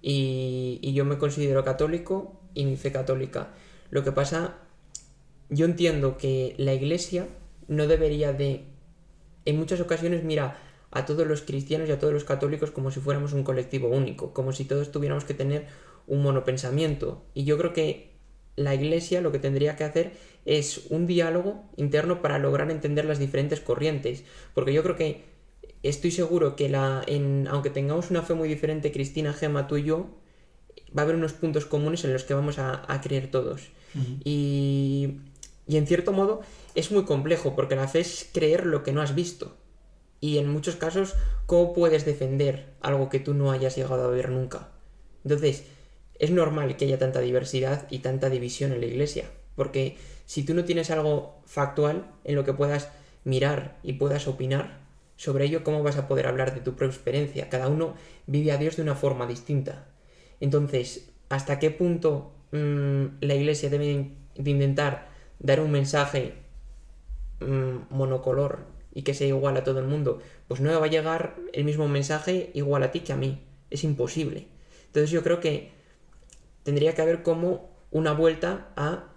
Y, 0.00 0.78
y 0.80 0.94
yo 0.94 1.04
me 1.04 1.18
considero 1.18 1.64
católico 1.64 2.40
y 2.54 2.64
mi 2.64 2.76
fe 2.76 2.92
católica. 2.92 3.48
Lo 3.90 4.04
que 4.04 4.12
pasa 4.12 4.56
yo 5.52 5.66
entiendo 5.66 6.16
que 6.16 6.54
la 6.56 6.72
iglesia 6.72 7.28
no 7.68 7.86
debería 7.86 8.32
de, 8.32 8.64
en 9.44 9.58
muchas 9.58 9.80
ocasiones, 9.80 10.24
mira 10.24 10.58
a 10.90 11.06
todos 11.06 11.26
los 11.26 11.42
cristianos 11.42 11.88
y 11.88 11.92
a 11.92 11.98
todos 11.98 12.12
los 12.12 12.24
católicos 12.24 12.70
como 12.70 12.90
si 12.90 13.00
fuéramos 13.00 13.32
un 13.32 13.44
colectivo 13.44 13.88
único, 13.88 14.32
como 14.32 14.52
si 14.52 14.64
todos 14.64 14.90
tuviéramos 14.90 15.24
que 15.24 15.34
tener 15.34 15.66
un 16.06 16.22
monopensamiento. 16.22 17.22
Y 17.34 17.44
yo 17.44 17.58
creo 17.58 17.72
que 17.72 18.12
la 18.56 18.74
iglesia 18.74 19.20
lo 19.20 19.32
que 19.32 19.38
tendría 19.38 19.76
que 19.76 19.84
hacer 19.84 20.12
es 20.44 20.86
un 20.90 21.06
diálogo 21.06 21.64
interno 21.76 22.20
para 22.20 22.38
lograr 22.38 22.70
entender 22.70 23.04
las 23.04 23.18
diferentes 23.18 23.60
corrientes. 23.60 24.24
Porque 24.54 24.72
yo 24.72 24.82
creo 24.82 24.96
que 24.96 25.24
estoy 25.82 26.10
seguro 26.10 26.56
que 26.56 26.68
la, 26.68 27.02
en, 27.06 27.48
aunque 27.48 27.70
tengamos 27.70 28.10
una 28.10 28.22
fe 28.22 28.34
muy 28.34 28.48
diferente, 28.48 28.92
Cristina, 28.92 29.32
Gema, 29.32 29.66
tú 29.66 29.76
y 29.76 29.84
yo, 29.84 30.10
va 30.96 31.02
a 31.02 31.04
haber 31.04 31.16
unos 31.16 31.32
puntos 31.32 31.64
comunes 31.64 32.04
en 32.04 32.12
los 32.12 32.24
que 32.24 32.34
vamos 32.34 32.58
a, 32.58 32.82
a 32.92 33.00
creer 33.00 33.30
todos. 33.30 33.70
Uh 33.94 33.98
-huh. 33.98 34.20
Y 34.24 35.16
y 35.66 35.76
en 35.76 35.86
cierto 35.86 36.12
modo 36.12 36.40
es 36.74 36.90
muy 36.90 37.04
complejo 37.04 37.54
porque 37.54 37.76
la 37.76 37.88
fe 37.88 38.00
es 38.00 38.28
creer 38.32 38.66
lo 38.66 38.82
que 38.82 38.92
no 38.92 39.00
has 39.00 39.14
visto. 39.14 39.56
Y 40.20 40.38
en 40.38 40.48
muchos 40.48 40.76
casos, 40.76 41.14
¿cómo 41.46 41.72
puedes 41.72 42.04
defender 42.04 42.74
algo 42.80 43.08
que 43.08 43.18
tú 43.18 43.34
no 43.34 43.50
hayas 43.50 43.76
llegado 43.76 44.04
a 44.04 44.10
ver 44.10 44.30
nunca? 44.30 44.68
Entonces, 45.24 45.64
es 46.22 46.30
normal 46.30 46.76
que 46.76 46.84
haya 46.84 47.00
tanta 47.00 47.18
diversidad 47.18 47.88
y 47.90 47.98
tanta 47.98 48.30
división 48.30 48.72
en 48.72 48.80
la 48.80 48.86
iglesia. 48.86 49.24
Porque 49.56 49.96
si 50.24 50.44
tú 50.44 50.54
no 50.54 50.64
tienes 50.64 50.92
algo 50.92 51.42
factual 51.46 52.06
en 52.22 52.36
lo 52.36 52.44
que 52.44 52.52
puedas 52.54 52.90
mirar 53.24 53.76
y 53.82 53.94
puedas 53.94 54.28
opinar 54.28 54.78
sobre 55.16 55.46
ello, 55.46 55.64
¿cómo 55.64 55.82
vas 55.82 55.96
a 55.96 56.06
poder 56.06 56.28
hablar 56.28 56.54
de 56.54 56.60
tu 56.60 56.76
propia 56.76 56.94
experiencia? 56.94 57.48
Cada 57.48 57.66
uno 57.66 57.96
vive 58.28 58.52
a 58.52 58.56
Dios 58.56 58.76
de 58.76 58.82
una 58.82 58.94
forma 58.94 59.26
distinta. 59.26 59.88
Entonces, 60.38 61.10
¿hasta 61.28 61.58
qué 61.58 61.72
punto 61.72 62.30
mmm, 62.52 63.18
la 63.20 63.34
iglesia 63.34 63.68
debe 63.68 64.14
de 64.36 64.50
intentar 64.50 65.08
dar 65.40 65.58
un 65.58 65.72
mensaje 65.72 66.34
mmm, 67.40 67.78
monocolor 67.90 68.60
y 68.94 69.02
que 69.02 69.14
sea 69.14 69.26
igual 69.26 69.56
a 69.56 69.64
todo 69.64 69.80
el 69.80 69.86
mundo, 69.86 70.20
pues 70.46 70.60
no 70.60 70.70
va 70.78 70.86
a 70.86 70.88
llegar 70.88 71.34
el 71.52 71.64
mismo 71.64 71.88
mensaje 71.88 72.52
igual 72.54 72.84
a 72.84 72.92
ti 72.92 73.00
que 73.00 73.12
a 73.12 73.16
mí. 73.16 73.42
Es 73.70 73.82
imposible. 73.82 74.46
Entonces 74.86 75.10
yo 75.10 75.24
creo 75.24 75.40
que 75.40 75.81
tendría 76.62 76.94
que 76.94 77.02
haber 77.02 77.22
como 77.22 77.70
una 77.90 78.12
vuelta 78.12 78.72
a 78.76 79.12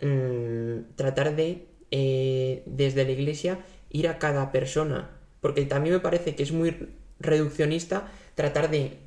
mmm, 0.00 0.94
tratar 0.96 1.36
de 1.36 1.66
eh, 1.90 2.62
desde 2.66 3.04
la 3.04 3.12
iglesia 3.12 3.64
ir 3.90 4.08
a 4.08 4.18
cada 4.18 4.50
persona. 4.52 5.10
Porque 5.40 5.64
también 5.64 5.94
me 5.94 6.00
parece 6.00 6.34
que 6.34 6.42
es 6.42 6.52
muy 6.52 6.90
reduccionista 7.20 8.10
tratar 8.34 8.70
de 8.70 8.98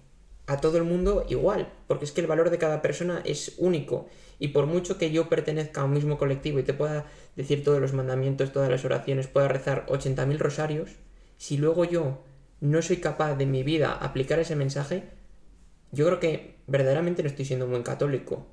a 0.48 0.62
todo 0.62 0.78
el 0.78 0.86
mundo 0.86 1.26
igual, 1.28 1.68
porque 1.88 2.06
es 2.06 2.14
que 2.14 2.22
el 2.22 2.28
valor 2.28 2.50
de 2.50 2.58
cada 2.58 2.82
persona 2.82 3.22
es 3.26 3.56
único. 3.58 4.08
Y 4.40 4.50
por 4.50 4.66
mucho 4.66 4.98
que 4.98 5.12
yo 5.12 5.28
pertenezca 5.28 5.82
a 5.82 5.84
un 5.84 5.94
mismo 5.94 6.18
colectivo 6.18 6.60
y 6.60 6.64
te 6.64 6.74
pueda 6.74 7.06
decir 7.36 7.64
todos 7.64 7.82
los 7.82 7.94
mandamientos, 7.94 8.54
todas 8.54 8.70
las 8.70 8.86
oraciones, 8.86 9.28
pueda 9.28 9.50
rezar 9.50 9.86
80.000 9.88 10.38
rosarios, 10.38 10.92
si 11.38 11.58
luego 11.58 11.84
yo 11.84 12.24
no 12.62 12.82
soy 12.82 12.98
capaz 12.98 13.36
de 13.36 13.46
mi 13.46 13.64
vida 13.64 13.92
aplicar 13.92 14.40
ese 14.40 14.56
mensaje, 14.56 15.04
yo 15.92 16.06
creo 16.06 16.20
que 16.20 16.56
verdaderamente 16.68 17.24
no 17.24 17.30
estoy 17.30 17.46
siendo 17.46 17.66
un 17.66 17.72
buen 17.72 17.84
católico. 17.84 18.46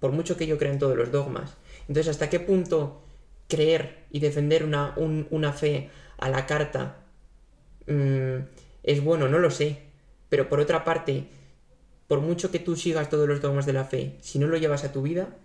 Por 0.00 0.12
mucho 0.12 0.36
que 0.36 0.46
yo 0.46 0.58
crea 0.58 0.72
en 0.72 0.78
todos 0.78 0.96
los 0.96 1.12
dogmas. 1.12 1.56
Entonces, 1.88 2.08
¿hasta 2.08 2.30
qué 2.30 2.40
punto 2.40 3.02
creer 3.48 4.04
y 4.10 4.20
defender 4.20 4.64
una, 4.64 4.94
una 4.96 5.52
fe 5.52 5.90
a 6.18 6.28
la 6.28 6.46
carta 6.46 7.04
mm, 7.86 8.36
es 8.82 9.02
bueno? 9.02 9.28
No 9.28 9.38
lo 9.38 9.50
sé. 9.50 9.82
Pero 10.28 10.48
por 10.48 10.60
otra 10.60 10.84
parte, 10.84 11.28
por 12.08 12.20
mucho 12.20 12.50
que 12.50 12.58
tú 12.58 12.76
sigas 12.76 13.10
todos 13.10 13.28
los 13.28 13.40
dogmas 13.40 13.66
de 13.66 13.72
la 13.72 13.84
fe, 13.84 14.16
si 14.20 14.38
no 14.38 14.46
lo 14.46 14.56
llevas 14.56 14.84
a 14.84 14.92
tu 14.92 15.02
vida, 15.02 15.36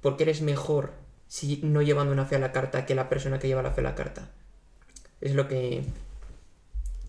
¿por 0.00 0.16
qué 0.16 0.24
eres 0.24 0.40
mejor 0.40 0.92
si 1.26 1.60
no 1.62 1.82
llevando 1.82 2.12
una 2.12 2.26
fe 2.26 2.36
a 2.36 2.40
la 2.40 2.52
carta 2.52 2.86
que 2.86 2.94
la 2.94 3.08
persona 3.08 3.38
que 3.38 3.48
lleva 3.48 3.62
la 3.62 3.72
fe 3.72 3.80
a 3.80 3.84
la 3.84 3.94
carta? 3.94 4.30
Es 5.20 5.34
lo 5.34 5.48
que 5.48 5.82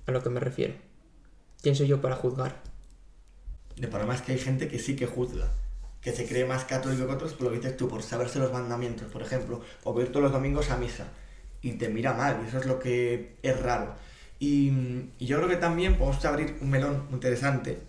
a 0.08 0.12
lo 0.12 0.24
que 0.24 0.30
me 0.30 0.40
refiero. 0.40 0.74
¿Quién 1.62 1.76
soy 1.76 1.88
yo 1.88 2.02
para 2.02 2.16
juzgar? 2.16 2.75
El 3.78 3.90
problema 3.90 4.16
es 4.16 4.22
que 4.22 4.32
hay 4.32 4.40
gente 4.40 4.68
que 4.68 4.80
sí 4.80 4.96
que 4.96 5.06
juzga, 5.06 5.50
que 6.02 6.14
se 6.14 6.28
cree 6.28 6.46
más 6.46 6.66
católico 6.66 7.08
que 7.08 7.14
otros 7.14 7.34
por 7.34 7.46
lo 7.46 7.50
que 7.52 7.58
dices 7.58 7.78
tú, 7.78 7.88
por 7.88 8.04
saberse 8.04 8.40
los 8.40 8.54
mandamientos, 8.54 9.08
por 9.12 9.22
ejemplo, 9.22 9.62
o 9.84 10.00
ir 10.00 10.10
todos 10.10 10.24
los 10.24 10.32
domingos 10.32 10.70
a 10.70 10.78
misa, 10.78 11.08
y 11.62 11.74
te 11.74 11.90
mira 11.90 12.14
mal, 12.14 12.42
y 12.44 12.48
eso 12.48 12.60
es 12.60 12.66
lo 12.66 12.80
que 12.80 13.36
es 13.42 13.60
raro. 13.60 13.96
Y, 14.40 14.72
yo 15.20 15.38
creo 15.38 15.50
que 15.50 15.56
también 15.58 15.98
podemos 15.98 16.24
abrir 16.26 16.58
un 16.62 16.70
melón 16.70 17.08
interesante 17.12 17.80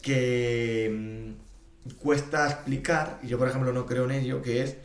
que 0.00 1.36
mm, 1.86 1.92
cuesta 2.00 2.48
explicar, 2.48 3.20
y 3.22 3.28
yo 3.28 3.38
por 3.38 3.48
ejemplo 3.48 3.72
no 3.72 3.86
creo 3.86 4.04
en 4.06 4.12
ello, 4.12 4.42
que 4.42 4.62
es, 4.62 4.76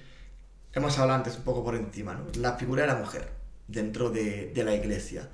hemos 0.73 0.99
hablado 0.99 1.19
antes 1.19 1.37
un 1.37 1.43
poco 1.43 1.63
por 1.63 1.75
encima, 1.75 2.13
¿no? 2.13 2.25
la 2.39 2.57
figura 2.57 2.83
de 2.83 2.89
la 2.89 2.95
mujer 2.95 3.29
dentro 3.67 4.09
de, 4.09 4.51
de 4.53 4.63
la 4.63 4.75
iglesia. 4.75 5.29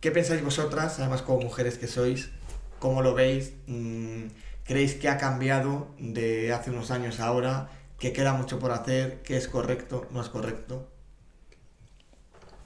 ¿Qué 0.00 0.10
pensáis 0.10 0.42
vosotras, 0.42 0.98
además 0.98 1.22
como 1.22 1.40
mujeres 1.40 1.78
que 1.78 1.86
sois? 1.86 2.30
¿Cómo 2.78 3.02
lo 3.02 3.14
veis? 3.14 3.54
Mm, 3.66 4.26
¿Creéis 4.64 4.94
que 4.94 5.08
ha 5.08 5.16
cambiado 5.16 5.88
de 5.98 6.52
hace 6.52 6.70
unos 6.70 6.90
años 6.90 7.20
a 7.20 7.26
ahora? 7.26 7.70
¿Que 7.98 8.12
queda 8.12 8.34
mucho 8.34 8.58
por 8.58 8.72
hacer? 8.72 9.22
¿Qué 9.22 9.36
es 9.36 9.48
correcto? 9.48 10.06
¿No 10.10 10.20
es 10.20 10.28
correcto? 10.28 10.88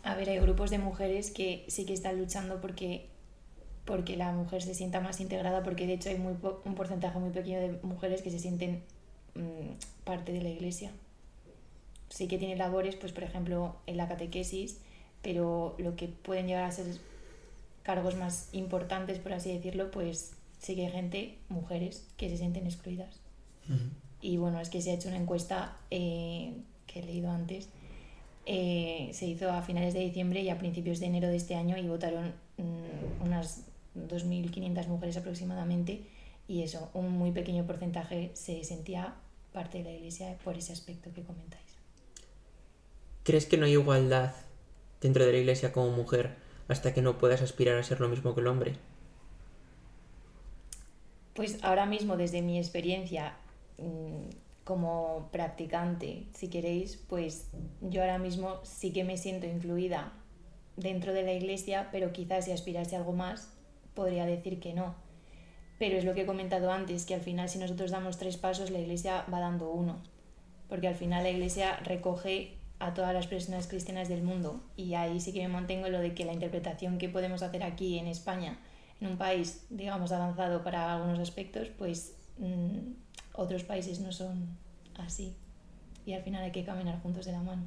A 0.03 0.15
ver, 0.15 0.31
hay 0.31 0.39
grupos 0.39 0.71
de 0.71 0.79
mujeres 0.79 1.31
que 1.31 1.65
sí 1.69 1.85
que 1.85 1.93
están 1.93 2.19
luchando 2.19 2.61
porque, 2.61 3.07
porque 3.85 4.17
la 4.17 4.33
mujer 4.33 4.63
se 4.63 4.75
sienta 4.75 5.01
más 5.01 5.21
integrada, 5.21 5.63
porque 5.63 5.87
de 5.87 5.93
hecho 5.93 6.09
hay 6.09 6.19
muy 6.19 6.35
un 6.65 6.75
porcentaje 6.75 7.19
muy 7.19 7.31
pequeño 7.31 7.61
de 7.61 7.79
mujeres 7.83 8.23
que 8.23 8.31
se 8.31 8.39
sienten 8.39 8.83
mm, 9.35 10.05
parte 10.05 10.33
de 10.33 10.43
la 10.43 10.49
iglesia. 10.49 10.91
Sí 12.09 12.27
que 12.27 12.39
tienen 12.39 12.59
labores, 12.59 12.97
pues 12.97 13.13
por 13.13 13.25
ejemplo, 13.25 13.77
en 13.87 13.99
la 13.99 14.09
catequesis, 14.09 14.79
pero 15.23 15.77
lo 15.79 15.97
que 15.97 16.09
pueden 16.09 16.47
llegar 16.47 16.65
a 16.65 16.73
ser 16.73 16.87
cargos 17.83 18.17
más 18.17 18.49
importantes, 18.53 19.19
por 19.19 19.33
así 19.33 19.53
decirlo, 19.53 19.91
pues 19.91 20.33
sí 20.59 20.75
que 20.75 20.87
hay 20.87 20.93
gente, 20.93 21.39
mujeres, 21.49 22.07
que 22.17 22.29
se 22.29 22.37
sienten 22.37 22.67
excluidas. 22.67 23.21
Y 24.21 24.37
bueno, 24.37 24.61
es 24.61 24.69
que 24.69 24.83
se 24.83 24.91
ha 24.91 24.95
hecho 24.95 25.09
una 25.09 25.19
encuesta 25.19 25.77
eh, 25.91 26.55
que 26.87 27.01
he 27.01 27.03
leído 27.05 27.31
antes, 27.31 27.69
eh, 28.47 29.11
se 29.13 29.27
hizo 29.27 29.51
a 29.51 29.63
finales 29.63 29.95
de 29.95 30.01
diciembre 30.01 30.41
y 30.41 30.49
a 30.49 30.59
principios 30.59 30.99
de 30.99 31.07
enero 31.07 31.29
de 31.29 31.37
este 31.37 31.55
año 31.55 31.77
y 31.77 31.87
votaron 31.87 32.35
mm, 32.57 33.23
unas 33.25 33.63
2.500 33.97 34.89
mujeres 34.89 35.17
aproximadamente 35.17 36.03
y 36.49 36.63
eso, 36.63 36.91
un 36.95 37.13
muy 37.13 37.31
pequeño 37.31 37.65
porcentaje 37.65 38.33
se 38.35 38.65
sentía 38.65 39.15
parte 39.53 39.79
de 39.79 39.85
la 39.85 39.93
iglesia 39.93 40.37
por 40.43 40.57
ese 40.57 40.73
aspecto 40.73 41.13
que 41.13 41.23
comentáis. 41.23 41.63
¿Crees 43.23 43.47
que 43.47 43.57
no 43.57 43.67
hay 43.67 43.73
igualdad 43.73 44.35
dentro 45.01 45.25
de 45.25 45.33
la 45.33 45.39
iglesia 45.39 45.73
como 45.73 45.91
mujer 45.91 46.35
hasta 46.71 46.95
que 46.95 47.03
no 47.03 47.19
puedas 47.19 47.43
aspirar 47.43 47.77
a 47.77 47.83
ser 47.83 48.01
lo 48.01 48.09
mismo 48.09 48.33
que 48.33 48.41
el 48.41 48.47
hombre? 48.47 48.77
Pues 51.35 51.59
ahora 51.65 51.85
mismo, 51.85 52.17
desde 52.17 52.43
mi 52.43 52.59
experiencia 52.59 53.35
mm, 53.79 54.31
como 54.63 55.29
practicante, 55.33 56.27
si 56.33 56.49
queréis, 56.49 56.97
pues 57.09 57.51
yo 57.81 58.03
ahora 58.03 58.19
mismo 58.19 58.61
sí 58.63 58.93
que 58.93 59.03
me 59.03 59.17
siento 59.17 59.47
incluida 59.47 60.13
dentro 60.77 61.13
de 61.13 61.25
la 61.25 61.33
iglesia, 61.33 61.89
pero 61.91 62.13
quizás 62.13 62.45
si 62.45 62.53
aspirase 62.53 62.95
a 62.95 63.01
algo 63.01 63.15
más, 63.15 63.53
podría 63.95 64.25
decir 64.25 64.61
que 64.61 64.73
no. 64.73 64.95
Pero 65.81 65.97
es 65.97 66.05
lo 66.05 66.15
que 66.15 66.23
he 66.23 66.27
comentado 66.27 66.71
antes, 66.71 67.05
que 67.05 67.15
al 67.15 67.21
final 67.21 67.49
si 67.49 67.59
nosotros 67.59 67.91
damos 67.91 68.17
tres 68.17 68.37
pasos, 68.37 68.71
la 68.71 68.79
iglesia 68.79 69.25
va 69.33 69.41
dando 69.41 69.71
uno. 69.71 70.01
Porque 70.69 70.87
al 70.87 70.95
final 70.95 71.25
la 71.25 71.31
iglesia 71.31 71.79
recoge 71.79 72.60
a 72.81 72.95
todas 72.95 73.15
las 73.15 73.27
personas 73.27 73.69
cristianas 73.69 74.09
del 74.09 74.23
mundo. 74.23 74.61
Y 74.77 74.95
ahí 74.95 75.21
sí 75.21 75.33
que 75.33 75.43
me 75.43 75.49
mantengo 75.49 75.89
lo 75.89 76.01
de 76.01 76.15
que 76.15 76.25
la 76.25 76.33
interpretación 76.33 76.99
que 76.99 77.09
podemos 77.09 77.43
hacer 77.43 77.63
aquí 77.63 77.99
en 77.99 78.09
España, 78.09 78.59
en 79.01 79.09
un 79.09 79.19
país, 79.19 79.67
digamos, 79.71 80.11
avanzado 80.13 80.65
para 80.65 80.95
algunos 80.95 81.21
aspectos, 81.21 81.69
pues 81.79 82.17
mm, 82.39 82.93
otros 83.35 83.65
países 83.65 84.01
no 84.01 84.11
son 84.13 84.57
así. 84.97 85.37
Y 86.07 86.15
al 86.15 86.23
final 86.23 86.43
hay 86.43 86.53
que 86.53 86.65
caminar 86.65 87.01
juntos 87.03 87.27
de 87.27 87.33
la 87.33 87.43
mano. 87.43 87.63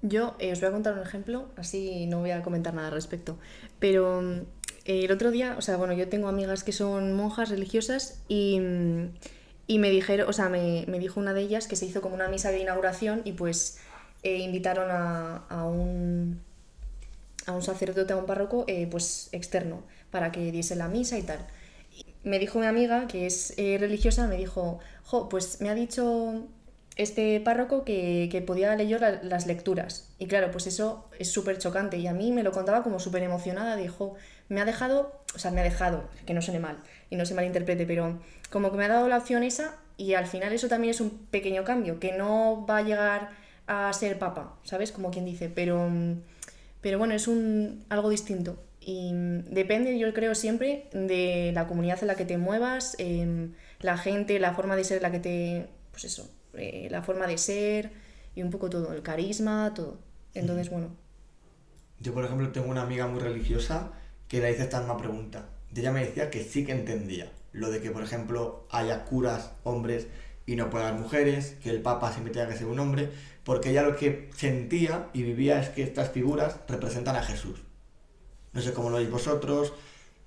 Yo 0.00 0.34
eh, 0.38 0.52
os 0.52 0.60
voy 0.60 0.68
a 0.68 0.72
contar 0.72 0.94
un 0.94 1.02
ejemplo, 1.02 1.48
así 1.56 2.06
no 2.06 2.20
voy 2.20 2.30
a 2.30 2.42
comentar 2.42 2.72
nada 2.72 2.88
al 2.88 2.94
respecto. 2.94 3.38
Pero 3.78 4.22
mm, 4.22 4.40
el 4.86 5.12
otro 5.12 5.30
día, 5.30 5.56
o 5.58 5.60
sea, 5.60 5.76
bueno, 5.76 5.92
yo 5.92 6.08
tengo 6.08 6.28
amigas 6.28 6.64
que 6.64 6.72
son 6.72 7.12
monjas 7.14 7.50
religiosas 7.50 8.22
y 8.28 8.60
mm, 8.60 9.10
y 9.68 9.78
me 9.78 9.90
dijeron, 9.90 10.28
o 10.28 10.32
sea, 10.32 10.48
me, 10.48 10.86
dijo 10.98 11.20
una 11.20 11.34
de 11.34 11.42
ellas 11.42 11.68
que 11.68 11.76
se 11.76 11.84
hizo 11.84 12.00
como 12.00 12.14
una 12.14 12.28
misa 12.28 12.50
de 12.50 12.58
inauguración 12.58 13.20
y 13.24 13.32
pues 13.32 13.78
eh, 14.22 14.38
invitaron 14.38 14.88
a, 14.90 15.64
un, 15.66 16.40
a 17.46 17.52
un 17.52 17.62
sacerdote, 17.62 18.14
a 18.14 18.16
un 18.16 18.24
párroco, 18.24 18.64
eh, 18.66 18.88
pues 18.90 19.28
externo, 19.30 19.82
para 20.10 20.32
que 20.32 20.50
diese 20.52 20.74
la 20.74 20.88
misa 20.88 21.18
y 21.18 21.22
tal. 21.22 21.46
me 22.24 22.38
dijo 22.38 22.58
mi 22.58 22.66
amiga, 22.66 23.06
que 23.08 23.26
es 23.26 23.52
eh, 23.58 23.76
religiosa, 23.78 24.26
me 24.26 24.38
dijo, 24.38 24.80
jo, 25.04 25.28
pues 25.28 25.60
me 25.60 25.68
ha 25.68 25.74
dicho 25.74 26.48
este 26.98 27.40
párroco 27.40 27.84
que, 27.84 28.28
que 28.30 28.42
podía 28.42 28.76
leer 28.76 29.20
las 29.22 29.46
lecturas. 29.46 30.10
Y 30.18 30.26
claro, 30.26 30.50
pues 30.50 30.66
eso 30.66 31.08
es 31.18 31.32
súper 31.32 31.58
chocante. 31.58 31.96
Y 31.96 32.06
a 32.06 32.12
mí 32.12 32.32
me 32.32 32.42
lo 32.42 32.52
contaba 32.52 32.82
como 32.82 33.00
súper 33.00 33.22
emocionada. 33.22 33.76
Dijo, 33.76 34.16
me 34.48 34.60
ha 34.60 34.64
dejado, 34.64 35.20
o 35.34 35.38
sea, 35.38 35.50
me 35.50 35.60
ha 35.60 35.64
dejado, 35.64 36.08
que 36.26 36.34
no 36.34 36.42
suene 36.42 36.60
mal 36.60 36.78
y 37.10 37.16
no 37.16 37.24
se 37.26 37.34
malinterprete, 37.34 37.86
pero 37.86 38.18
como 38.50 38.70
que 38.70 38.76
me 38.76 38.84
ha 38.84 38.88
dado 38.88 39.08
la 39.08 39.18
opción 39.18 39.42
esa 39.42 39.76
y 39.96 40.14
al 40.14 40.26
final 40.26 40.52
eso 40.52 40.68
también 40.68 40.92
es 40.92 41.00
un 41.00 41.10
pequeño 41.30 41.64
cambio, 41.64 42.00
que 42.00 42.12
no 42.12 42.64
va 42.68 42.78
a 42.78 42.82
llegar 42.82 43.30
a 43.66 43.92
ser 43.92 44.18
papa, 44.18 44.56
¿sabes? 44.62 44.92
Como 44.92 45.10
quien 45.10 45.24
dice, 45.24 45.50
pero, 45.54 45.90
pero 46.80 46.98
bueno, 46.98 47.14
es 47.14 47.28
un, 47.28 47.84
algo 47.88 48.08
distinto. 48.08 48.62
Y 48.80 49.10
depende, 49.50 49.98
yo 49.98 50.14
creo, 50.14 50.34
siempre 50.34 50.88
de 50.92 51.50
la 51.52 51.66
comunidad 51.66 51.98
en 52.00 52.06
la 52.06 52.14
que 52.14 52.24
te 52.24 52.38
muevas, 52.38 52.94
em, 52.98 53.52
la 53.80 53.98
gente, 53.98 54.38
la 54.38 54.54
forma 54.54 54.76
de 54.76 54.84
ser, 54.84 55.02
la 55.02 55.10
que 55.10 55.18
te. 55.18 55.66
Pues 55.90 56.04
eso, 56.04 56.30
eh, 56.58 56.88
la 56.90 57.02
forma 57.02 57.26
de 57.26 57.38
ser 57.38 57.92
y 58.34 58.42
un 58.42 58.50
poco 58.50 58.70
todo, 58.70 58.92
el 58.92 59.02
carisma, 59.02 59.72
todo. 59.74 59.98
Entonces, 60.34 60.70
bueno. 60.70 60.88
Yo, 62.00 62.14
por 62.14 62.24
ejemplo, 62.24 62.50
tengo 62.50 62.68
una 62.68 62.82
amiga 62.82 63.06
muy 63.06 63.20
religiosa 63.20 63.92
que 64.28 64.40
le 64.40 64.52
hice 64.52 64.62
esta 64.62 64.78
misma 64.78 64.96
pregunta. 64.96 65.48
Y 65.74 65.80
ella 65.80 65.92
me 65.92 66.04
decía 66.04 66.30
que 66.30 66.44
sí 66.44 66.64
que 66.64 66.72
entendía 66.72 67.32
lo 67.52 67.70
de 67.70 67.80
que, 67.80 67.90
por 67.90 68.02
ejemplo, 68.02 68.66
haya 68.70 69.04
curas 69.04 69.52
hombres 69.64 70.06
y 70.46 70.56
no 70.56 70.70
puedan 70.70 71.00
mujeres, 71.00 71.56
que 71.62 71.70
el 71.70 71.82
Papa 71.82 72.12
siempre 72.12 72.32
tenga 72.32 72.48
que 72.48 72.56
ser 72.56 72.66
un 72.66 72.78
hombre, 72.78 73.10
porque 73.44 73.70
ella 73.70 73.82
lo 73.82 73.96
que 73.96 74.30
sentía 74.36 75.08
y 75.12 75.22
vivía 75.22 75.60
es 75.60 75.68
que 75.70 75.82
estas 75.82 76.10
figuras 76.10 76.56
representan 76.68 77.16
a 77.16 77.22
Jesús. 77.22 77.60
No 78.52 78.60
sé 78.62 78.72
cómo 78.72 78.90
lo 78.90 78.96
veis 78.96 79.10
vosotros, 79.10 79.72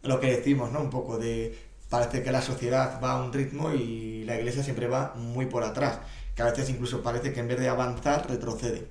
lo 0.03 0.19
que 0.19 0.27
decimos, 0.27 0.71
¿no? 0.71 0.81
Un 0.81 0.89
poco 0.89 1.17
de, 1.17 1.57
parece 1.89 2.23
que 2.23 2.31
la 2.31 2.41
sociedad 2.41 2.99
va 3.03 3.13
a 3.13 3.23
un 3.23 3.33
ritmo 3.33 3.73
y 3.73 4.23
la 4.25 4.37
iglesia 4.37 4.63
siempre 4.63 4.87
va 4.87 5.13
muy 5.15 5.47
por 5.47 5.63
atrás, 5.63 5.99
que 6.35 6.41
a 6.41 6.45
veces 6.45 6.69
incluso 6.69 7.01
parece 7.01 7.33
que 7.33 7.39
en 7.39 7.47
vez 7.47 7.59
de 7.59 7.69
avanzar, 7.69 8.29
retrocede. 8.29 8.87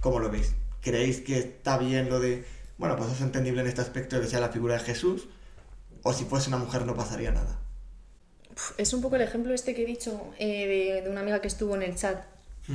¿Cómo 0.00 0.18
lo 0.18 0.30
veis? 0.30 0.54
¿Creéis 0.80 1.20
que 1.20 1.38
está 1.38 1.78
bien 1.78 2.08
lo 2.08 2.20
de, 2.20 2.44
bueno, 2.78 2.96
pues 2.96 3.10
es 3.10 3.20
entendible 3.20 3.62
en 3.62 3.66
este 3.66 3.80
aspecto 3.80 4.16
de 4.16 4.22
que 4.22 4.28
sea 4.28 4.40
la 4.40 4.50
figura 4.50 4.74
de 4.74 4.80
Jesús? 4.80 5.28
o 6.02 6.12
si 6.12 6.24
fuese 6.24 6.48
una 6.48 6.58
mujer 6.58 6.86
no 6.86 6.94
pasaría 6.94 7.30
nada. 7.30 7.58
Es 8.76 8.92
un 8.92 9.02
poco 9.02 9.16
el 9.16 9.22
ejemplo 9.22 9.54
este 9.54 9.74
que 9.74 9.82
he 9.82 9.86
dicho 9.86 10.32
eh, 10.38 11.02
de, 11.04 11.10
una 11.10 11.20
amiga 11.20 11.40
que 11.40 11.48
estuvo 11.48 11.74
en 11.76 11.82
el 11.82 11.96
chat. 11.96 12.24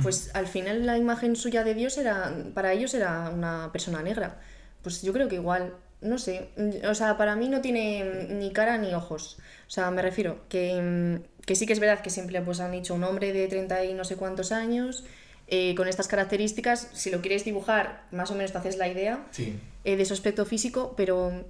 Pues 0.02 0.34
al 0.34 0.48
final 0.48 0.86
la 0.86 0.98
imagen 0.98 1.36
suya 1.36 1.62
de 1.62 1.72
Dios 1.72 1.98
era, 1.98 2.34
para 2.52 2.72
ellos 2.72 2.94
era 2.94 3.30
una 3.30 3.70
persona 3.70 4.02
negra. 4.02 4.40
Pues 4.82 5.02
yo 5.02 5.12
creo 5.12 5.28
que 5.28 5.36
igual 5.36 5.74
no 6.00 6.18
sé, 6.18 6.48
o 6.88 6.94
sea, 6.94 7.16
para 7.16 7.34
mí 7.36 7.48
no 7.48 7.60
tiene 7.60 8.26
ni 8.30 8.52
cara 8.52 8.76
ni 8.78 8.92
ojos. 8.94 9.38
O 9.66 9.70
sea, 9.70 9.90
me 9.90 10.02
refiero 10.02 10.40
que, 10.48 10.80
mm, 10.80 11.44
que 11.46 11.54
sí 11.56 11.66
que 11.66 11.72
es 11.72 11.80
verdad 11.80 12.00
que 12.02 12.10
siempre 12.10 12.40
pues, 12.42 12.60
han 12.60 12.72
dicho 12.72 12.94
un 12.94 13.04
hombre 13.04 13.32
de 13.32 13.46
30 13.48 13.84
y 13.84 13.94
no 13.94 14.04
sé 14.04 14.16
cuántos 14.16 14.52
años, 14.52 15.04
eh, 15.48 15.74
con 15.74 15.88
estas 15.88 16.08
características, 16.08 16.88
si 16.92 17.10
lo 17.10 17.20
quieres 17.20 17.44
dibujar, 17.44 18.04
más 18.10 18.30
o 18.30 18.34
menos 18.34 18.52
te 18.52 18.58
haces 18.58 18.76
la 18.76 18.88
idea 18.88 19.26
Sí. 19.30 19.58
eh, 19.84 19.96
de 19.96 20.04
su 20.04 20.14
aspecto 20.14 20.44
físico, 20.46 20.94
pero 20.96 21.44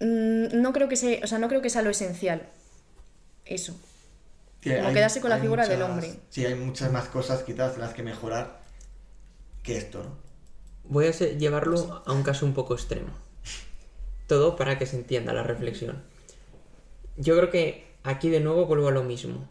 mm, 0.00 0.60
no, 0.60 0.72
creo 0.72 0.88
que 0.88 0.96
sea, 0.96 1.20
o 1.22 1.26
sea, 1.26 1.38
no 1.38 1.48
creo 1.48 1.62
que 1.62 1.70
sea 1.70 1.82
lo 1.82 1.90
esencial. 1.90 2.42
Eso. 3.44 3.74
Sí, 4.62 4.70
Como 4.74 4.88
hay- 4.88 4.94
quedarse 4.94 5.20
con 5.20 5.30
la 5.30 5.38
figura 5.38 5.66
del 5.68 5.82
hombre. 5.82 6.14
Sí, 6.30 6.44
hay 6.46 6.54
muchas 6.54 6.90
más 6.90 7.06
cosas 7.08 7.42
quizás 7.42 7.76
las 7.76 7.92
que 7.92 8.02
mejorar 8.02 8.60
que 9.62 9.76
esto, 9.76 10.02
¿no? 10.02 10.23
Voy 10.84 11.06
a 11.06 11.10
llevarlo 11.10 12.02
a 12.04 12.12
un 12.12 12.22
caso 12.22 12.46
un 12.46 12.54
poco 12.54 12.74
extremo. 12.74 13.08
Todo 14.26 14.56
para 14.56 14.78
que 14.78 14.86
se 14.86 14.96
entienda 14.96 15.32
la 15.32 15.42
reflexión. 15.42 16.02
Yo 17.16 17.36
creo 17.36 17.50
que 17.50 17.86
aquí 18.02 18.28
de 18.28 18.40
nuevo 18.40 18.66
vuelvo 18.66 18.88
a 18.88 18.92
lo 18.92 19.02
mismo. 19.02 19.48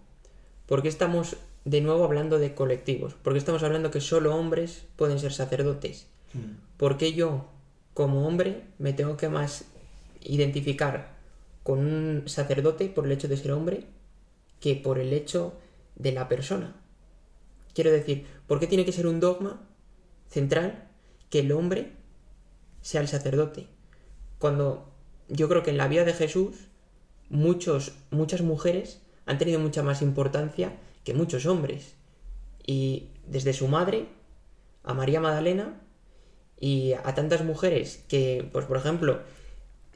Porque 0.65 0.89
estamos 0.89 1.37
de 1.65 1.81
nuevo 1.81 2.03
hablando 2.03 2.39
de 2.39 2.53
colectivos. 2.53 3.15
Porque 3.21 3.39
estamos 3.39 3.63
hablando 3.63 3.91
que 3.91 4.01
solo 4.01 4.35
hombres 4.35 4.85
pueden 4.95 5.19
ser 5.19 5.33
sacerdotes. 5.33 6.07
Mm. 6.33 6.57
Porque 6.77 7.13
yo, 7.13 7.45
como 7.93 8.27
hombre, 8.27 8.63
me 8.77 8.93
tengo 8.93 9.17
que 9.17 9.29
más 9.29 9.65
identificar 10.21 11.13
con 11.63 11.79
un 11.79 12.23
sacerdote 12.27 12.87
por 12.89 13.05
el 13.05 13.11
hecho 13.13 13.27
de 13.27 13.37
ser 13.37 13.51
hombre 13.51 13.85
que 14.59 14.75
por 14.75 14.99
el 14.99 15.13
hecho 15.13 15.53
de 15.95 16.11
la 16.11 16.27
persona. 16.27 16.75
Quiero 17.73 17.91
decir, 17.91 18.25
¿por 18.47 18.59
qué 18.59 18.67
tiene 18.67 18.85
que 18.85 18.91
ser 18.91 19.07
un 19.07 19.19
dogma 19.19 19.61
central 20.29 20.89
que 21.33 21.39
el 21.39 21.51
hombre 21.51 21.93
sea 22.83 23.01
el 23.01 23.07
sacerdote? 23.07 23.65
Cuando 24.37 24.91
yo 25.29 25.49
creo 25.49 25.63
que 25.63 25.71
en 25.71 25.77
la 25.77 25.87
vida 25.87 26.05
de 26.05 26.13
Jesús 26.13 26.67
muchos, 27.31 27.93
muchas 28.11 28.41
mujeres 28.41 29.01
han 29.25 29.39
tenido 29.39 29.59
mucha 29.59 29.81
más 29.81 30.03
importancia 30.03 30.77
que 31.03 31.15
muchos 31.15 31.47
hombres. 31.47 31.95
Y 32.67 33.07
desde 33.25 33.53
su 33.53 33.67
madre 33.67 34.09
a 34.83 34.93
María 34.93 35.19
Magdalena 35.21 35.81
y 36.59 36.93
a 36.93 37.15
tantas 37.15 37.43
mujeres 37.43 38.03
que, 38.07 38.47
pues 38.53 38.67
por 38.67 38.77
ejemplo, 38.77 39.21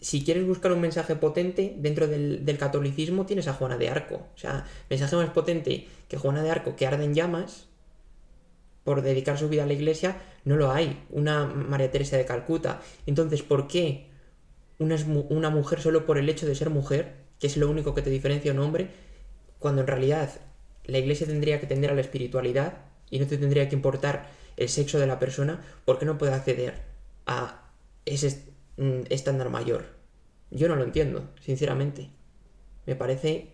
si 0.01 0.25
quieres 0.25 0.47
buscar 0.47 0.71
un 0.71 0.81
mensaje 0.81 1.15
potente 1.15 1.75
dentro 1.77 2.07
del, 2.07 2.45
del 2.45 2.57
catolicismo, 2.57 3.27
tienes 3.27 3.47
a 3.47 3.53
Juana 3.53 3.77
de 3.77 3.89
Arco. 3.89 4.15
O 4.15 4.37
sea, 4.39 4.65
mensaje 4.89 5.15
más 5.15 5.29
potente 5.29 5.87
que 6.09 6.17
Juana 6.17 6.41
de 6.41 6.49
Arco, 6.49 6.75
que 6.75 6.87
arde 6.87 7.03
en 7.03 7.13
llamas 7.13 7.66
por 8.87 9.01
dedicar 9.01 9.37
su 9.37 9.49
vida 9.49 9.63
a 9.63 9.65
la 9.65 9.73
iglesia, 9.73 10.15
no 10.45 10.55
lo 10.55 10.71
hay. 10.71 11.05
Una 11.09 11.45
María 11.45 11.91
Teresa 11.91 12.15
de 12.15 12.23
Calcuta. 12.23 12.79
Entonces, 13.05 13.43
¿por 13.43 13.67
qué 13.67 14.07
una, 14.79 14.95
una 15.27 15.49
mujer 15.49 15.81
solo 15.81 16.05
por 16.05 16.17
el 16.17 16.29
hecho 16.29 16.47
de 16.47 16.55
ser 16.55 16.69
mujer, 16.69 17.15
que 17.37 17.47
es 17.47 17.57
lo 17.57 17.69
único 17.69 17.93
que 17.93 18.01
te 18.01 18.09
diferencia 18.09 18.49
a 18.49 18.53
un 18.53 18.61
hombre, 18.61 18.87
cuando 19.59 19.81
en 19.81 19.87
realidad 19.87 20.29
la 20.85 20.99
iglesia 20.99 21.27
tendría 21.27 21.59
que 21.59 21.67
tender 21.67 21.91
a 21.91 21.95
la 21.95 21.99
espiritualidad 21.99 22.77
y 23.09 23.19
no 23.19 23.27
te 23.27 23.37
tendría 23.37 23.67
que 23.67 23.75
importar 23.75 24.29
el 24.55 24.69
sexo 24.69 24.99
de 24.99 25.07
la 25.07 25.19
persona, 25.19 25.65
¿por 25.83 25.99
qué 25.99 26.05
no 26.05 26.17
puede 26.17 26.31
acceder 26.31 26.75
a 27.25 27.69
ese 28.05 28.41
mm, 28.77 29.01
estándar 29.09 29.49
mayor? 29.49 29.83
Yo 30.49 30.69
no 30.69 30.77
lo 30.77 30.85
entiendo, 30.85 31.29
sinceramente. 31.41 32.09
Me 32.85 32.95
parece... 32.95 33.49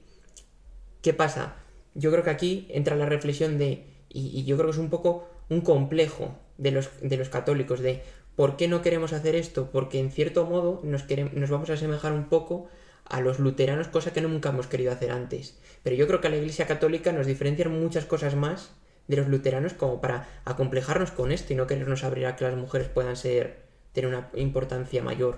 ¿Qué 1.02 1.12
pasa? 1.12 1.56
Yo 1.96 2.12
creo 2.12 2.24
que 2.24 2.30
aquí 2.30 2.68
entra 2.70 2.96
la 2.96 3.08
reflexión 3.08 3.58
de... 3.58 3.93
Y, 4.14 4.44
yo 4.46 4.56
creo 4.56 4.68
que 4.68 4.74
es 4.74 4.78
un 4.78 4.90
poco 4.90 5.28
un 5.50 5.62
complejo 5.62 6.36
de 6.58 6.72
los, 6.72 6.90
de 7.02 7.18
los 7.18 7.30
católicos, 7.30 7.80
de 7.80 8.04
¿por 8.36 8.56
qué 8.58 8.68
no 8.68 8.82
queremos 8.82 9.12
hacer 9.12 9.36
esto? 9.36 9.70
Porque 9.72 10.00
en 10.00 10.12
cierto 10.12 10.46
modo 10.46 10.80
nos, 10.84 11.08
querem- 11.08 11.34
nos 11.34 11.50
vamos 11.50 11.70
a 11.70 11.74
asemejar 11.74 12.14
un 12.14 12.26
poco 12.30 12.68
a 13.06 13.20
los 13.22 13.40
luteranos, 13.40 13.88
cosa 13.88 14.14
que 14.14 14.22
nunca 14.22 14.50
hemos 14.50 14.68
querido 14.68 14.92
hacer 14.92 15.12
antes. 15.12 15.60
Pero 15.84 15.96
yo 15.96 16.08
creo 16.08 16.22
que 16.22 16.28
a 16.28 16.32
la 16.32 16.38
Iglesia 16.38 16.68
Católica 16.68 17.12
nos 17.12 17.26
diferencian 17.28 17.78
muchas 17.78 18.06
cosas 18.06 18.36
más 18.36 18.72
de 19.08 19.18
los 19.18 19.28
luteranos 19.28 19.74
como 19.74 20.00
para 20.00 20.30
acomplejarnos 20.46 21.12
con 21.12 21.32
esto 21.32 21.52
y 21.52 21.56
no 21.58 21.68
querernos 21.68 22.04
abrir 22.04 22.28
a 22.28 22.36
que 22.36 22.46
las 22.46 22.56
mujeres 22.56 22.88
puedan 22.88 23.18
ser 23.18 23.64
tener 23.92 24.10
una 24.10 24.30
importancia 24.36 25.04
mayor. 25.04 25.38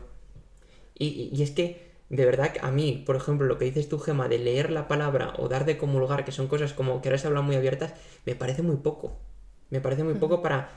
Y- 0.94 1.30
y 1.34 1.42
es 1.44 1.52
que, 1.52 1.85
de 2.10 2.26
verdad, 2.26 2.52
que 2.54 2.60
a 2.62 2.72
mí, 2.72 3.04
por 3.06 3.16
ejemplo, 3.16 3.48
lo 3.48 3.58
que 3.58 3.66
dices 3.66 3.90
tú, 3.90 4.00
Gema, 4.00 4.28
de 4.28 4.40
leer 4.40 4.72
la 4.72 4.88
palabra 4.88 5.34
o 5.38 5.48
dar 5.50 5.66
de 5.66 5.78
comulgar, 5.78 6.26
que 6.26 6.32
son 6.32 6.48
cosas 6.48 6.74
como 6.74 7.02
que 7.02 7.10
ahora 7.10 7.18
se 7.18 7.28
hablan 7.28 7.46
muy 7.46 7.56
abiertas, 7.56 7.94
me 8.26 8.36
parece 8.36 8.62
muy 8.62 8.78
poco. 8.78 9.18
Me 9.72 9.82
parece 9.82 10.04
muy 10.04 10.14
poco 10.16 10.42
para 10.42 10.70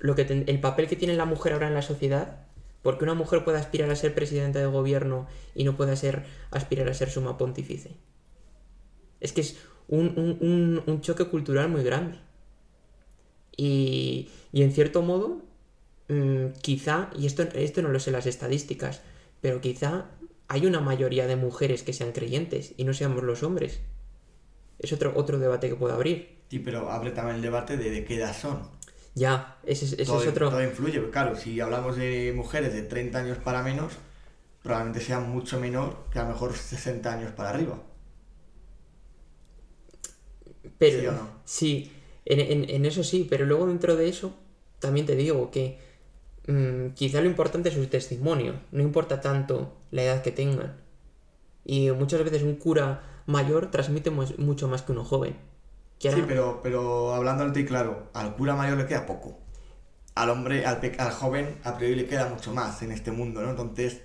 lo 0.00 0.14
que 0.16 0.22
el 0.22 0.60
papel 0.60 0.88
que 0.88 0.96
tiene 0.96 1.14
la 1.14 1.24
mujer 1.24 1.52
ahora 1.52 1.68
en 1.68 1.74
la 1.74 1.82
sociedad. 1.82 2.46
Porque 2.82 3.04
una 3.04 3.14
mujer 3.14 3.44
puede 3.44 3.58
aspirar 3.58 3.90
a 3.90 3.96
ser 3.96 4.12
presidenta 4.14 4.58
de 4.58 4.66
gobierno 4.66 5.28
y 5.54 5.62
no 5.64 5.76
puede 5.76 5.96
ser, 5.96 6.24
aspirar 6.50 6.88
a 6.88 6.94
ser 6.94 7.10
suma 7.10 7.38
pontífice. 7.38 7.92
Es 9.20 9.32
que 9.32 9.40
es 9.40 9.56
un, 9.88 10.06
un- 10.18 10.36
un- 10.48 10.82
un 10.86 11.00
choque 11.00 11.24
cultural 11.26 11.68
muy 11.70 11.82
grande. 11.82 12.18
Y, 13.56 14.28
y 14.52 14.62
en 14.62 14.72
cierto 14.72 15.02
modo, 15.02 15.42
mm, 16.08 16.48
quizá, 16.62 17.10
y 17.18 17.26
esto, 17.26 17.42
esto 17.54 17.82
no 17.82 17.90
lo 17.90 18.00
sé 18.00 18.10
las 18.10 18.26
estadísticas, 18.26 19.02
pero 19.40 19.60
quizá 19.60 20.06
hay 20.52 20.66
una 20.66 20.80
mayoría 20.80 21.26
de 21.26 21.36
mujeres 21.36 21.82
que 21.82 21.92
sean 21.92 22.12
creyentes 22.12 22.74
y 22.76 22.84
no 22.84 22.94
seamos 22.94 23.22
los 23.24 23.42
hombres. 23.42 23.80
Es 24.78 24.92
otro, 24.92 25.12
otro 25.16 25.38
debate 25.38 25.68
que 25.70 25.76
puedo 25.76 25.94
abrir. 25.94 26.42
Sí, 26.48 26.60
pero 26.60 26.88
abre 26.88 27.10
también 27.10 27.36
el 27.38 27.42
debate 27.42 27.76
de, 27.76 27.90
de 27.90 28.04
qué 28.04 28.14
edad 28.16 28.32
son. 28.36 28.70
Ya, 29.14 29.58
ese, 29.64 29.84
es- 29.86 29.92
ese 29.98 30.04
todo, 30.06 30.16
es 30.16 30.26
otro... 30.26 30.50
todo 30.50 30.62
influye, 30.62 31.10
claro, 31.10 31.34
si 31.36 31.60
hablamos 31.60 31.96
de 31.96 32.32
mujeres 32.36 32.72
de 32.74 32.82
30 32.82 33.18
años 33.20 33.38
para 33.38 33.62
menos, 33.62 33.94
probablemente 34.62 35.00
sea 35.00 35.20
mucho 35.20 35.60
menor 35.60 36.08
que 36.10 36.18
a 36.20 36.24
lo 36.24 36.30
mejor 36.30 36.54
60 36.56 37.12
años 37.14 37.32
para 37.32 37.50
arriba. 37.50 37.78
Pero, 40.78 40.98
¿Sí 40.98 41.06
o 41.06 41.12
no? 41.12 41.42
sí, 41.44 41.92
en, 42.24 42.40
en- 42.40 42.70
en 42.70 42.86
eso 42.86 43.02
sí, 43.04 43.26
pero 43.28 43.46
luego 43.46 43.66
dentro 43.66 43.96
de 43.96 44.08
eso 44.08 44.34
también 44.78 45.06
te 45.06 45.16
digo 45.16 45.50
que 45.50 45.78
mm, 46.46 46.88
quizá 46.94 47.20
lo 47.20 47.26
importante 47.26 47.68
es 47.68 47.74
su 47.74 47.86
testimonio, 47.86 48.54
no 48.72 48.82
importa 48.82 49.20
tanto 49.20 49.72
la 49.90 50.02
edad 50.02 50.22
que 50.22 50.32
tengan. 50.32 50.76
Y 51.64 51.90
muchas 51.92 52.22
veces 52.24 52.42
un 52.42 52.56
cura 52.56 53.02
mayor 53.26 53.70
transmite 53.70 54.10
mu- 54.10 54.26
mucho 54.38 54.66
más 54.68 54.82
que 54.82 54.92
uno 54.92 55.04
joven. 55.04 55.36
Que 55.98 56.10
Sí, 56.10 56.24
pero, 56.26 56.60
pero 56.62 57.14
hablando 57.14 57.44
alto 57.44 57.58
y 57.60 57.64
claro, 57.64 58.08
al 58.14 58.34
cura 58.34 58.56
mayor 58.56 58.76
le 58.78 58.86
queda 58.86 59.06
poco. 59.06 59.38
Al 60.16 60.30
hombre, 60.30 60.66
al, 60.66 60.80
al 60.98 61.12
joven, 61.12 61.56
a 61.64 61.76
priori 61.78 61.94
le 61.94 62.06
queda 62.06 62.28
mucho 62.28 62.52
más 62.52 62.82
en 62.82 62.90
este 62.92 63.12
mundo, 63.12 63.40
¿no? 63.42 63.50
Entonces, 63.50 64.02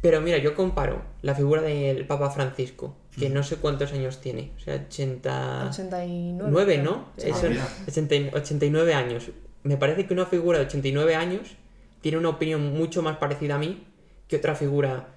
Pero 0.00 0.20
mira, 0.22 0.38
yo 0.38 0.54
comparo 0.54 1.02
la 1.20 1.34
figura 1.34 1.60
del 1.62 2.06
Papa 2.06 2.30
Francisco, 2.30 2.96
que 3.18 3.28
no 3.28 3.42
sé 3.42 3.56
cuántos 3.56 3.92
años 3.92 4.20
tiene, 4.20 4.52
o 4.56 4.60
sea, 4.60 4.76
80... 4.88 5.66
89. 5.68 6.48
9, 6.52 6.72
creo. 6.80 6.84
¿no? 6.84 7.08
Eso, 7.18 7.46
Ah, 7.46 7.48
mira. 7.50 7.68
80 7.88 8.14
y- 8.14 8.30
89 8.32 8.94
años. 8.94 9.30
Me 9.62 9.76
parece 9.76 10.06
que 10.06 10.14
una 10.14 10.26
figura 10.26 10.58
de 10.58 10.66
89 10.66 11.14
años 11.14 11.56
tiene 12.00 12.18
una 12.18 12.30
opinión 12.30 12.72
mucho 12.72 13.02
más 13.02 13.16
parecida 13.18 13.56
a 13.56 13.58
mí 13.58 13.84
que 14.28 14.36
otra 14.36 14.54
figura, 14.54 15.08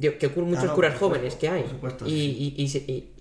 que 0.00 0.10
muchos 0.36 0.64
no, 0.64 0.74
curas 0.74 0.92
supuesto, 0.94 0.98
jóvenes 1.08 1.34
que 1.34 1.48
hay. 1.48 1.62
por 1.62 1.70
supuesto, 1.70 2.06
y, 2.06 2.10
sí, 2.10 2.54
y- 2.56 2.62
y 2.62 3.12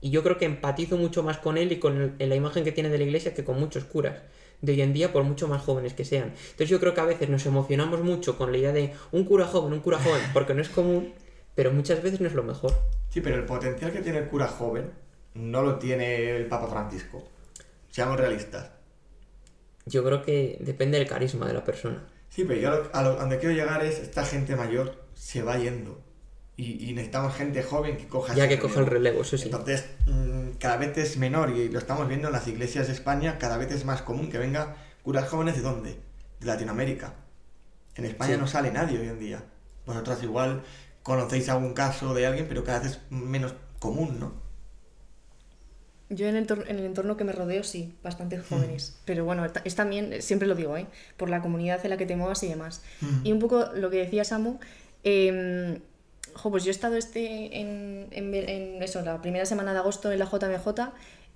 y- 0.00 0.10
yo 0.10 0.22
creo 0.22 0.36
que 0.38 0.44
empatizo 0.44 0.96
mucho 0.96 1.22
más 1.22 1.38
con 1.38 1.56
él 1.56 1.72
y 1.72 1.78
con 1.78 1.96
el- 2.00 2.12
en 2.18 2.28
la 2.28 2.34
imagen 2.36 2.64
que 2.64 2.72
tiene 2.72 2.88
de 2.88 2.98
la 2.98 3.04
iglesia 3.04 3.34
que 3.34 3.44
con 3.44 3.58
muchos 3.58 3.84
curas 3.84 4.20
de 4.60 4.72
hoy 4.72 4.80
en 4.82 4.92
día, 4.92 5.12
por 5.12 5.24
mucho 5.24 5.48
más 5.48 5.62
jóvenes 5.62 5.94
que 5.94 6.04
sean. 6.04 6.32
Entonces 6.50 6.68
yo 6.68 6.78
creo 6.78 6.94
que 6.94 7.00
a 7.00 7.04
veces 7.04 7.28
nos 7.28 7.44
emocionamos 7.46 8.00
mucho 8.02 8.36
con 8.38 8.52
la 8.52 8.58
idea 8.58 8.72
de 8.72 8.92
un 9.12 9.24
cura 9.24 9.46
joven, 9.46 9.72
un 9.72 9.80
cura 9.80 9.98
joven, 9.98 10.20
porque 10.32 10.54
no 10.54 10.60
es 10.62 10.68
común, 10.68 11.12
pero 11.54 11.72
muchas 11.72 12.02
veces 12.02 12.20
no 12.20 12.26
es 12.28 12.34
lo 12.34 12.42
mejor. 12.44 12.72
sí, 13.08 13.20
pero 13.20 13.36
el 13.36 13.44
potencial 13.44 13.92
que 13.92 14.00
tiene 14.00 14.18
el 14.18 14.28
cura 14.28 14.46
joven 14.48 14.90
no 15.34 15.62
lo 15.62 15.78
tiene 15.78 16.36
el 16.36 16.46
Papa 16.46 16.66
Francisco. 16.68 17.22
Seamos 17.90 18.18
realistas. 18.18 18.70
Yo 19.86 20.04
creo 20.04 20.22
que 20.22 20.58
depende 20.60 20.98
del 20.98 21.08
carisma 21.08 21.46
de 21.46 21.54
la 21.54 21.64
persona. 21.64 22.06
Sí, 22.30 22.44
pero 22.44 22.60
yo 22.60 22.68
a 22.68 22.76
lo, 22.76 22.90
a 22.94 23.02
lo- 23.02 23.10
a 23.18 23.20
donde 23.22 23.38
quiero 23.38 23.54
llegar 23.54 23.84
es 23.84 23.98
esta 23.98 24.24
gente 24.24 24.56
mayor 24.56 25.04
se 25.14 25.42
va 25.42 25.58
yendo. 25.58 26.00
Y, 26.56 26.88
y 26.88 26.92
necesitamos 26.92 27.34
gente 27.34 27.62
joven 27.62 27.96
que 27.96 28.06
coja 28.06 28.34
Ya 28.34 28.46
que 28.48 28.58
coja 28.58 28.80
el 28.80 28.86
relevo, 28.86 29.22
eso 29.22 29.36
sí. 29.38 29.44
Entonces, 29.46 29.86
mm, 30.06 30.50
cada 30.58 30.76
vez 30.76 30.96
es 30.98 31.16
menor 31.16 31.50
y 31.50 31.68
lo 31.68 31.78
estamos 31.78 32.06
viendo 32.08 32.28
en 32.28 32.32
las 32.34 32.46
iglesias 32.46 32.86
de 32.86 32.92
España, 32.92 33.38
cada 33.38 33.56
vez 33.56 33.72
es 33.72 33.84
más 33.84 34.02
común 34.02 34.30
que 34.30 34.38
venga 34.38 34.76
curas 35.02 35.28
jóvenes 35.28 35.56
de 35.56 35.62
dónde? 35.62 35.96
De 36.40 36.46
Latinoamérica. 36.46 37.14
En 37.96 38.04
España 38.04 38.34
Sí. 38.34 38.40
no 38.40 38.46
sale 38.46 38.70
nadie 38.70 38.98
hoy 39.00 39.08
en 39.08 39.18
día. 39.18 39.44
Vosotros 39.86 40.22
igual 40.22 40.62
conocéis 41.02 41.48
algún 41.48 41.74
caso 41.74 42.14
de 42.14 42.26
alguien, 42.26 42.46
pero 42.48 42.64
cada 42.64 42.80
vez 42.80 42.92
es 42.92 43.00
menos 43.10 43.54
común, 43.80 44.20
¿no? 44.20 44.32
Yo 46.14 46.26
en 46.28 46.36
el, 46.36 46.46
en 46.68 46.78
el 46.78 46.84
entorno 46.84 47.16
que 47.16 47.24
me 47.24 47.32
rodeo 47.32 47.62
sí, 47.64 47.94
bastante 48.02 48.38
jóvenes. 48.38 48.96
Pero 49.04 49.24
bueno, 49.24 49.46
es 49.64 49.74
también, 49.74 50.20
siempre 50.20 50.46
lo 50.46 50.54
digo, 50.54 50.76
¿eh? 50.76 50.86
por 51.16 51.30
la 51.30 51.40
comunidad 51.40 51.80
en 51.84 51.90
la 51.90 51.96
que 51.96 52.06
te 52.06 52.16
muevas 52.16 52.42
y 52.42 52.48
demás. 52.48 52.82
Y 53.24 53.32
un 53.32 53.38
poco 53.38 53.66
lo 53.74 53.90
que 53.90 53.98
decía 53.98 54.24
Samu, 54.24 54.58
eh, 55.04 55.80
jo, 56.34 56.50
pues 56.50 56.64
yo 56.64 56.70
he 56.70 56.72
estado 56.72 56.96
este 56.96 57.58
en, 57.60 58.08
en, 58.10 58.30
ver- 58.30 58.48
en 58.50 58.82
eso, 58.82 59.02
la 59.02 59.20
primera 59.22 59.46
semana 59.46 59.72
de 59.72 59.78
agosto 59.78 60.12
en 60.12 60.18
la 60.18 60.26
JMJ 60.26 60.90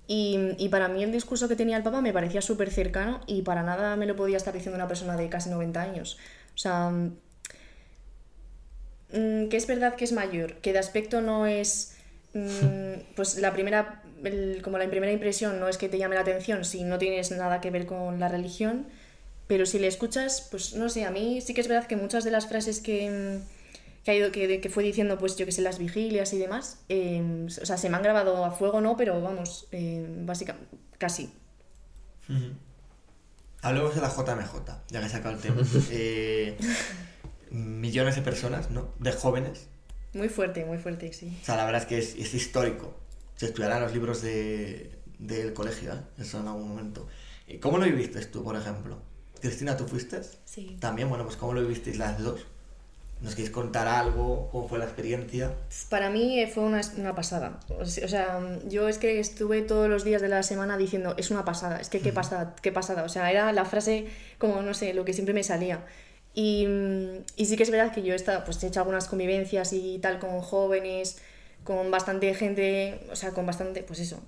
y, 0.07 0.39
y 0.57 0.69
para 0.69 0.87
mí 0.87 1.03
el 1.03 1.11
discurso 1.11 1.47
que 1.47 1.55
tenía 1.55 1.77
el 1.77 1.83
Papa 1.83 2.01
me 2.01 2.13
parecía 2.13 2.41
súper 2.41 2.71
cercano 2.71 3.21
y 3.27 3.41
para 3.41 3.63
nada 3.63 3.95
me 3.95 4.05
lo 4.05 4.15
podía 4.15 4.37
estar 4.37 4.53
diciendo 4.53 4.75
una 4.77 4.87
persona 4.87 5.17
de 5.17 5.29
casi 5.29 5.49
90 5.49 5.81
años. 5.81 6.17
O 6.55 6.57
sea, 6.57 6.89
mm, 6.89 7.11
que 9.49 9.57
es 9.57 9.67
verdad 9.67 9.95
que 9.95 10.05
es 10.05 10.11
mayor, 10.11 10.55
que 10.55 10.73
de 10.73 10.79
aspecto 10.79 11.21
no 11.21 11.45
es, 11.45 11.97
mm, 12.33 13.01
pues 13.15 13.37
la 13.37 13.53
primera, 13.53 14.01
el- 14.23 14.61
como 14.63 14.77
la 14.77 14.89
primera 14.89 15.11
impresión 15.11 15.59
no 15.59 15.67
es 15.67 15.77
que 15.77 15.89
te 15.89 15.97
llame 15.97 16.15
la 16.15 16.21
atención 16.21 16.65
si 16.65 16.83
no 16.83 16.97
tienes 16.97 17.31
nada 17.31 17.61
que 17.61 17.71
ver 17.71 17.85
con 17.85 18.19
la 18.19 18.27
religión, 18.27 18.87
pero 19.47 19.65
si 19.65 19.79
le 19.79 19.87
escuchas, 19.87 20.47
pues 20.51 20.75
no 20.75 20.89
sé, 20.89 21.05
a 21.05 21.11
mí 21.11 21.39
sí 21.41 21.53
que 21.53 21.61
es 21.61 21.67
verdad 21.67 21.87
que 21.87 21.95
muchas 21.95 22.23
de 22.23 22.31
las 22.31 22.47
frases 22.47 22.79
que, 22.81 23.09
mm, 23.41 24.03
que, 24.03 24.11
ha 24.11 24.15
ido, 24.15 24.31
que, 24.31 24.59
que 24.61 24.69
fue 24.69 24.83
diciendo, 24.83 25.17
pues 25.17 25.35
yo 25.37 25.45
que 25.45 25.51
sé, 25.51 25.61
las 25.61 25.79
vigilias 25.79 26.33
y 26.33 26.37
demás, 26.37 26.79
eh, 26.89 27.45
o 27.61 27.65
sea, 27.65 27.77
se 27.77 27.89
me 27.89 27.95
han 27.97 28.03
grabado 28.03 28.43
a 28.45 28.51
fuego, 28.51 28.81
¿no? 28.81 28.97
Pero 28.97 29.21
vamos, 29.21 29.67
eh, 29.71 30.05
básicamente, 30.25 30.67
casi. 30.97 31.31
Hablemos 33.61 33.95
de 33.95 34.01
la 34.01 34.09
JMJ, 34.09 34.53
ya 34.89 34.99
que 34.99 35.05
he 35.05 35.09
sacado 35.09 35.35
el 35.35 35.41
tema. 35.41 35.61
Eh, 35.91 36.57
millones 37.49 38.15
de 38.15 38.21
personas, 38.21 38.69
¿no? 38.71 38.89
De 38.99 39.11
jóvenes. 39.13 39.67
Muy 40.13 40.27
fuerte, 40.29 40.65
muy 40.65 40.77
fuerte, 40.77 41.13
sí. 41.13 41.37
O 41.41 41.45
sea, 41.45 41.55
la 41.55 41.65
verdad 41.65 41.81
es 41.83 41.87
que 41.87 41.97
es, 41.97 42.15
es 42.15 42.33
histórico. 42.33 42.93
Se 43.37 43.45
estudiará 43.45 43.77
en 43.77 43.83
los 43.83 43.93
libros 43.93 44.21
de, 44.21 44.99
del 45.17 45.53
colegio, 45.53 45.93
¿eh? 45.93 46.01
Eso 46.19 46.39
en 46.39 46.47
algún 46.47 46.67
momento. 46.67 47.07
¿Y 47.47 47.59
¿Cómo 47.59 47.77
lo 47.77 47.85
viviste 47.85 48.23
tú, 48.25 48.43
por 48.43 48.55
ejemplo? 48.55 48.97
Cristina, 49.39 49.77
¿tú 49.77 49.87
fuiste? 49.87 50.21
Sí. 50.45 50.77
También, 50.79 51.07
bueno, 51.09 51.23
pues 51.23 51.37
¿cómo 51.37 51.53
lo 51.53 51.61
vivisteis 51.61 51.97
las 51.97 52.21
dos? 52.21 52.45
¿Nos 53.21 53.33
queréis 53.33 53.51
contar 53.51 53.87
algo? 53.87 54.49
¿Cómo 54.51 54.67
fue 54.67 54.77
la 54.77 54.85
experiencia? 54.85 55.51
Para 55.89 56.09
mí 56.09 56.39
eh, 56.39 56.47
fue 56.47 56.63
una, 56.63 56.81
una 56.97 57.15
pasada. 57.15 57.59
O 57.79 57.85
sea, 57.85 58.39
yo 58.67 58.87
es 58.87 58.99
que 58.99 59.19
estuve 59.19 59.63
todos 59.63 59.89
los 59.89 60.03
días 60.03 60.21
de 60.21 60.27
la 60.27 60.43
semana 60.43 60.77
diciendo, 60.77 61.15
es 61.17 61.31
una 61.31 61.43
pasada, 61.43 61.79
es 61.79 61.89
que 61.89 61.99
qué 61.99 62.13
pasada, 62.13 62.55
qué 62.61 62.71
pasada. 62.71 63.03
O 63.03 63.09
sea, 63.09 63.31
era 63.31 63.51
la 63.53 63.65
frase 63.65 64.07
como, 64.37 64.61
no 64.61 64.75
sé, 64.75 64.93
lo 64.93 65.03
que 65.03 65.13
siempre 65.13 65.33
me 65.33 65.43
salía. 65.43 65.83
Y, 66.35 66.67
mm, 66.67 67.23
y 67.37 67.45
sí 67.45 67.57
que 67.57 67.63
es 67.63 67.71
verdad 67.71 67.91
que 67.91 68.03
yo 68.03 68.13
he, 68.13 68.15
estado, 68.15 68.43
pues, 68.45 68.63
he 68.63 68.67
hecho 68.67 68.81
algunas 68.81 69.07
convivencias 69.07 69.73
y 69.73 69.97
tal 69.97 70.19
con 70.19 70.39
jóvenes, 70.41 71.17
con 71.67 71.91
bastante 71.91 72.33
gente, 72.33 72.97
o 73.11 73.17
sea, 73.17 73.31
con 73.31 73.45
bastante, 73.45 73.83
pues 73.83 73.99
eso, 73.99 74.23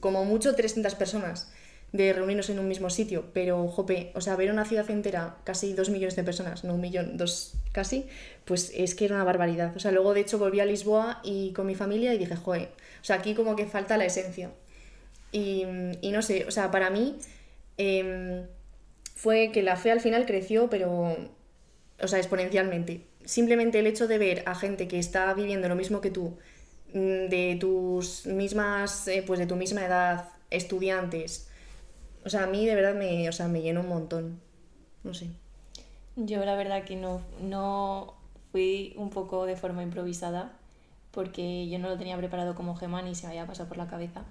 como 0.00 0.24
mucho 0.24 0.54
300 0.54 0.94
personas 0.94 1.52
de 1.92 2.14
reunirnos 2.14 2.48
en 2.48 2.58
un 2.58 2.68
mismo 2.68 2.88
sitio, 2.88 3.26
pero 3.34 3.68
jope, 3.68 4.12
o 4.14 4.22
sea, 4.22 4.34
ver 4.34 4.50
una 4.50 4.64
ciudad 4.64 4.88
entera, 4.90 5.36
casi 5.44 5.74
dos 5.74 5.90
millones 5.90 6.16
de 6.16 6.24
personas, 6.24 6.64
no 6.64 6.76
un 6.76 6.80
millón, 6.80 7.18
dos 7.18 7.52
casi, 7.72 8.06
pues 8.46 8.72
es 8.74 8.94
que 8.94 9.04
era 9.04 9.16
una 9.16 9.24
barbaridad. 9.24 9.76
O 9.76 9.78
sea, 9.78 9.92
luego 9.92 10.14
de 10.14 10.20
hecho 10.20 10.38
volví 10.38 10.58
a 10.60 10.64
Lisboa 10.64 11.20
y 11.22 11.52
con 11.52 11.66
mi 11.66 11.74
familia 11.74 12.14
y 12.14 12.18
dije, 12.18 12.34
joder, 12.34 12.70
o 13.02 13.04
sea, 13.04 13.16
aquí 13.16 13.34
como 13.34 13.56
que 13.56 13.66
falta 13.66 13.98
la 13.98 14.06
esencia. 14.06 14.50
Y, 15.32 15.66
y 16.00 16.12
no 16.12 16.22
sé, 16.22 16.46
o 16.48 16.50
sea, 16.50 16.70
para 16.70 16.88
mí 16.88 17.18
em, 17.76 18.46
fue 19.14 19.50
que 19.52 19.62
la 19.62 19.76
fe 19.76 19.90
al 19.90 20.00
final 20.00 20.24
creció, 20.24 20.70
pero, 20.70 21.14
o 22.00 22.08
sea, 22.08 22.18
exponencialmente. 22.18 23.02
Simplemente 23.26 23.80
el 23.80 23.86
hecho 23.86 24.08
de 24.08 24.16
ver 24.16 24.44
a 24.46 24.54
gente 24.54 24.88
que 24.88 24.98
está 24.98 25.34
viviendo 25.34 25.68
lo 25.68 25.76
mismo 25.76 26.00
que 26.00 26.10
tú, 26.10 26.38
de 26.92 27.56
tus 27.60 28.26
mismas, 28.26 29.08
eh, 29.08 29.22
pues 29.26 29.38
de 29.38 29.46
tu 29.46 29.56
misma 29.56 29.84
edad, 29.84 30.28
estudiantes, 30.50 31.50
o 32.24 32.28
sea, 32.28 32.44
a 32.44 32.46
mí 32.46 32.66
de 32.66 32.74
verdad 32.74 32.94
me, 32.94 33.28
o 33.28 33.32
sea, 33.32 33.48
me 33.48 33.62
llenó 33.62 33.80
un 33.80 33.88
montón. 33.88 34.40
No 35.02 35.14
sé. 35.14 35.28
Yo 36.16 36.44
la 36.44 36.54
verdad 36.54 36.84
que 36.84 36.96
no, 36.96 37.22
no 37.40 38.14
fui 38.52 38.92
un 38.96 39.10
poco 39.10 39.46
de 39.46 39.56
forma 39.56 39.82
improvisada 39.82 40.52
porque 41.12 41.68
yo 41.68 41.78
no 41.78 41.88
lo 41.88 41.96
tenía 41.96 42.16
preparado 42.16 42.54
como 42.54 42.76
Gema 42.76 43.02
ni 43.02 43.14
se 43.14 43.26
me 43.26 43.32
había 43.32 43.46
pasado 43.46 43.68
por 43.68 43.78
la 43.78 43.88
cabeza. 43.88 44.24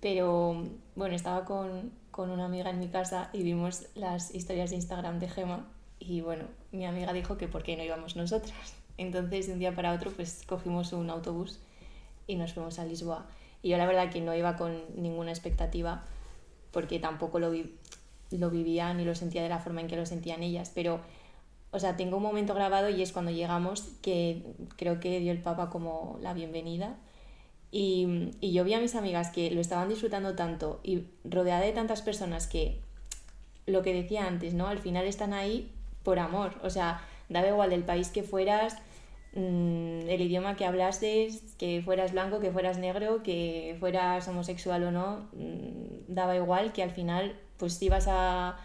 Pero 0.00 0.64
bueno, 0.94 1.14
estaba 1.14 1.44
con, 1.44 1.92
con 2.10 2.30
una 2.30 2.44
amiga 2.44 2.70
en 2.70 2.80
mi 2.80 2.88
casa 2.88 3.30
y 3.32 3.42
vimos 3.42 3.86
las 3.94 4.34
historias 4.34 4.70
de 4.70 4.76
Instagram 4.76 5.18
de 5.18 5.28
Gema 5.28 5.68
y 5.98 6.20
bueno, 6.20 6.44
mi 6.72 6.84
amiga 6.84 7.12
dijo 7.12 7.38
que 7.38 7.48
por 7.48 7.62
qué 7.62 7.76
no 7.76 7.84
íbamos 7.84 8.16
nosotras. 8.16 8.74
Entonces 8.98 9.46
de 9.46 9.54
un 9.54 9.58
día 9.58 9.74
para 9.74 9.92
otro 9.92 10.10
pues 10.10 10.42
cogimos 10.46 10.92
un 10.92 11.08
autobús 11.08 11.60
y 12.26 12.36
nos 12.36 12.52
fuimos 12.52 12.78
a 12.78 12.84
Lisboa. 12.84 13.26
Y 13.62 13.70
yo 13.70 13.76
la 13.78 13.86
verdad 13.86 14.10
que 14.10 14.20
no 14.20 14.34
iba 14.34 14.56
con 14.56 14.76
ninguna 14.96 15.30
expectativa 15.30 16.04
porque 16.72 16.98
tampoco 16.98 17.38
lo, 17.38 17.50
vi- 17.50 17.74
lo 18.30 18.50
vivía 18.50 18.92
ni 18.94 19.04
lo 19.04 19.14
sentía 19.14 19.42
de 19.42 19.48
la 19.48 19.58
forma 19.58 19.80
en 19.80 19.88
que 19.88 19.96
lo 19.96 20.06
sentían 20.06 20.42
ellas, 20.42 20.72
pero, 20.74 21.00
o 21.70 21.78
sea, 21.78 21.96
tengo 21.96 22.16
un 22.16 22.22
momento 22.22 22.54
grabado 22.54 22.88
y 22.88 23.02
es 23.02 23.12
cuando 23.12 23.30
llegamos 23.30 23.82
que 24.02 24.42
creo 24.76 25.00
que 25.00 25.20
dio 25.20 25.32
el 25.32 25.38
Papa 25.42 25.70
como 25.70 26.18
la 26.22 26.32
bienvenida 26.34 26.96
y, 27.70 28.30
y 28.40 28.52
yo 28.52 28.64
vi 28.64 28.74
a 28.74 28.80
mis 28.80 28.94
amigas 28.94 29.30
que 29.30 29.50
lo 29.50 29.60
estaban 29.60 29.88
disfrutando 29.88 30.34
tanto 30.34 30.80
y 30.82 31.04
rodeada 31.24 31.60
de 31.62 31.72
tantas 31.72 32.02
personas 32.02 32.46
que, 32.46 32.78
lo 33.66 33.82
que 33.82 33.94
decía 33.94 34.26
antes, 34.26 34.54
¿no? 34.54 34.66
Al 34.68 34.78
final 34.78 35.06
están 35.06 35.32
ahí 35.32 35.70
por 36.02 36.18
amor, 36.18 36.54
o 36.62 36.70
sea, 36.70 37.00
daba 37.28 37.48
igual 37.48 37.70
del 37.70 37.84
país 37.84 38.08
que 38.08 38.22
fueras, 38.22 38.76
mm, 39.34 40.08
el 40.08 40.20
idioma 40.20 40.56
que 40.56 40.64
hablases, 40.64 41.42
que 41.58 41.82
fueras 41.84 42.12
blanco, 42.12 42.40
que 42.40 42.52
fueras 42.52 42.78
negro, 42.78 43.22
que 43.22 43.76
fueras 43.80 44.26
homosexual 44.28 44.84
o 44.84 44.90
no, 44.90 45.28
mm, 45.32 46.12
daba 46.12 46.36
igual 46.36 46.72
que 46.72 46.82
al 46.82 46.90
final 46.90 47.36
pues 47.56 47.80
ibas 47.82 48.06
a, 48.08 48.56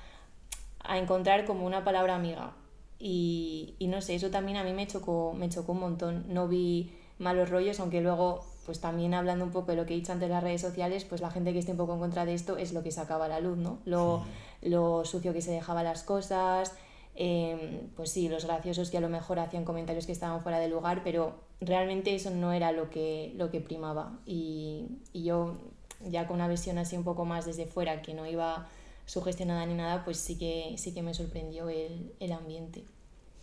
a 0.80 0.98
encontrar 0.98 1.46
como 1.46 1.66
una 1.66 1.84
palabra 1.84 2.16
amiga. 2.16 2.54
Y, 3.00 3.76
y 3.78 3.88
no 3.88 4.02
sé, 4.02 4.16
eso 4.16 4.32
también 4.32 4.58
a 4.58 4.64
mí 4.64 4.74
me 4.74 4.88
chocó, 4.88 5.34
me 5.34 5.50
chocó 5.50 5.74
un 5.74 5.82
montón. 5.82 6.26
No 6.30 6.48
vi 6.48 6.92
malos 7.20 7.50
rollos, 7.50 7.80
aunque 7.80 8.02
luego, 8.02 8.46
pues 8.66 8.80
también 8.80 9.14
hablando 9.14 9.46
un 9.46 9.52
poco 9.52 9.72
de 9.72 9.78
lo 9.78 9.86
que 9.86 9.94
he 9.94 9.98
dicho 9.98 10.12
antes 10.12 10.28
de 10.28 10.34
las 10.34 10.44
redes 10.44 10.62
sociales, 10.62 11.06
pues 11.06 11.22
la 11.22 11.32
gente 11.32 11.54
que 11.54 11.60
esté 11.60 11.72
un 11.72 11.78
poco 11.78 11.94
en 11.94 12.00
contra 12.00 12.26
de 12.26 12.34
esto 12.34 12.58
es 12.58 12.74
lo 12.74 12.84
que 12.84 12.92
sacaba 12.92 13.26
a 13.26 13.28
la 13.28 13.40
luz, 13.40 13.58
¿no? 13.58 13.80
Lo, 13.86 14.24
lo 14.62 15.06
sucio 15.06 15.34
que 15.34 15.42
se 15.42 15.52
dejaba 15.52 15.84
las 15.84 16.04
cosas, 16.04 16.76
eh, 17.20 17.82
pues 17.96 18.12
sí, 18.12 18.30
los 18.30 18.46
graciosos 18.46 18.92
que 18.92 18.98
a 18.98 19.02
lo 19.02 19.10
mejor 19.10 19.40
hacían 19.40 19.66
comentarios 19.66 20.06
que 20.06 20.12
estaban 20.12 20.42
fuera 20.42 20.60
de 20.60 20.68
lugar, 20.68 21.02
pero 21.04 21.36
realmente 21.60 22.14
eso 22.14 22.30
no 22.30 22.54
era 22.54 22.72
lo 22.72 22.92
que, 22.92 23.34
lo 23.36 23.50
que 23.50 23.60
primaba. 23.60 24.20
Y, 24.26 24.86
y 25.14 25.24
yo, 25.24 25.58
ya 26.06 26.28
con 26.28 26.36
una 26.36 26.48
visión 26.48 26.78
así 26.78 26.96
un 26.96 27.04
poco 27.04 27.26
más 27.26 27.46
desde 27.46 27.66
fuera, 27.66 28.04
que 28.04 28.14
no 28.14 28.28
iba 28.28 28.70
sugestionada 29.08 29.66
ni 29.66 29.74
nada, 29.74 30.06
pues 30.06 30.18
sí 30.18 30.38
que, 30.38 30.76
sí 30.78 30.94
que 30.94 31.02
me 31.02 31.16
sorprendió 31.16 31.70
el, 31.70 32.14
el 32.20 32.32
ambiente. 32.32 32.84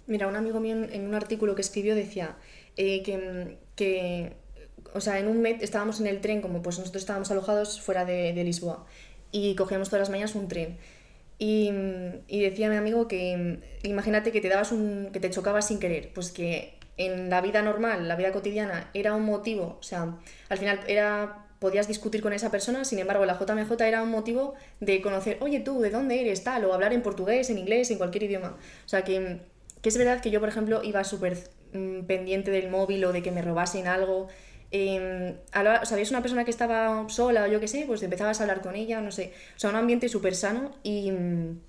Mira, 0.07 0.29
un 0.29 0.37
amigo 0.37 0.61
mío 0.61 0.77
en, 0.77 1.07
un 1.07 1.15
artículo 1.15 1.57
que 1.57 1.63
escribió 1.63 1.97
decía 1.97 2.37
eh, 2.77 3.03
que, 3.03 3.59
que, 3.75 4.37
o 4.93 5.01
sea, 5.01 5.19
en 5.19 5.27
un 5.27 5.41
mes 5.41 5.63
estábamos 5.63 5.99
en 5.99 6.07
el 6.07 6.21
tren, 6.21 6.43
como 6.43 6.63
pues 6.63 6.79
nosotros 6.79 7.03
estábamos 7.03 7.31
alojados 7.33 7.81
fuera 7.81 8.05
de, 8.05 8.33
de 8.35 8.45
Lisboa, 8.45 8.87
y 9.33 9.57
cogíamos 9.57 9.89
todas 9.89 10.03
las 10.03 10.11
mañanas 10.11 10.37
un 10.37 10.47
tren. 10.47 10.79
Y, 11.39 11.71
decía 12.29 12.71
mi 12.71 12.77
amigo 12.77 13.09
que 13.09 13.61
imagínate 13.83 14.33
que 14.33 14.41
te 14.41 14.49
dabas 14.49 14.73
un, 14.73 15.11
que 15.13 15.21
te 15.21 15.31
chocabas 15.31 15.67
sin 15.67 15.79
querer, 15.79 16.13
pues 16.15 16.31
que 16.31 16.79
en 16.97 17.29
la 17.29 17.41
vida 17.41 17.63
normal, 17.63 18.07
la 18.07 18.17
vida 18.17 18.33
cotidiana, 18.33 18.91
era 18.95 19.15
un 19.15 19.25
motivo, 19.25 19.79
o 19.81 19.83
sea, 19.83 20.17
al 20.49 20.59
final 20.59 20.81
era 20.87 21.45
podías 21.65 21.89
discutir 21.89 22.21
con 22.21 22.35
esa 22.35 22.51
persona, 22.51 22.85
sin 22.85 22.99
embargo, 22.99 23.25
la 23.25 23.39
JMJ 23.39 23.81
era 23.87 24.03
un 24.03 24.11
motivo 24.11 24.55
de 24.81 25.01
conocer, 25.01 25.39
oye 25.41 25.61
tú, 25.61 25.81
¿de 25.81 25.89
dónde 25.89 26.21
eres? 26.21 26.45
Tal, 26.45 26.63
o 26.67 26.75
hablar 26.75 26.93
en 26.93 27.01
portugués, 27.01 27.49
en 27.49 27.57
inglés, 27.57 27.91
en 27.91 27.97
cualquier 27.97 28.25
idioma. 28.25 28.59
O 28.85 28.89
sea, 28.89 29.03
que, 29.03 29.41
que 29.81 29.89
es 29.89 29.97
verdad 29.97 30.21
que 30.21 30.31
yo, 30.31 30.41
por 30.41 30.51
ejemplo, 30.51 30.83
iba 30.85 31.03
súper 31.05 31.39
mm, 31.73 32.01
pendiente 32.03 32.51
del 32.51 32.69
móvil 32.69 33.03
o 33.07 33.13
de 33.13 33.23
que 33.23 33.31
me 33.31 33.41
robasen 33.41 33.87
algo. 33.87 34.29
Eh, 34.77 35.37
o 35.55 35.59
habías 35.95 36.11
una 36.11 36.21
persona 36.21 36.45
que 36.45 36.51
estaba 36.51 37.09
sola 37.09 37.45
o 37.45 37.47
yo 37.47 37.61
qué 37.61 37.69
sé, 37.69 37.85
pues 37.87 38.03
empezabas 38.03 38.41
a 38.41 38.43
hablar 38.43 38.61
con 38.61 38.75
ella, 38.75 39.01
no 39.01 39.13
sé. 39.13 39.33
O 39.57 39.59
sea, 39.61 39.71
un 39.71 39.77
ambiente 39.77 40.09
súper 40.09 40.35
sano 40.35 40.73
y... 40.83 41.13
mm, 41.13 41.61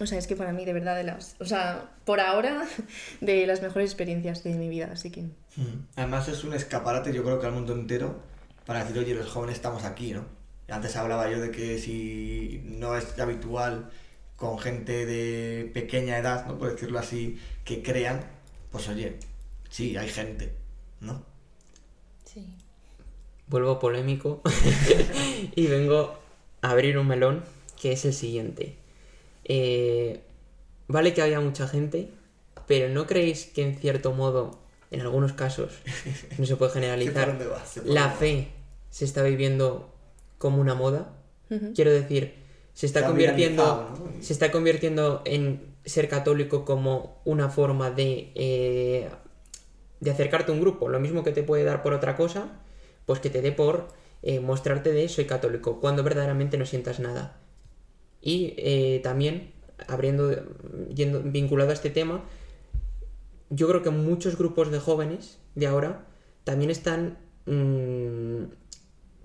O 0.00 0.06
sea, 0.06 0.18
es 0.18 0.26
que 0.26 0.34
para 0.34 0.52
mí, 0.52 0.64
de 0.64 0.72
verdad, 0.72 0.96
de 0.96 1.04
las... 1.04 1.36
O 1.38 1.44
sea, 1.44 1.92
por 2.04 2.18
ahora, 2.18 2.66
de 3.20 3.46
las 3.46 3.62
mejores 3.62 3.90
experiencias 3.90 4.42
de 4.42 4.54
mi 4.54 4.68
vida, 4.68 4.90
así 4.92 5.10
que... 5.10 5.22
Mm. 5.22 5.86
Además 5.94 6.26
es 6.26 6.42
un 6.42 6.54
escaparate 6.54 7.12
yo 7.12 7.22
creo 7.22 7.38
que 7.38 7.46
al 7.46 7.52
mundo 7.52 7.72
entero 7.72 8.18
para 8.66 8.82
decir, 8.82 8.98
oye, 8.98 9.14
los 9.14 9.30
jóvenes 9.30 9.54
estamos 9.54 9.84
aquí, 9.84 10.12
¿no? 10.12 10.24
Antes 10.68 10.96
hablaba 10.96 11.30
yo 11.30 11.40
de 11.40 11.52
que 11.52 11.78
si 11.78 12.62
no 12.64 12.96
es 12.96 13.16
habitual 13.20 13.90
con 14.34 14.58
gente 14.58 15.06
de 15.06 15.70
pequeña 15.72 16.18
edad, 16.18 16.46
¿no? 16.46 16.58
Por 16.58 16.72
decirlo 16.72 16.98
así, 16.98 17.38
que 17.64 17.80
crean, 17.80 18.24
pues 18.72 18.88
oye, 18.88 19.18
sí, 19.70 19.96
hay 19.96 20.08
gente, 20.08 20.52
¿no? 21.00 21.33
Vuelvo 23.46 23.78
polémico 23.78 24.40
y 25.54 25.66
vengo 25.66 26.18
a 26.62 26.70
abrir 26.70 26.98
un 26.98 27.06
melón 27.06 27.44
que 27.80 27.92
es 27.92 28.04
el 28.04 28.14
siguiente. 28.14 28.76
Eh, 29.44 30.20
vale 30.88 31.12
que 31.12 31.22
había 31.22 31.40
mucha 31.40 31.68
gente, 31.68 32.08
pero 32.66 32.88
¿no 32.88 33.06
creéis 33.06 33.46
que 33.46 33.62
en 33.62 33.76
cierto 33.76 34.12
modo, 34.12 34.58
en 34.90 35.00
algunos 35.00 35.32
casos, 35.32 35.72
no 36.38 36.46
se 36.46 36.56
puede 36.56 36.72
¿Sé 36.72 36.80
por 36.80 36.82
generalizar, 36.82 37.38
la 37.84 38.10
fe 38.10 38.48
se 38.90 39.04
está 39.04 39.22
viviendo 39.22 39.92
como 40.38 40.60
una 40.60 40.74
moda? 40.74 41.12
Quiero 41.74 41.92
decir, 41.92 42.34
se 42.72 42.86
está 42.86 43.06
convirtiendo, 43.06 43.88
se 44.20 44.32
está 44.32 44.50
convirtiendo 44.50 45.22
en 45.24 45.74
ser 45.84 46.08
católico 46.08 46.64
como 46.64 47.20
una 47.24 47.48
forma 47.48 47.90
de, 47.90 48.32
eh, 48.34 49.08
de 50.00 50.10
acercarte 50.10 50.50
a 50.50 50.54
un 50.54 50.60
grupo. 50.60 50.88
Lo 50.88 50.98
mismo 50.98 51.22
que 51.22 51.30
te 51.30 51.42
puede 51.42 51.62
dar 51.62 51.82
por 51.82 51.92
otra 51.92 52.16
cosa, 52.16 52.48
pues 53.06 53.20
que 53.20 53.30
te 53.30 53.42
dé 53.42 53.52
por 53.52 53.88
eh, 54.22 54.40
mostrarte 54.40 54.92
de 54.92 55.08
soy 55.08 55.26
católico, 55.26 55.80
cuando 55.80 56.02
verdaderamente 56.02 56.56
no 56.56 56.66
sientas 56.66 57.00
nada. 57.00 57.40
Y 58.20 58.54
eh, 58.56 59.00
también, 59.02 59.52
abriendo, 59.86 60.34
yendo, 60.94 61.20
vinculado 61.22 61.70
a 61.70 61.74
este 61.74 61.90
tema, 61.90 62.24
yo 63.50 63.68
creo 63.68 63.82
que 63.82 63.90
muchos 63.90 64.38
grupos 64.38 64.70
de 64.70 64.78
jóvenes 64.78 65.38
de 65.54 65.66
ahora 65.66 66.06
también 66.44 66.70
están 66.70 67.18
mm, 67.46 68.44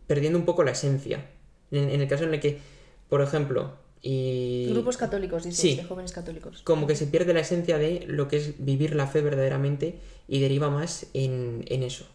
perdiendo 0.07 0.37
un 0.37 0.45
poco 0.45 0.63
la 0.63 0.71
esencia. 0.71 1.29
En, 1.71 1.89
en 1.89 2.01
el 2.01 2.07
caso 2.07 2.25
en 2.25 2.33
el 2.33 2.39
que, 2.39 2.59
por 3.07 3.21
ejemplo, 3.21 3.77
y... 4.01 4.67
Grupos 4.69 4.97
católicos, 4.97 5.43
dices, 5.43 5.59
Sí. 5.59 5.75
de 5.75 5.83
jóvenes 5.83 6.13
católicos. 6.13 6.61
como 6.63 6.87
que 6.87 6.95
se 6.95 7.07
pierde 7.07 7.33
la 7.33 7.41
esencia 7.41 7.77
de 7.77 8.05
lo 8.07 8.27
que 8.27 8.37
es 8.37 8.63
vivir 8.63 8.95
la 8.95 9.07
fe 9.07 9.21
verdaderamente 9.21 9.99
y 10.27 10.39
deriva 10.39 10.69
más 10.69 11.07
en, 11.13 11.65
en 11.67 11.83
eso. 11.83 12.05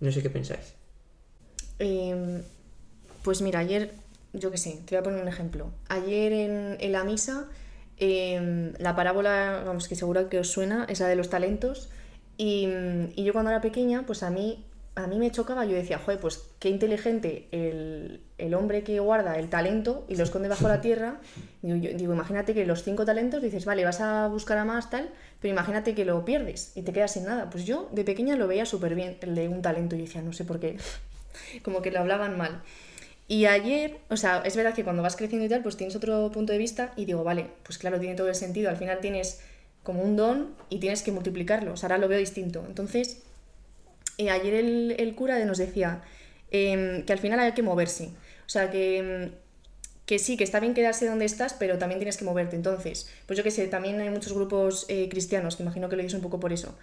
No 0.00 0.12
sé 0.12 0.22
qué 0.22 0.30
pensáis. 0.30 0.74
Eh, 1.78 2.42
pues 3.22 3.40
mira, 3.42 3.60
ayer, 3.60 3.94
yo 4.32 4.50
qué 4.50 4.58
sé, 4.58 4.78
te 4.84 4.94
voy 4.94 5.00
a 5.00 5.02
poner 5.02 5.22
un 5.22 5.28
ejemplo. 5.28 5.70
Ayer 5.88 6.32
en, 6.32 6.76
en 6.80 6.92
la 6.92 7.04
misa, 7.04 7.46
eh, 7.98 8.72
la 8.78 8.94
parábola, 8.96 9.62
vamos, 9.64 9.88
que 9.88 9.96
seguro 9.96 10.28
que 10.28 10.38
os 10.38 10.50
suena, 10.50 10.86
es 10.88 11.00
la 11.00 11.08
de 11.08 11.16
los 11.16 11.30
talentos. 11.30 11.88
Y, 12.36 12.68
y 13.14 13.24
yo 13.24 13.32
cuando 13.32 13.50
era 13.50 13.60
pequeña, 13.60 14.04
pues 14.06 14.22
a 14.22 14.30
mí, 14.30 14.64
a 14.96 15.06
mí 15.08 15.18
me 15.18 15.30
chocaba, 15.32 15.64
yo 15.64 15.74
decía, 15.74 15.98
joder, 15.98 16.20
pues 16.20 16.50
qué 16.60 16.68
inteligente 16.68 17.48
el, 17.50 18.20
el 18.38 18.54
hombre 18.54 18.84
que 18.84 19.00
guarda 19.00 19.38
el 19.38 19.48
talento 19.48 20.04
y 20.08 20.14
lo 20.16 20.22
esconde 20.22 20.48
bajo 20.48 20.68
la 20.68 20.80
tierra. 20.86 21.20
Digo, 21.62 21.76
yo- 21.76 21.96
digo, 21.96 22.12
imagínate 22.14 22.54
que 22.54 22.64
los 22.64 22.84
cinco 22.84 23.04
talentos 23.04 23.42
dices, 23.42 23.64
vale, 23.64 23.84
vas 23.84 24.00
a 24.00 24.28
buscar 24.28 24.56
a 24.58 24.64
más 24.64 24.90
tal, 24.90 25.10
pero 25.40 25.52
imagínate 25.52 25.94
que 25.94 26.04
lo 26.04 26.24
pierdes 26.24 26.72
y 26.76 26.82
te 26.82 26.92
quedas 26.92 27.12
sin 27.12 27.24
nada. 27.24 27.50
Pues 27.50 27.64
yo 27.64 27.88
de 27.92 28.04
pequeña 28.04 28.36
lo 28.36 28.46
veía 28.46 28.66
súper 28.66 28.94
bien, 28.94 29.16
el 29.20 29.34
de 29.34 29.48
un 29.48 29.62
talento, 29.62 29.96
y 29.96 30.02
decía, 30.02 30.22
no 30.22 30.32
sé 30.32 30.44
por 30.44 30.60
qué, 30.60 30.76
como 31.62 31.82
que 31.82 31.90
lo 31.90 31.98
hablaban 32.00 32.36
mal. 32.38 32.62
Y 33.26 33.46
ayer, 33.46 33.96
o 34.10 34.16
sea, 34.16 34.42
es 34.44 34.54
verdad 34.54 34.74
que 34.74 34.84
cuando 34.84 35.02
vas 35.02 35.16
creciendo 35.16 35.46
y 35.46 35.48
tal, 35.48 35.62
pues 35.62 35.76
tienes 35.76 35.96
otro 35.96 36.30
punto 36.30 36.52
de 36.52 36.58
vista 36.58 36.92
y 36.94 37.06
digo, 37.06 37.24
vale, 37.24 37.46
pues 37.62 37.78
claro, 37.78 37.98
tiene 37.98 38.14
todo 38.16 38.28
el 38.28 38.34
sentido. 38.34 38.68
Al 38.70 38.76
final 38.76 39.00
tienes 39.00 39.40
como 39.82 40.02
un 40.02 40.14
don 40.14 40.54
y 40.68 40.78
tienes 40.78 41.02
que 41.02 41.10
multiplicarlo. 41.10 41.72
O 41.72 41.76
sea, 41.76 41.86
ahora 41.88 41.98
lo 41.98 42.06
veo 42.08 42.18
distinto. 42.18 42.62
Entonces, 42.68 43.22
eh, 44.18 44.30
ayer 44.30 44.54
el, 44.54 44.96
el 44.98 45.14
cura 45.14 45.38
nos 45.44 45.58
decía 45.58 46.02
em, 46.50 47.04
que 47.04 47.12
al 47.12 47.18
final 47.18 47.40
hay 47.40 47.52
que 47.52 47.62
moverse. 47.62 48.10
O 48.46 48.48
sea, 48.48 48.70
que, 48.70 48.98
em, 48.98 49.32
que 50.06 50.18
sí, 50.18 50.36
que 50.36 50.44
está 50.44 50.60
bien 50.60 50.74
quedarse 50.74 51.06
donde 51.06 51.24
estás, 51.24 51.54
pero 51.54 51.78
también 51.78 51.98
tienes 51.98 52.16
que 52.16 52.24
moverte. 52.24 52.56
Entonces, 52.56 53.08
pues 53.26 53.36
yo 53.36 53.42
que 53.42 53.50
sé, 53.50 53.66
también 53.68 54.00
hay 54.00 54.10
muchos 54.10 54.32
grupos 54.34 54.86
eh, 54.88 55.08
cristianos, 55.08 55.56
que 55.56 55.62
imagino 55.62 55.88
que 55.88 55.96
lo 55.96 56.02
dices 56.02 56.14
un 56.14 56.22
poco 56.22 56.38
por 56.40 56.52
eso. 56.52 56.76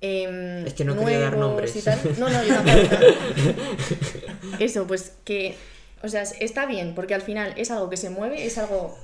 em, 0.00 0.66
Es 0.66 0.74
que 0.74 0.84
no 0.84 0.96
quería 0.98 1.18
dar 1.20 1.36
nuevos 1.36 1.50
nombres. 1.50 1.76
y 1.76 1.82
tal. 1.82 1.98
No, 2.18 2.28
no, 2.30 2.42
yo 2.44 2.54
tampoco. 2.54 2.96
Eso, 4.58 4.86
pues 4.86 5.12
que, 5.24 5.56
o 6.02 6.08
sea, 6.08 6.22
está 6.22 6.66
bien, 6.66 6.94
porque 6.94 7.14
al 7.14 7.22
final 7.22 7.54
es 7.56 7.70
algo 7.70 7.90
que 7.90 7.96
se 7.96 8.10
mueve, 8.10 8.44
es 8.46 8.56
algo 8.58 8.96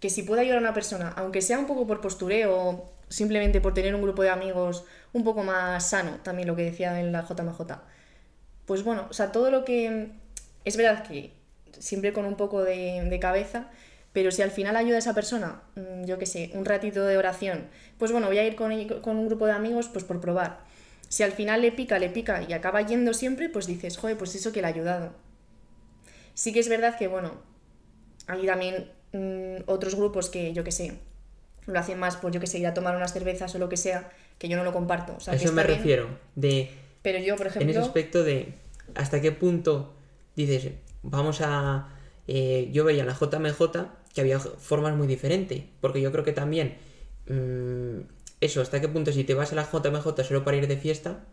que 0.00 0.10
si 0.10 0.22
puede 0.22 0.42
ayudar 0.42 0.58
a 0.58 0.60
una 0.60 0.74
persona, 0.74 1.12
aunque 1.16 1.42
sea 1.42 1.58
un 1.58 1.66
poco 1.66 1.86
por 1.86 2.00
postureo, 2.00 2.84
simplemente 3.08 3.60
por 3.60 3.74
tener 3.74 3.94
un 3.94 4.02
grupo 4.02 4.22
de 4.22 4.30
amigos 4.30 4.84
un 5.14 5.24
poco 5.24 5.42
más 5.42 5.88
sano, 5.88 6.18
también 6.22 6.46
lo 6.46 6.56
que 6.56 6.64
decía 6.64 7.00
en 7.00 7.12
la 7.12 7.22
JMJ, 7.22 7.60
pues 8.66 8.82
bueno, 8.82 9.06
o 9.08 9.12
sea, 9.14 9.32
todo 9.32 9.50
lo 9.50 9.64
que... 9.64 10.10
Es 10.64 10.76
verdad 10.76 11.06
que 11.06 11.32
siempre 11.78 12.12
con 12.12 12.24
un 12.24 12.36
poco 12.36 12.62
de, 12.62 13.18
cabeza, 13.20 13.68
pero 14.12 14.30
si 14.30 14.42
al 14.42 14.50
final 14.50 14.76
ayuda 14.76 14.96
a 14.96 14.98
esa 14.98 15.14
persona, 15.14 15.62
mm, 15.76 16.04
yo 16.04 16.18
qué 16.18 16.26
sé, 16.26 16.50
un 16.54 16.64
ratito 16.64 17.04
de 17.04 17.16
oración, 17.16 17.68
pues 17.98 18.12
bueno, 18.12 18.26
voy 18.26 18.38
a 18.38 18.46
ir 18.46 18.56
con, 18.56 18.72
con 19.00 19.16
un 19.16 19.26
grupo 19.26 19.46
de 19.46 19.52
amigos 19.52 19.88
pues 19.88 20.04
por 20.04 20.20
probar. 20.20 20.60
Si 21.08 21.22
al 21.22 21.32
final 21.32 21.62
le 21.62 21.70
pica, 21.72 21.98
le 21.98 22.08
pica 22.08 22.42
y 22.48 22.52
acaba 22.52 22.82
yendo 22.82 23.14
siempre, 23.14 23.48
pues 23.48 23.66
dices, 23.66 23.96
joder, 23.98 24.16
pues 24.16 24.34
eso 24.34 24.52
que 24.52 24.60
le 24.60 24.66
ha 24.66 24.70
ayudado. 24.70 25.12
Sí 26.34 26.52
que 26.52 26.60
es 26.60 26.68
verdad 26.68 26.98
que, 26.98 27.06
bueno, 27.06 27.32
hay 28.26 28.46
también 28.46 28.90
mm, 29.12 29.64
otros 29.66 29.94
grupos 29.94 30.30
que, 30.30 30.52
yo 30.52 30.64
qué 30.64 30.72
sé, 30.72 30.98
lo 31.66 31.78
hacen 31.78 31.98
más 31.98 32.16
por, 32.16 32.32
yo 32.32 32.40
qué 32.40 32.46
sé, 32.46 32.58
ir 32.58 32.66
a 32.66 32.74
tomar 32.74 32.96
unas 32.96 33.12
cervezas 33.12 33.54
o 33.54 33.58
lo 33.58 33.68
que 33.68 33.76
sea, 33.76 34.10
que 34.38 34.48
yo 34.48 34.56
no 34.56 34.64
lo 34.64 34.72
comparto. 34.72 35.14
O 35.16 35.20
sea, 35.20 35.34
a 35.34 35.38
que 35.38 35.44
eso 35.44 35.52
me 35.52 35.64
bien, 35.64 35.78
refiero. 35.78 36.08
De, 36.34 36.70
Pero 37.02 37.18
yo, 37.18 37.36
por 37.36 37.46
en 37.46 37.50
ese 37.50 37.60
ejemplo, 37.60 37.80
aspecto 37.80 38.24
de 38.24 38.54
hasta 38.94 39.20
qué 39.20 39.32
punto 39.32 39.94
dices, 40.36 40.72
vamos 41.02 41.40
a... 41.40 41.88
eh, 42.26 42.70
yo 42.72 42.84
veía 42.84 43.02
en 43.02 43.08
la 43.08 43.14
JMJ 43.14 43.60
que 44.14 44.20
había 44.20 44.38
formas 44.38 44.94
muy 44.96 45.06
diferentes, 45.06 45.62
porque 45.80 46.00
yo 46.00 46.12
creo 46.12 46.24
que 46.24 46.32
también... 46.32 46.78
mm, 47.28 48.00
eso, 48.40 48.60
hasta 48.60 48.80
qué 48.80 48.88
punto 48.88 49.10
si 49.12 49.24
te 49.24 49.32
vas 49.34 49.52
a 49.52 49.54
la 49.54 49.64
JMJ 49.64 50.22
solo 50.22 50.44
para 50.44 50.56
ir 50.58 50.66
de 50.66 50.76
fiesta, 50.76 51.24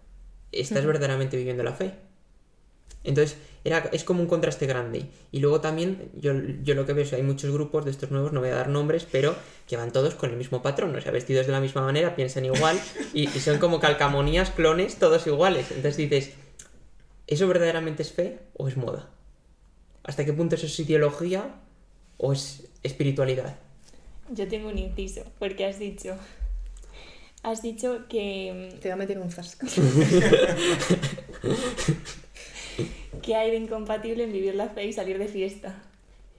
estás 0.52 0.86
verdaderamente 0.86 1.36
viviendo 1.36 1.64
la 1.64 1.74
fe. 1.74 1.94
Entonces, 3.04 3.38
era, 3.64 3.90
es 3.92 4.04
como 4.04 4.22
un 4.22 4.28
contraste 4.28 4.66
grande. 4.66 5.06
Y 5.32 5.40
luego 5.40 5.62
también, 5.62 6.10
yo, 6.16 6.34
yo 6.64 6.76
lo 6.76 6.86
que 6.86 6.94
veo 6.94 7.04
es 7.04 7.10
que 7.12 7.16
hay 7.18 7.24
muchos 7.24 7.52
grupos 7.52 7.86
de 7.86 7.92
estos 7.92 8.12
nuevos, 8.12 8.32
no 8.32 8.40
voy 8.40 8.50
a 8.50 8.56
dar 8.56 8.70
nombres, 8.70 9.08
pero 9.12 9.36
que 9.68 9.78
van 9.78 9.92
todos 9.92 10.16
con 10.16 10.30
el 10.32 10.38
mismo 10.38 10.62
patrón, 10.62 10.96
o 10.96 11.02
sea, 11.02 11.12
vestidos 11.12 11.46
de 11.46 11.52
la 11.52 11.60
misma 11.60 11.82
manera, 11.82 12.16
piensan 12.16 12.46
igual, 12.46 12.80
y, 13.14 13.24
y 13.24 13.40
son 13.40 13.60
como 13.60 13.80
calcamonías, 13.80 14.52
clones, 14.52 14.98
todos 14.98 15.28
iguales. 15.28 15.68
Entonces 15.72 15.98
dices, 15.98 16.32
¿eso 17.28 17.48
verdaderamente 17.48 18.04
es 18.04 18.12
fe 18.12 18.40
o 18.54 18.68
es 18.68 18.78
moda? 18.78 19.10
¿Hasta 20.04 20.26
qué 20.26 20.34
punto 20.34 20.56
eso 20.56 20.66
es 20.66 20.80
ideología 20.80 21.56
o 22.18 22.34
es 22.34 22.68
espiritualidad? 22.84 23.58
Yo 24.32 24.48
tengo 24.48 24.70
un 24.70 24.78
inciso, 24.78 25.24
porque 25.40 25.66
has 25.66 25.78
dicho. 25.78 26.16
Has 27.44 27.62
dicho 27.62 28.06
que, 28.08 28.78
te 28.82 28.88
voy 28.88 28.92
a 28.92 28.96
meter 28.96 29.20
un 29.20 29.32
zasca. 29.32 29.68
que 33.22 33.36
hay 33.36 33.52
de 33.52 33.58
incompatible 33.58 34.24
en 34.24 34.32
vivir 34.34 34.56
la 34.56 34.70
fe 34.70 34.86
y 34.86 34.94
salir 34.94 35.18
de 35.18 35.28
fiesta. 35.28 35.76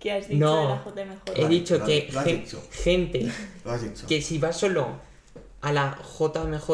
¿Qué 0.01 0.11
has 0.13 0.29
dicho 0.29 0.41
No. 0.45 0.83
de 0.95 1.05
la 1.07 1.15
JMJ? 1.15 1.23
He 1.41 1.49
dicho 1.49 1.79
lo 1.79 1.85
que 1.87 2.09
lo 2.13 2.19
has 2.21 2.25
gen- 2.27 2.41
dicho. 2.45 2.63
gente 2.73 3.33
Lo 3.65 3.71
has 3.71 3.83
dicho. 3.83 4.07
que 4.07 4.21
si 4.21 4.39
vas 4.39 4.57
solo 4.59 4.89
a 5.61 5.73
la 5.73 5.97
JMJ 6.19 6.71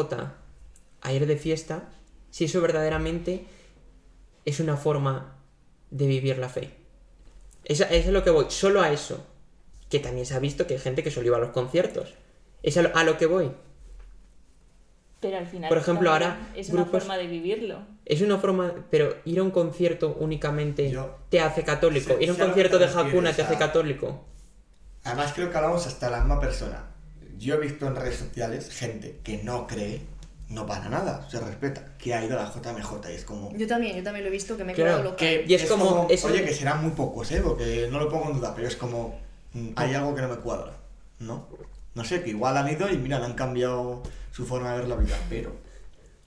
a 1.01 1.13
ir 1.13 1.25
de 1.27 1.37
fiesta, 1.37 1.89
si 2.31 2.45
eso 2.45 2.59
verdaderamente 2.61 3.45
es 4.45 4.59
una 4.59 4.77
forma 4.77 5.35
de 5.91 6.07
vivir 6.07 6.39
la 6.39 6.49
fe. 6.49 6.71
Eso, 7.65 7.83
eso 7.83 7.93
es 7.93 8.07
lo 8.07 8.23
que 8.23 8.31
voy, 8.31 8.45
solo 8.49 8.81
a 8.81 8.91
eso. 8.91 9.23
Que 9.89 9.99
también 9.99 10.25
se 10.25 10.33
ha 10.33 10.39
visto 10.39 10.65
que 10.65 10.73
hay 10.75 10.79
gente 10.79 11.03
que 11.03 11.11
solo 11.11 11.27
iba 11.27 11.37
a 11.37 11.39
los 11.39 11.49
conciertos. 11.51 12.13
Es 12.63 12.77
a 12.77 12.81
lo, 12.83 12.95
a 12.95 13.03
lo 13.03 13.17
que 13.17 13.25
voy. 13.27 13.51
Pero 15.19 15.37
al 15.37 15.45
final. 15.47 15.69
Por 15.69 15.77
ejemplo, 15.77 16.11
ahora 16.11 16.37
Es 16.55 16.69
una 16.69 16.83
grupos- 16.83 17.01
forma 17.03 17.17
de 17.17 17.27
vivirlo. 17.27 17.79
Es 18.09 18.21
una 18.21 18.37
forma, 18.39 18.73
pero 18.89 19.15
ir 19.23 19.39
a 19.39 19.43
un 19.43 19.51
concierto 19.51 20.17
únicamente 20.19 20.89
Yo- 20.89 21.15
te 21.29 21.39
hace 21.39 21.63
católico. 21.63 22.15
Sé- 22.17 22.23
ir 22.23 22.29
a 22.29 22.33
un 22.33 22.39
concierto 22.39 22.77
de 22.79 22.85
Hakuna 22.85 23.31
te 23.33 23.43
hace 23.43 23.55
católico. 23.57 24.25
Además 25.03 25.31
creo 25.33 25.49
que 25.51 25.55
hablamos 25.57 25.85
hasta 25.87 26.09
la 26.09 26.17
misma 26.19 26.39
persona. 26.39 26.87
Yo 27.37 27.55
he 27.55 27.59
visto 27.59 27.85
en 27.87 27.95
redes 27.95 28.15
sociales 28.17 28.69
gente 28.71 29.19
que 29.23 29.43
no 29.43 29.65
cree, 29.67 30.01
no 30.49 30.65
para 30.65 30.89
nada, 30.89 31.29
se 31.29 31.39
respeta, 31.39 31.95
que 31.99 32.13
ha 32.15 32.25
ido 32.25 32.37
a 32.37 32.43
la 32.43 32.51
JMJ 32.51 33.11
y 33.11 33.13
es 33.13 33.23
como... 33.23 33.55
Yo 33.55 33.67
también, 33.67 33.95
yo 33.95 34.03
también 34.03 34.25
lo 34.25 34.29
he 34.29 34.33
visto 34.33 34.57
que 34.57 34.63
me 34.63 34.71
he 34.71 34.75
Claro, 34.75 34.89
quedado 34.89 35.03
loca. 35.03 35.15
Que 35.17 35.45
Y 35.47 35.53
es 35.53 35.65
como- 35.69 36.07
eso- 36.09 36.27
Oye, 36.27 36.43
que 36.43 36.53
serán 36.53 36.81
muy 36.81 36.91
pocos, 36.91 37.31
¿eh? 37.31 37.41
Porque 37.43 37.87
no 37.91 37.99
lo 37.99 38.09
pongo 38.09 38.31
en 38.31 38.37
duda, 38.37 38.53
pero 38.55 38.67
es 38.67 38.75
como... 38.75 39.19
mm, 39.53 39.69
Hay 39.75 39.93
algo 39.93 40.15
que 40.15 40.21
no 40.23 40.27
me 40.29 40.37
cuadra, 40.37 40.73
¿no? 41.19 41.47
No 41.93 42.03
sé, 42.03 42.23
que 42.23 42.31
igual 42.31 42.57
han 42.57 42.67
ido 42.69 42.89
y 42.89 42.97
mira, 42.97 43.23
han 43.23 43.33
cambiado 43.35 44.01
su 44.31 44.45
forma 44.47 44.71
de 44.73 44.79
ver 44.79 44.87
la 44.89 44.95
vida, 44.95 45.15
pero... 45.29 45.68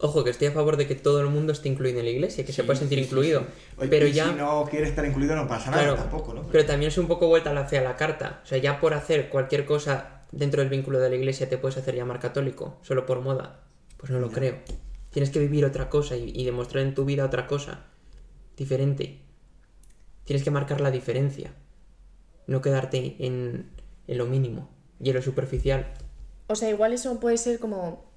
Ojo, 0.03 0.25
que 0.25 0.31
estoy 0.31 0.49
a 0.49 0.53
favor 0.53 0.77
de 0.77 0.87
que 0.89 0.97
todo 0.97 1.21
el 1.21 1.29
mundo 1.29 1.53
esté 1.53 1.69
incluido 1.69 2.01
en 2.01 2.05
la 2.07 2.11
iglesia, 2.11 2.45
que 2.45 2.53
se 2.53 2.65
pueda 2.65 2.79
sentir 2.79 2.99
sí, 2.99 3.05
incluido. 3.05 3.41
sí. 3.41 3.47
Oye, 3.79 3.89
Pero 3.89 4.07
y 4.09 4.13
ya. 4.13 4.29
si 4.31 4.35
no 4.35 4.67
quiere 4.69 4.89
estar 4.89 5.05
incluido 5.07 5.37
no 5.37 5.47
pasa 5.47 5.71
nada 5.71 5.83
Claro, 5.85 5.97
tampoco, 5.97 6.35
¿no? 6.35 6.43
Pero 6.51 6.67
también 6.67 6.89
es 6.91 6.99
un 6.99 7.07
poco 7.07 7.29
vuelta 7.29 7.51
a 7.51 7.55
la 7.55 7.67
fe 7.67 7.79
a 7.79 7.83
la 7.83 7.97
carta. 7.97 8.41
O 8.43 8.47
sea, 8.47 8.59
ya 8.59 8.81
por 8.81 8.95
hacer 8.95 9.29
cualquier 9.31 9.65
cosa 9.65 10.25
dentro 10.33 10.61
del 10.61 10.71
vínculo 10.71 10.99
de 10.99 11.09
la 11.09 11.15
iglesia 11.17 11.49
te 11.49 11.57
puedes 11.57 11.77
hacer 11.79 11.95
llamar 11.95 12.19
católico, 12.19 12.79
solo 12.83 13.07
por 13.07 13.21
moda. 13.21 13.61
Pues 13.97 14.11
no 14.11 14.19
lo 14.19 14.29
Ya. 14.29 14.35
creo. 14.35 14.59
Tienes 15.11 15.31
que 15.31 15.39
vivir 15.39 15.65
otra 15.65 15.89
cosa 15.89 16.17
y, 16.17 16.31
y 16.35 16.45
demostrar 16.45 16.83
en 16.85 16.95
tu 16.95 17.05
vida 17.05 17.25
otra 17.25 17.47
cosa. 17.47 17.85
Diferente. 18.57 19.21
Tienes 20.25 20.43
que 20.43 20.51
marcar 20.51 20.81
la 20.81 20.91
diferencia. 20.91 21.53
No 22.49 22.61
quedarte 22.61 23.17
en, 23.21 23.71
en 24.09 24.19
lo 24.19 24.27
mínimo 24.27 24.69
y 25.01 25.11
en 25.11 25.17
lo 25.17 25.23
superficial. 25.23 25.93
O 26.49 26.55
sea, 26.57 26.71
igual 26.71 26.93
eso 26.93 27.21
puede 27.21 27.37
ser 27.39 27.59
como. 27.61 28.11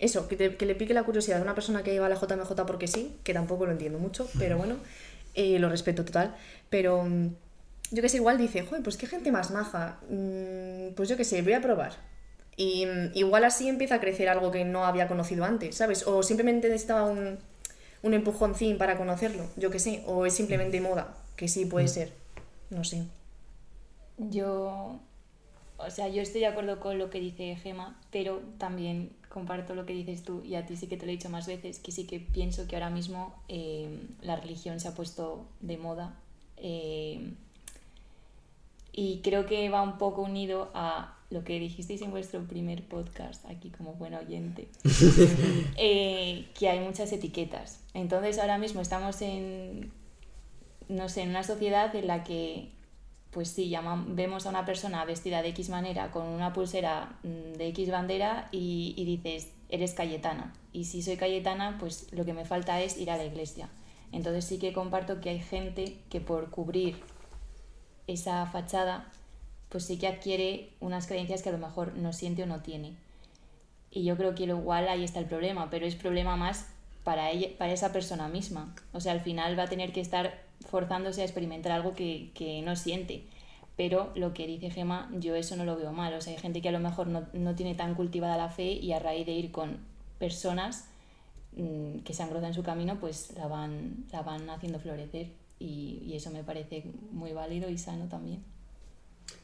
Eso, 0.00 0.28
que, 0.28 0.36
te- 0.36 0.56
que 0.56 0.66
le 0.66 0.76
pique 0.76 0.94
la 0.94 1.04
curiosidad 1.04 1.40
a 1.40 1.42
una 1.44 1.54
persona 1.56 1.84
que 1.84 1.94
iba 1.94 2.06
a 2.06 2.10
la 2.10 2.16
JMJ 2.16 2.66
porque 2.66 2.88
sí, 2.88 3.18
que 3.24 3.34
tampoco 3.34 3.66
lo 3.66 3.72
entiendo 3.72 4.00
mucho, 4.00 4.28
pero 4.38 4.58
bueno, 4.58 4.76
eh, 5.34 5.58
lo 5.60 5.70
respeto 5.70 6.04
total. 6.04 6.36
Pero 6.70 7.04
mm, 7.04 7.28
yo 7.92 8.02
que 8.02 8.08
sé, 8.10 8.18
igual 8.18 8.38
dice, 8.38 8.62
joder, 8.64 8.82
pues 8.84 8.96
qué 8.98 9.06
gente 9.06 9.32
más 9.32 9.52
maja. 9.52 10.00
Mm, 10.10 10.94
pues 10.96 11.08
yo 11.08 11.16
que 11.18 11.24
sé, 11.24 11.42
voy 11.42 11.54
a 11.54 11.62
probar. 11.62 11.92
Y 12.56 12.86
mm, 12.86 13.12
igual 13.14 13.44
así 13.44 13.68
empieza 13.68 13.96
a 13.96 14.00
crecer 14.00 14.28
algo 14.28 14.50
que 14.50 14.64
no 14.64 14.84
había 14.86 15.08
conocido 15.08 15.44
antes, 15.44 15.76
¿sabes? 15.76 16.06
O 16.06 16.22
simplemente 16.22 16.68
necesitaba 16.68 17.04
un, 17.06 17.38
un 18.02 18.14
empujoncín 18.14 18.78
para 18.78 18.96
conocerlo, 18.98 19.44
yo 19.56 19.70
que 19.70 19.78
sé. 19.80 20.02
O 20.06 20.26
es 20.26 20.34
simplemente 20.34 20.80
moda, 20.80 21.14
que 21.36 21.48
sí 21.48 21.66
puede 21.66 21.88
ser. 21.88 22.12
No 22.70 22.84
sé. 22.84 23.04
Yo, 24.18 25.00
o 25.78 25.90
sea, 25.90 26.08
yo 26.08 26.22
estoy 26.22 26.42
de 26.42 26.48
acuerdo 26.48 26.80
con 26.80 26.98
lo 26.98 27.10
que 27.10 27.20
dice 27.20 27.56
Gema, 27.56 28.00
pero 28.12 28.40
también 28.58 29.12
comparto 29.30 29.74
lo 29.74 29.86
que 29.86 29.94
dices 29.94 30.22
tú 30.24 30.42
y 30.44 30.56
a 30.56 30.66
ti 30.66 30.76
sí 30.76 30.86
que 30.88 30.96
te 30.98 31.06
lo 31.06 31.12
he 31.12 31.16
dicho 31.16 31.30
más 31.30 31.46
veces, 31.46 31.78
que 31.78 31.92
sí 31.92 32.04
que 32.04 32.20
pienso 32.20 32.66
que 32.66 32.76
ahora 32.76 32.90
mismo 32.90 33.34
eh, 33.48 33.88
la 34.20 34.36
religión 34.36 34.78
se 34.80 34.88
ha 34.88 34.94
puesto 34.94 35.46
de 35.60 35.78
moda. 35.78 36.14
eh, 36.58 37.32
Y 38.92 39.20
creo 39.22 39.46
que 39.46 39.70
va 39.70 39.82
un 39.82 39.98
poco 39.98 40.22
unido 40.22 40.68
a 40.74 41.16
lo 41.30 41.44
que 41.44 41.60
dijisteis 41.60 42.02
en 42.02 42.10
vuestro 42.10 42.42
primer 42.42 42.82
podcast, 42.82 43.46
aquí 43.46 43.70
como 43.70 43.92
buen 43.94 44.14
oyente, 44.14 44.66
eh, 45.78 46.46
que 46.58 46.68
hay 46.68 46.80
muchas 46.80 47.12
etiquetas. 47.12 47.78
Entonces 47.94 48.38
ahora 48.40 48.58
mismo 48.58 48.80
estamos 48.80 49.22
en, 49.22 49.92
no 50.88 51.08
sé, 51.08 51.22
en 51.22 51.30
una 51.30 51.44
sociedad 51.44 51.94
en 51.94 52.08
la 52.08 52.24
que, 52.24 52.68
pues 53.30 53.50
sí, 53.50 53.72
vemos 54.08 54.46
a 54.46 54.50
una 54.50 54.64
persona 54.64 55.04
vestida 55.04 55.42
de 55.42 55.50
X 55.50 55.68
manera, 55.68 56.10
con 56.10 56.26
una 56.26 56.52
pulsera 56.52 57.16
mm, 57.22 57.56
de 57.56 57.68
X 57.68 57.90
bandera 57.90 58.48
y, 58.52 58.94
y 58.96 59.04
dices, 59.04 59.52
eres 59.68 59.94
Cayetana. 59.94 60.52
Y 60.72 60.84
si 60.84 61.02
soy 61.02 61.16
Cayetana, 61.16 61.76
pues 61.78 62.12
lo 62.12 62.24
que 62.24 62.32
me 62.32 62.44
falta 62.44 62.80
es 62.80 62.98
ir 62.98 63.10
a 63.10 63.16
la 63.16 63.24
iglesia. 63.24 63.68
Entonces 64.12 64.44
sí 64.44 64.58
que 64.58 64.72
comparto 64.72 65.20
que 65.20 65.30
hay 65.30 65.40
gente 65.40 65.96
que 66.10 66.20
por 66.20 66.50
cubrir 66.50 66.96
esa 68.06 68.44
fachada 68.46 69.10
pues 69.70 69.84
sí 69.84 69.98
que 69.98 70.08
adquiere 70.08 70.68
unas 70.80 71.06
creencias 71.06 71.42
que 71.42 71.48
a 71.48 71.52
lo 71.52 71.58
mejor 71.58 71.96
no 71.96 72.12
siente 72.12 72.42
o 72.42 72.46
no 72.46 72.60
tiene. 72.60 72.92
Y 73.90 74.04
yo 74.04 74.16
creo 74.16 74.34
que 74.34 74.44
igual 74.44 74.88
ahí 74.88 75.04
está 75.04 75.20
el 75.20 75.26
problema, 75.26 75.70
pero 75.70 75.86
es 75.86 75.94
problema 75.94 76.36
más 76.36 76.66
para, 77.04 77.30
ella, 77.30 77.48
para 77.56 77.72
esa 77.72 77.92
persona 77.92 78.28
misma. 78.28 78.74
O 78.92 79.00
sea, 79.00 79.12
al 79.12 79.20
final 79.20 79.58
va 79.58 79.64
a 79.64 79.68
tener 79.68 79.92
que 79.92 80.00
estar 80.00 80.42
forzándose 80.68 81.22
a 81.22 81.24
experimentar 81.24 81.72
algo 81.72 81.94
que, 81.94 82.30
que 82.34 82.62
no 82.62 82.76
siente. 82.76 83.24
Pero 83.76 84.12
lo 84.14 84.34
que 84.34 84.46
dice 84.46 84.70
Gema, 84.70 85.10
yo 85.18 85.34
eso 85.34 85.56
no 85.56 85.64
lo 85.64 85.76
veo 85.76 85.92
mal. 85.92 86.12
O 86.14 86.20
sea, 86.20 86.34
hay 86.34 86.38
gente 86.38 86.60
que 86.60 86.68
a 86.68 86.72
lo 86.72 86.80
mejor 86.80 87.06
no, 87.06 87.26
no 87.32 87.54
tiene 87.54 87.74
tan 87.74 87.94
cultivada 87.94 88.36
la 88.36 88.50
fe 88.50 88.72
y 88.72 88.92
a 88.92 88.98
raíz 88.98 89.24
de 89.26 89.32
ir 89.32 89.50
con 89.52 89.78
personas 90.18 90.88
mm, 91.56 92.00
que 92.00 92.12
se 92.12 92.22
han 92.22 92.44
en 92.44 92.54
su 92.54 92.62
camino, 92.62 93.00
pues 93.00 93.32
la 93.36 93.46
van, 93.46 94.04
la 94.12 94.22
van 94.22 94.50
haciendo 94.50 94.80
florecer. 94.80 95.28
Y, 95.58 96.02
y 96.04 96.14
eso 96.14 96.30
me 96.30 96.44
parece 96.44 96.84
muy 97.10 97.32
válido 97.32 97.68
y 97.70 97.78
sano 97.78 98.06
también. 98.06 98.42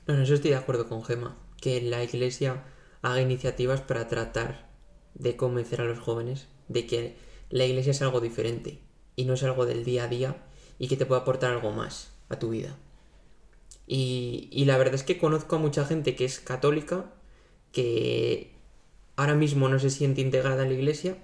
No, 0.07 0.15
en 0.15 0.23
eso 0.23 0.35
estoy 0.35 0.51
de 0.51 0.57
acuerdo 0.57 0.89
con 0.89 1.03
Gema, 1.05 1.37
que 1.61 1.81
la 1.81 2.03
iglesia 2.03 2.63
haga 3.03 3.21
iniciativas 3.21 3.81
para 3.81 4.09
tratar 4.09 4.67
de 5.15 5.37
convencer 5.37 5.81
a 5.81 5.85
los 5.85 5.99
jóvenes 5.99 6.49
de 6.69 6.87
que 6.87 7.17
la 7.51 7.65
iglesia 7.65 7.93
es 7.93 8.03
algo 8.03 8.21
diferente 8.21 8.81
y 9.15 9.25
no 9.25 9.35
es 9.35 9.43
algo 9.43 9.67
del 9.67 9.85
día 9.85 10.05
a 10.05 10.09
día 10.09 10.37
y 10.79 10.89
que 10.89 10.97
te 10.97 11.07
puede 11.07 11.21
aportar 11.21 11.53
algo 11.53 11.73
más 11.73 12.13
a 12.29 12.39
tu 12.39 12.51
vida. 12.51 12.77
Y, 13.87 14.49
y 14.53 14.65
la 14.65 14.79
verdad 14.79 14.95
es 14.95 15.05
que 15.05 15.19
conozco 15.19 15.57
a 15.57 15.59
mucha 15.59 15.85
gente 15.85 16.17
que 16.17 16.25
es 16.25 16.41
católica, 16.41 17.13
que 17.73 18.53
ahora 19.17 19.35
mismo 19.35 19.69
no 19.69 19.79
se 19.79 19.91
siente 19.91 20.21
integrada 20.21 20.63
en 20.63 20.71
la 20.71 20.75
iglesia, 20.75 21.17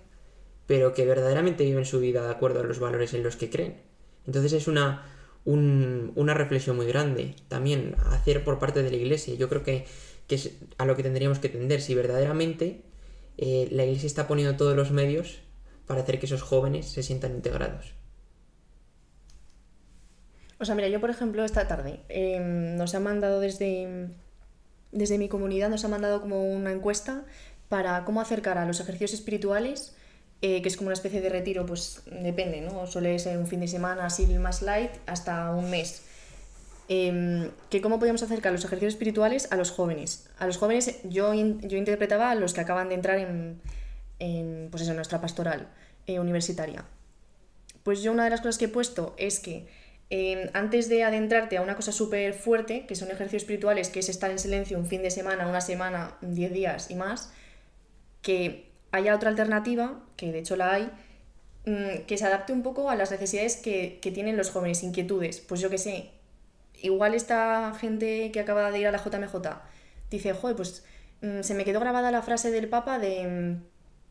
pero 0.67 0.95
que 0.95 1.05
verdaderamente 1.05 1.65
viven 1.65 1.85
su 1.85 2.01
vida 2.01 2.23
de 2.23 2.31
acuerdo 2.31 2.61
a 2.61 2.65
los 2.65 2.79
valores 2.79 3.15
en 3.15 3.23
los 3.23 3.37
que 3.37 3.51
creen. 3.51 3.83
Entonces 4.27 4.53
es 4.53 4.69
una, 4.69 5.05
una 5.45 6.35
reflexión 6.35 6.77
muy 6.77 6.87
grande 6.87 7.35
también 7.49 7.97
hacer 8.11 8.45
por 8.45 8.59
parte 8.59 8.83
de 8.83 8.91
la 8.91 8.97
iglesia. 8.97 9.35
Yo 9.35 9.49
creo 9.49 9.63
que, 9.63 9.87
es 10.29 10.53
a 10.79 10.87
lo 10.87 10.97
que 10.97 11.03
tendríamos 11.03 11.41
que 11.41 11.51
tender. 11.51 11.83
Si 11.83 11.95
verdaderamente 11.95 12.85
eh, 13.37 13.69
la 13.71 13.85
iglesia 13.85 14.07
está 14.07 14.27
poniendo 14.27 14.57
todos 14.57 14.75
los 14.75 14.91
medios 14.91 15.41
para 15.87 16.01
hacer 16.01 16.19
que 16.19 16.25
esos 16.25 16.41
jóvenes 16.41 16.87
se 16.87 17.03
sientan 17.03 17.35
integrados. 17.35 17.93
O 20.63 20.65
sea, 20.65 20.77
mira, 20.77 20.89
yo 20.89 21.01
por 21.01 21.11
ejemplo 21.11 21.45
esta 21.45 21.67
tarde 21.67 22.01
em, 22.09 22.77
nos 22.77 22.95
ha 22.95 23.01
mandado 23.01 23.41
desde, 23.41 24.09
desde 24.93 25.19
mi 25.19 25.29
comunidad, 25.29 25.69
nos 25.69 25.85
ha 25.85 25.89
mandado 25.89 26.21
como 26.21 26.45
una 26.45 26.71
encuesta 26.71 27.25
para 27.69 28.05
cómo 28.05 28.21
acercar 28.21 28.59
a 28.59 28.65
los 28.65 28.79
ejercicios 28.79 29.13
espirituales 29.13 29.97
eh, 30.41 30.63
que 30.63 30.69
es 30.69 30.77
como 30.77 30.89
una 30.89 30.95
especie 30.95 31.21
de 31.21 31.29
retiro, 31.29 31.67
pues 31.67 32.03
depende, 32.07 32.61
¿no? 32.61 32.87
Suele 32.87 33.17
ser 33.21 33.39
un 33.39 33.47
fin 33.47 33.61
de 33.61 33.69
semana 33.69 34.07
así 34.07 34.27
más 34.39 34.61
light 34.63 34.91
hasta 35.07 35.53
un 35.53 35.71
mes. 35.71 36.03
Em, 36.89 37.51
que 37.71 37.81
cómo 37.81 37.99
podemos 38.01 38.23
acercar 38.25 38.53
los 38.53 38.65
ejercicios 38.65 38.95
espirituales 38.95 39.51
a 39.53 39.57
los 39.57 39.71
jóvenes. 39.71 40.29
A 40.39 40.47
los 40.47 40.59
jóvenes 40.59 40.99
yo, 41.05 41.33
yo 41.33 41.77
interpretaba 41.77 42.33
a 42.33 42.35
los 42.35 42.55
que 42.55 42.61
acaban 42.61 42.89
de 42.89 42.97
entrar 42.97 43.19
en, 43.19 43.61
en 44.19 44.69
pues 44.71 44.83
eso, 44.83 44.95
nuestra 44.95 45.21
pastoral 45.21 45.69
eh, 46.07 46.19
universitaria. 46.19 46.85
Pues 47.85 48.03
yo 48.03 48.13
una 48.13 48.25
de 48.25 48.31
las 48.31 48.41
cosas 48.41 48.59
que 48.59 48.65
he 48.65 48.69
puesto 48.69 49.15
es 49.19 49.39
que 49.39 49.69
em, 50.15 50.51
antes 50.53 50.91
de 50.91 51.05
adentrarte 51.05 51.57
a 51.57 51.63
una 51.63 51.75
cosa 51.75 51.91
súper 51.91 52.35
fuerte, 52.35 52.85
que 52.85 52.95
son 52.95 53.11
ejercicios 53.11 53.45
espirituales, 53.45 53.89
que 53.89 54.01
es 54.01 54.11
estar 54.11 54.31
en 54.31 54.39
silencio 54.39 54.77
un 54.77 54.85
fin 54.85 55.03
de 55.03 55.11
semana, 55.11 55.49
una 55.49 55.63
semana, 55.63 56.19
diez 56.21 56.53
días 56.53 56.91
y 56.91 56.97
más, 56.97 57.33
que 58.21 58.71
haya 58.91 59.17
otra 59.17 59.31
alternativa, 59.31 60.05
que 60.17 60.31
de 60.31 60.41
hecho 60.41 60.57
la 60.57 60.75
hay, 60.75 60.91
mm, 61.65 62.05
que 62.07 62.19
se 62.19 62.27
adapte 62.27 62.53
un 62.53 62.63
poco 62.63 62.91
a 62.91 62.95
las 62.95 63.11
necesidades 63.11 63.57
que, 63.57 64.01
tienen 64.03 64.37
los 64.37 64.51
jóvenes, 64.51 64.83
inquietudes. 64.83 65.41
Pues 65.41 65.63
yo 65.63 65.71
que 65.71 65.79
sé, 65.79 66.11
igual 66.83 67.15
esta 67.15 67.73
gente 67.81 68.31
que 68.33 68.41
acaba 68.41 68.71
de 68.71 68.81
ir 68.81 68.87
a 68.89 68.93
la 68.93 68.99
JMJ 68.99 69.63
dice, 70.11 70.35
joder, 70.35 70.57
pues 70.57 70.85
mm, 71.23 71.41
se 71.41 71.55
me 71.55 71.65
quedó 71.65 71.81
grabada 71.81 72.11
la 72.11 72.21
frase 72.21 72.51
del 72.51 72.69
Papa 72.69 72.99
de, 72.99 73.27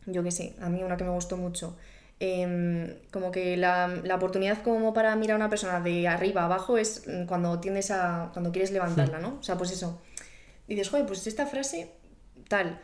mm, 0.07 0.11
yo 0.11 0.23
que 0.23 0.31
sé, 0.31 0.55
a 0.61 0.69
mí 0.69 0.81
una 0.81 0.97
que 0.97 1.03
me 1.03 1.11
gustó 1.11 1.37
mucho. 1.37 1.77
Em, 2.23 2.99
como 3.09 3.31
que 3.31 3.57
la, 3.57 3.87
la, 4.03 4.13
oportunidad 4.13 4.61
como 4.61 4.93
para 4.93 5.15
mirar 5.15 5.33
a 5.33 5.37
una 5.37 5.49
persona 5.49 5.79
de 5.79 6.07
arriba 6.07 6.43
a 6.43 6.45
abajo 6.45 6.77
es 6.77 7.07
cuando 7.27 7.59
tiendes 7.59 7.89
a. 7.89 8.29
cuando 8.31 8.51
quieres 8.51 8.69
levantarla, 8.69 9.17
¿no? 9.17 9.37
O 9.39 9.43
sea, 9.43 9.57
pues 9.57 9.71
eso. 9.71 9.99
Dices, 10.67 10.87
joder, 10.89 11.07
pues 11.07 11.25
esta 11.25 11.47
frase, 11.47 11.89
tal. 12.47 12.79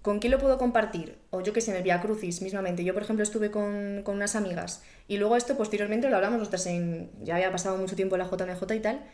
¿Con 0.00 0.20
quién 0.20 0.30
lo 0.30 0.38
puedo 0.38 0.58
compartir? 0.58 1.18
O 1.30 1.40
yo 1.40 1.52
que 1.52 1.60
sé, 1.60 1.72
en 1.72 1.78
el 1.78 1.82
Via 1.82 2.00
Crucis 2.00 2.40
mismamente. 2.40 2.84
Yo, 2.84 2.94
por 2.94 3.02
ejemplo, 3.02 3.24
estuve 3.24 3.50
con, 3.50 4.04
unas 4.06 4.36
amigas 4.36 4.84
y 5.08 5.16
luego 5.16 5.34
esto 5.34 5.56
posteriormente 5.56 6.08
lo 6.08 6.14
hablamos 6.14 6.38
nosotras 6.38 6.66
en... 6.66 7.10
Ya 7.24 7.34
había 7.34 7.50
pasado 7.50 7.78
mucho 7.78 7.96
tiempo 7.96 8.14
en 8.14 8.20
la 8.20 8.28
JMJ 8.30 8.74
y 8.76 8.80
tal. 8.80 9.04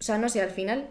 O 0.00 0.02
sea, 0.02 0.18
no 0.18 0.28
sé, 0.28 0.42
al 0.42 0.50
final 0.50 0.90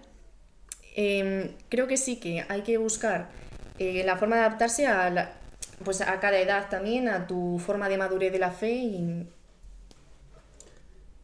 em, 0.95 1.51
creo 1.67 1.87
que 1.87 1.97
sí 1.97 2.21
que 2.21 2.45
hay 2.47 2.61
que 2.61 2.77
buscar 2.77 3.31
eh, 3.79 4.03
la 4.05 4.15
forma 4.15 4.37
de 4.37 4.43
adaptarse 4.43 4.87
a, 4.87 5.09
la, 5.09 5.36
pues 5.83 6.01
a 6.01 6.19
cada 6.19 6.39
edad 6.39 6.69
también, 6.69 7.07
a 7.07 7.27
tu 7.27 7.59
forma 7.59 7.89
de 7.89 7.97
madurez 7.97 8.31
de 8.31 8.39
la 8.39 8.51
fe 8.51 8.71
y... 8.73 9.27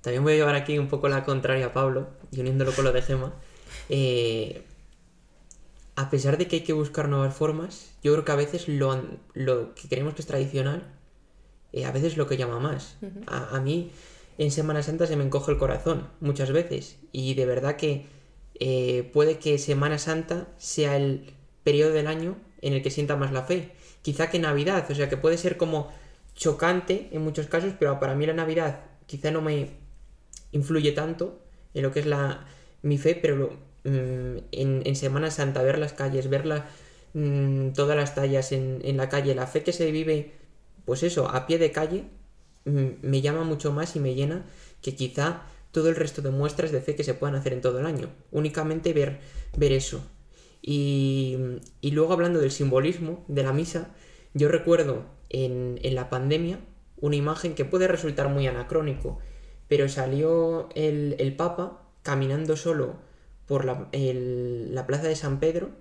También 0.02 0.24
voy 0.24 0.34
a 0.34 0.36
llevar 0.36 0.56
aquí 0.56 0.78
un 0.78 0.90
poco 0.90 1.08
la 1.08 1.24
contraria 1.24 1.68
a 1.68 1.74
Pablo 1.74 2.10
y 2.32 2.42
uniéndolo 2.42 2.74
con 2.74 2.84
lo 2.84 2.92
de 2.92 3.02
Gema. 3.02 3.34
Eh, 3.88 4.64
a 5.96 6.10
pesar 6.10 6.38
de 6.38 6.48
que 6.48 6.58
hay 6.58 6.62
que 6.64 6.74
buscar 6.74 7.08
nuevas 7.08 7.34
formas, 7.34 7.92
yo 8.04 8.12
creo 8.12 8.26
que 8.26 8.32
a 8.32 8.36
veces 8.36 8.68
lo, 8.68 9.02
lo 9.34 9.74
que 9.76 9.88
creemos 9.88 10.14
que 10.14 10.22
es 10.22 10.28
tradicional, 10.28 10.84
eh, 11.72 11.86
a 11.86 11.92
veces 11.92 12.18
lo 12.18 12.28
que 12.28 12.38
llama 12.38 12.60
más. 12.60 12.98
a, 13.28 13.60
mí 13.60 13.92
en 14.38 14.52
Semana 14.52 14.84
Santa 14.84 15.08
se 15.08 15.16
me 15.16 15.24
encoge 15.24 15.52
el 15.52 15.58
corazón 15.58 16.10
muchas 16.20 16.52
veces 16.52 16.98
y 17.12 17.36
de 17.36 17.46
verdad 17.46 17.76
que 17.76 18.08
eh, 18.60 19.10
puede 19.14 19.38
que 19.38 19.58
Semana 19.58 19.98
Santa 20.00 20.48
sea 20.58 20.98
el 20.98 21.34
periodo 21.64 21.94
del 21.94 22.08
año 22.08 22.38
en 22.62 22.74
el 22.74 22.82
que 22.82 22.92
sienta 22.92 23.16
más 23.16 23.32
la 23.32 23.44
fe. 23.44 23.72
Quizá 24.04 24.30
que 24.30 24.38
Navidad, 24.38 24.86
o 24.90 24.94
sea 24.94 25.10
que 25.10 25.18
puede 25.18 25.38
ser 25.38 25.58
como 25.58 25.92
chocante 26.36 27.10
en 27.12 27.24
muchos 27.24 27.48
casos, 27.48 27.74
pero 27.80 28.00
para 28.00 28.14
mí 28.14 28.28
la 28.28 28.34
Navidad 28.34 28.82
quizá 29.08 29.32
no 29.32 29.42
me 29.42 29.72
influye 30.52 30.92
tanto 30.92 31.42
en 31.74 31.82
lo 31.82 31.92
que 31.92 32.02
es 32.02 32.06
la, 32.06 32.46
mi 32.84 33.00
fe, 33.00 33.16
pero 33.16 33.58
Mm, 33.84 34.38
en, 34.52 34.96
Semana 34.96 35.30
Santa, 35.30 35.62
ver 35.62 35.78
las 35.78 35.94
calles, 35.94 36.30
ver 36.30 36.44
mm, 37.14 37.72
todas 37.74 37.98
las 37.98 38.16
tallas 38.16 38.52
en, 38.52 38.98
la 38.98 39.10
calle, 39.10 39.36
la 39.36 39.48
fe 39.48 39.64
que 39.64 39.74
se 39.74 39.92
vive, 39.92 40.32
pues 40.86 41.04
eso, 41.04 41.30
a 41.30 41.46
pie 41.48 41.58
de 41.58 41.72
calle, 41.72 42.06
mm, 42.66 42.88
me 43.02 43.22
llama 43.22 43.44
mucho 43.44 43.72
más 43.74 43.96
y 43.96 44.00
me 44.00 44.16
llena 44.16 44.46
que 44.82 44.96
quizá 44.96 45.44
todo 45.72 45.90
el 45.90 45.96
resto 45.96 46.22
de 46.22 46.30
muestras 46.32 46.72
de 46.72 46.82
fe 46.82 46.96
que 46.96 47.04
se 47.04 47.14
puedan 47.14 47.36
hacer 47.36 47.54
en 47.54 47.62
todo 47.62 47.80
el 47.80 47.86
año. 47.86 48.10
Únicamente 48.32 48.94
ver, 48.94 49.20
ver 49.58 49.72
eso. 49.74 50.04
Y, 50.66 51.38
luego 51.84 52.14
hablando 52.14 52.40
del 52.40 52.52
simbolismo 52.52 53.26
de 53.28 53.44
la 53.44 53.52
misa, 53.52 53.94
yo 54.34 54.48
recuerdo 54.48 55.04
en, 55.30 55.78
en 55.84 55.94
la 55.94 56.10
pandemia 56.10 56.60
una 57.02 57.18
imagen 57.18 57.54
que 57.54 57.66
puede 57.66 57.90
resultar 57.90 58.30
muy 58.30 58.48
anacrónico, 58.48 59.20
pero 59.68 59.90
salió 59.90 60.70
el, 60.74 61.36
Papa 61.36 61.84
caminando 62.02 62.56
solo 62.56 62.96
por 63.46 63.66
la, 63.66 63.90
la 63.92 64.88
plaza 64.88 65.10
de 65.10 65.18
San 65.18 65.42
Pedro 65.42 65.72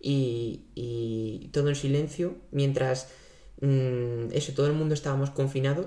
y, 0.00 1.50
todo 1.52 1.70
en 1.70 1.74
silencio 1.74 2.36
mientras 2.52 3.08
mm, 3.62 4.30
eso, 4.32 4.54
todo 4.54 4.68
el 4.68 4.74
mundo 4.74 4.94
estábamos 4.94 5.30
confinados 5.30 5.86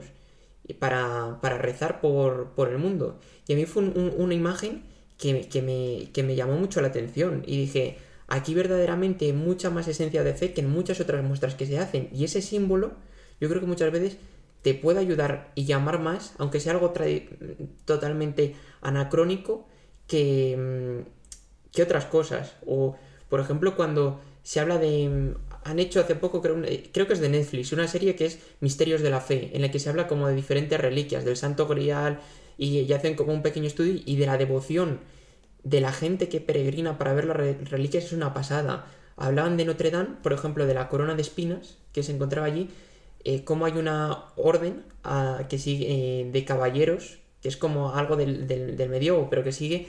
para, 0.79 1.39
para 1.41 1.57
rezar 1.57 2.01
por, 2.01 2.51
por, 2.55 2.67
el 2.69 2.77
mundo. 2.77 3.21
Y 3.47 3.53
a 3.53 3.55
mí 3.55 3.65
fue 3.65 3.83
una 3.83 4.33
imagen 4.33 4.83
que, 5.17 5.47
que, 5.47 5.61
me, 5.61 6.11
que 6.11 6.23
me 6.23 6.35
llamó 6.35 6.57
mucho 6.57 6.81
la 6.81 6.89
atención 6.89 7.43
y 7.45 7.57
dije, 7.57 7.97
aquí 8.27 8.53
verdaderamente 8.53 9.25
hay 9.25 9.33
mucha 9.33 9.69
más 9.69 9.87
esencia 9.87 10.23
de 10.23 10.33
fe 10.33 10.53
que 10.53 10.61
en 10.61 10.69
muchas 10.69 10.99
otras 10.99 11.23
muestras 11.23 11.55
que 11.55 11.65
se 11.65 11.79
hacen. 11.79 12.09
Y 12.13 12.25
ese 12.25 12.41
símbolo, 12.41 12.91
yo 13.39 13.49
creo 13.49 13.61
que 13.61 13.67
muchas 13.67 13.91
veces 13.91 14.17
te 14.61 14.73
puede 14.73 14.99
ayudar 14.99 15.51
y 15.55 15.65
llamar 15.65 15.99
más, 15.99 16.33
aunque 16.37 16.59
sea 16.59 16.73
algo 16.73 16.93
totalmente 17.85 18.55
anacrónico, 18.81 19.67
que, 20.07 20.57
mm, 20.57 21.71
que 21.71 21.83
otras 21.83 22.05
cosas. 22.05 22.55
O, 22.65 22.97
por 23.29 23.39
ejemplo, 23.39 23.75
cuando 23.75 24.19
se 24.43 24.59
habla 24.59 24.77
de... 24.77 25.09
Mm, 25.09 25.35
han 25.63 25.79
hecho 25.79 25.99
hace 25.99 26.15
poco, 26.15 26.41
creo, 26.41 26.55
creo 26.93 27.07
que 27.07 27.13
es 27.13 27.19
de 27.19 27.27
Netflix, 27.27 27.73
una 27.73 27.87
serie 27.89 28.15
que 28.15 28.25
es 28.25 28.39
Misterios 28.61 29.01
de 29.01 29.09
la 29.09 29.19
Fe, 29.19 29.51
en 29.53 29.61
la 29.61 29.69
que 29.69 29.79
se 29.79 29.89
habla 29.89 30.07
como 30.07 30.27
de 30.27 30.35
diferentes 30.35 30.79
reliquias, 30.79 31.25
del 31.25 31.35
Santo 31.35 31.67
Grial, 31.67 32.21
y, 32.57 32.79
y 32.79 32.93
hacen 32.93 33.15
como 33.15 33.33
un 33.33 33.41
pequeño 33.41 33.67
estudio 33.67 34.01
y 34.05 34.15
de 34.15 34.25
la 34.25 34.37
devoción 34.37 35.01
de 35.63 35.81
la 35.81 35.91
gente 35.91 36.29
que 36.29 36.39
peregrina 36.41 36.97
para 36.97 37.13
ver 37.13 37.25
las 37.25 37.37
re- 37.37 37.57
reliquias 37.65 38.05
es 38.05 38.13
una 38.13 38.33
pasada. 38.33 38.85
Hablaban 39.15 39.57
de 39.57 39.65
Notre 39.65 39.91
Dame, 39.91 40.15
por 40.23 40.33
ejemplo, 40.33 40.65
de 40.65 40.73
la 40.73 40.89
corona 40.89 41.15
de 41.15 41.21
espinas 41.21 41.77
que 41.91 42.03
se 42.03 42.11
encontraba 42.13 42.47
allí, 42.47 42.69
eh, 43.23 43.43
cómo 43.43 43.65
hay 43.65 43.73
una 43.73 44.25
orden 44.35 44.83
ah, 45.03 45.43
que 45.49 45.57
sigue 45.57 46.21
eh, 46.21 46.29
de 46.31 46.45
caballeros, 46.45 47.19
que 47.41 47.49
es 47.49 47.57
como 47.57 47.93
algo 47.95 48.15
del, 48.15 48.47
del, 48.47 48.77
del 48.77 48.89
medievo, 48.89 49.29
pero 49.29 49.43
que 49.43 49.51
sigue 49.51 49.87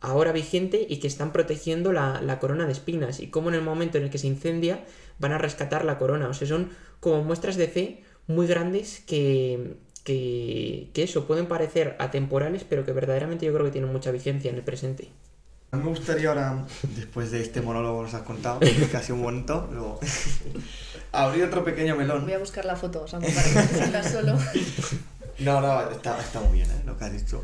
ahora 0.00 0.32
vigente 0.32 0.86
y 0.88 0.98
que 0.98 1.06
están 1.06 1.32
protegiendo 1.32 1.92
la, 1.92 2.20
la 2.20 2.38
corona 2.38 2.66
de 2.66 2.72
espinas 2.72 3.20
y 3.20 3.28
cómo 3.28 3.48
en 3.48 3.54
el 3.54 3.62
momento 3.62 3.96
en 3.98 4.04
el 4.04 4.10
que 4.10 4.18
se 4.18 4.26
incendia 4.26 4.84
van 5.18 5.32
a 5.32 5.38
rescatar 5.38 5.84
la 5.84 5.98
corona. 5.98 6.28
O 6.28 6.34
sea, 6.34 6.48
son 6.48 6.70
como 7.00 7.22
muestras 7.22 7.56
de 7.56 7.68
fe 7.68 8.02
muy 8.26 8.46
grandes 8.46 9.02
que, 9.06 9.76
que, 10.04 10.90
que 10.92 11.02
eso, 11.02 11.26
pueden 11.26 11.46
parecer 11.46 11.96
atemporales, 11.98 12.64
pero 12.68 12.84
que 12.84 12.92
verdaderamente 12.92 13.46
yo 13.46 13.52
creo 13.52 13.64
que 13.64 13.72
tienen 13.72 13.92
mucha 13.92 14.10
vigencia 14.10 14.50
en 14.50 14.56
el 14.56 14.62
presente. 14.62 15.08
A 15.72 15.76
mí 15.76 15.82
me 15.82 15.90
gustaría 15.90 16.28
ahora, 16.28 16.64
después 16.94 17.32
de 17.32 17.40
este 17.40 17.60
monólogo 17.60 17.98
que 17.98 18.04
nos 18.04 18.14
has 18.14 18.22
contado, 18.22 18.60
que 18.90 18.96
ha 18.96 19.02
sido 19.02 19.16
un 19.16 19.22
bonito, 19.22 19.68
luego 19.72 19.98
abrir 21.12 21.42
otro 21.44 21.64
pequeño 21.64 21.96
melón. 21.96 22.22
Voy 22.24 22.34
a 22.34 22.38
buscar 22.38 22.64
la 22.64 22.76
foto, 22.76 23.02
o 23.02 23.08
sea, 23.08 23.18
para 23.18 24.02
que 24.02 24.08
solo. 24.08 24.38
No, 25.40 25.60
no, 25.60 25.90
está, 25.90 26.20
está 26.20 26.38
muy 26.38 26.58
bien 26.58 26.70
¿eh? 26.70 26.82
lo 26.86 26.96
que 26.96 27.06
has 27.06 27.12
dicho. 27.12 27.42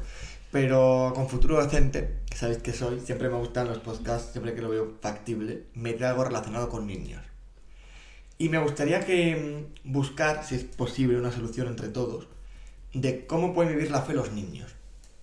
Pero 0.52 1.12
con 1.12 1.28
futuro 1.28 1.56
docente, 1.56 2.20
que 2.30 2.36
sabéis 2.36 2.58
que 2.58 2.72
soy, 2.72 3.00
siempre 3.00 3.28
me 3.28 3.36
gustan 3.36 3.66
los 3.66 3.78
podcasts, 3.78 4.30
siempre 4.30 4.54
que 4.54 4.62
lo 4.62 4.68
veo 4.68 4.94
factible, 5.00 5.64
meter 5.74 6.04
algo 6.06 6.22
relacionado 6.22 6.68
con 6.68 6.86
niños. 6.86 7.20
Y 8.38 8.48
me 8.48 8.58
gustaría 8.58 9.00
que 9.00 9.66
mm, 9.84 9.92
buscar, 9.92 10.44
si 10.44 10.54
es 10.54 10.62
posible, 10.62 11.18
una 11.18 11.32
solución 11.32 11.66
entre 11.66 11.88
todos, 11.88 12.28
de 12.92 13.26
cómo 13.26 13.54
pueden 13.54 13.74
vivir 13.74 13.90
la 13.90 14.02
fe 14.02 14.14
los 14.14 14.32
niños. 14.32 14.74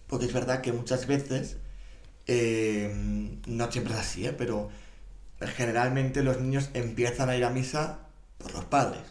Porque 0.08 0.26
es 0.26 0.34
verdad 0.34 0.62
que 0.62 0.72
muchas 0.72 1.08
veces, 1.08 1.58
eh, 2.28 3.38
no 3.46 3.72
siempre 3.72 3.94
es 3.94 4.00
así, 4.00 4.26
¿eh? 4.26 4.34
pero 4.34 4.70
generalmente 5.56 6.24
los 6.24 6.40
niños 6.40 6.70
empiezan 6.74 7.30
a 7.30 7.36
ir 7.36 7.44
a 7.46 7.50
misa 7.50 8.00
por 8.38 8.54
los 8.54 8.66
padres. 8.66 9.02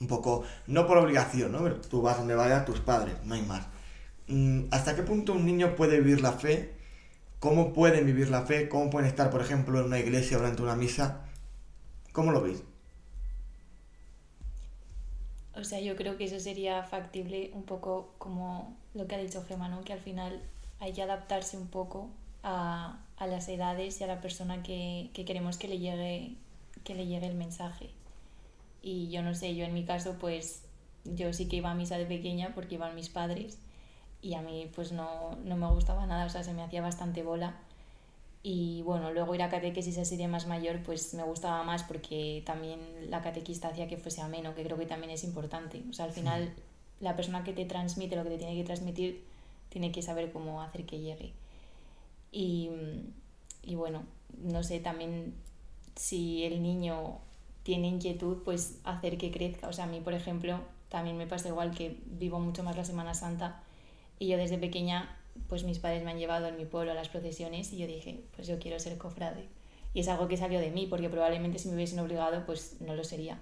Un 0.00 0.08
poco, 0.08 0.44
no 0.66 0.86
por 0.86 0.98
obligación, 0.98 1.52
¿no? 1.52 1.62
Pero 1.62 1.80
tú 1.80 2.02
vas 2.02 2.18
donde 2.18 2.34
vayan 2.34 2.64
tus 2.64 2.80
padres, 2.80 3.14
no 3.24 3.34
hay 3.34 3.42
más. 3.42 3.66
Mm, 4.28 4.64
¿Hasta 4.70 4.94
qué 4.94 5.02
punto 5.02 5.32
un 5.32 5.46
niño 5.46 5.76
puede 5.76 6.00
vivir 6.00 6.20
la 6.20 6.32
fe? 6.32 6.74
¿Cómo 7.38 7.72
pueden 7.72 8.04
vivir 8.06 8.28
la 8.28 8.42
fe? 8.42 8.68
¿Cómo 8.68 8.90
pueden 8.90 9.08
estar, 9.08 9.30
por 9.30 9.40
ejemplo, 9.40 9.78
en 9.80 9.86
una 9.86 9.98
iglesia 9.98 10.36
durante 10.38 10.62
una 10.62 10.76
misa? 10.76 11.22
¿Cómo 12.12 12.32
lo 12.32 12.42
veis? 12.42 12.62
O 15.56 15.64
sea, 15.64 15.80
yo 15.80 15.96
creo 15.96 16.16
que 16.16 16.24
eso 16.24 16.38
sería 16.38 16.82
factible 16.82 17.50
un 17.54 17.62
poco 17.64 18.14
como 18.18 18.76
lo 18.94 19.06
que 19.06 19.14
ha 19.14 19.18
dicho 19.18 19.44
Gemma, 19.46 19.68
¿no? 19.68 19.82
Que 19.82 19.92
al 19.92 20.00
final 20.00 20.42
hay 20.80 20.92
que 20.92 21.02
adaptarse 21.02 21.56
un 21.56 21.68
poco 21.68 22.10
a, 22.42 22.98
a 23.16 23.26
las 23.26 23.48
edades 23.48 24.00
y 24.00 24.04
a 24.04 24.06
la 24.06 24.20
persona 24.20 24.62
que, 24.62 25.10
que 25.14 25.24
queremos 25.24 25.58
que 25.58 25.68
le 25.68 25.78
llegue 25.78 26.36
que 26.84 26.94
le 26.94 27.06
llegue 27.06 27.26
el 27.26 27.34
mensaje. 27.34 27.90
Y 28.82 29.08
yo 29.10 29.22
no 29.22 29.34
sé, 29.34 29.56
yo 29.56 29.64
en 29.64 29.74
mi 29.74 29.84
caso, 29.84 30.16
pues 30.20 30.62
yo 31.04 31.32
sí 31.32 31.48
que 31.48 31.56
iba 31.56 31.70
a 31.70 31.74
misa 31.74 31.98
de 31.98 32.06
pequeña 32.06 32.52
porque 32.54 32.76
iban 32.76 32.94
mis 32.94 33.08
padres 33.08 33.58
y 34.22 34.34
a 34.34 34.42
mí 34.42 34.70
pues 34.74 34.92
no, 34.92 35.36
no 35.44 35.56
me 35.56 35.68
gustaba 35.68 36.06
nada, 36.06 36.26
o 36.26 36.28
sea, 36.28 36.44
se 36.44 36.52
me 36.52 36.62
hacía 36.62 36.82
bastante 36.82 37.22
bola. 37.22 37.56
Y 38.48 38.82
bueno, 38.82 39.10
luego 39.10 39.34
ir 39.34 39.42
a 39.42 39.48
catequesis 39.48 39.98
así 39.98 40.16
de 40.16 40.28
más 40.28 40.46
mayor, 40.46 40.80
pues 40.84 41.14
me 41.14 41.24
gustaba 41.24 41.64
más 41.64 41.82
porque 41.82 42.44
también 42.46 42.78
la 43.10 43.20
catequista 43.20 43.66
hacía 43.66 43.88
que 43.88 43.96
fuese 43.96 44.20
ameno, 44.20 44.54
que 44.54 44.62
creo 44.62 44.78
que 44.78 44.86
también 44.86 45.10
es 45.10 45.24
importante. 45.24 45.82
O 45.90 45.92
sea, 45.92 46.04
al 46.04 46.12
final 46.12 46.54
la 47.00 47.16
persona 47.16 47.42
que 47.42 47.52
te 47.52 47.64
transmite 47.64 48.14
lo 48.14 48.22
que 48.22 48.30
te 48.30 48.38
tiene 48.38 48.54
que 48.54 48.62
transmitir 48.62 49.24
tiene 49.68 49.90
que 49.90 50.00
saber 50.00 50.30
cómo 50.30 50.62
hacer 50.62 50.86
que 50.86 51.00
llegue. 51.00 51.32
Y, 52.30 52.70
y 53.64 53.74
bueno, 53.74 54.04
no 54.40 54.62
sé, 54.62 54.78
también 54.78 55.34
si 55.96 56.44
el 56.44 56.62
niño 56.62 57.18
tiene 57.64 57.88
inquietud, 57.88 58.44
pues 58.44 58.78
hacer 58.84 59.18
que 59.18 59.32
crezca. 59.32 59.66
O 59.66 59.72
sea, 59.72 59.86
a 59.86 59.88
mí, 59.88 59.98
por 59.98 60.14
ejemplo, 60.14 60.60
también 60.88 61.16
me 61.16 61.26
pasa 61.26 61.48
igual 61.48 61.72
que 61.72 61.96
vivo 62.06 62.38
mucho 62.38 62.62
más 62.62 62.76
la 62.76 62.84
Semana 62.84 63.12
Santa 63.12 63.64
y 64.20 64.28
yo 64.28 64.36
desde 64.36 64.56
pequeña, 64.56 65.16
pues 65.48 65.64
mis 65.64 65.78
padres 65.78 66.04
me 66.04 66.10
han 66.10 66.18
llevado 66.18 66.46
en 66.46 66.56
mi 66.56 66.64
pueblo 66.64 66.92
a 66.92 66.94
las 66.94 67.08
procesiones 67.08 67.72
y 67.72 67.78
yo 67.78 67.86
dije, 67.86 68.24
pues 68.34 68.46
yo 68.46 68.58
quiero 68.58 68.78
ser 68.78 68.98
cofrade. 68.98 69.48
Y 69.94 70.00
es 70.00 70.08
algo 70.08 70.28
que 70.28 70.36
salió 70.36 70.60
de 70.60 70.70
mí, 70.70 70.86
porque 70.86 71.08
probablemente 71.08 71.58
si 71.58 71.68
me 71.68 71.74
hubiesen 71.74 71.98
obligado, 72.00 72.44
pues 72.44 72.76
no 72.80 72.94
lo 72.94 73.02
sería. 73.02 73.38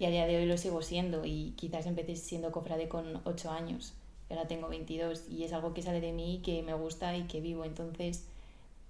Y 0.00 0.04
a 0.04 0.10
día 0.10 0.26
de 0.26 0.36
hoy 0.36 0.46
lo 0.46 0.58
sigo 0.58 0.82
siendo 0.82 1.24
y 1.24 1.52
quizás 1.56 1.86
empecé 1.86 2.16
siendo 2.16 2.50
cofrade 2.50 2.88
con 2.88 3.20
8 3.24 3.50
años. 3.52 3.94
Ahora 4.28 4.48
tengo 4.48 4.68
22 4.68 5.28
y 5.28 5.44
es 5.44 5.52
algo 5.52 5.74
que 5.74 5.82
sale 5.82 6.00
de 6.00 6.12
mí, 6.12 6.40
que 6.44 6.62
me 6.62 6.74
gusta 6.74 7.16
y 7.16 7.24
que 7.24 7.40
vivo. 7.40 7.64
Entonces, 7.64 8.24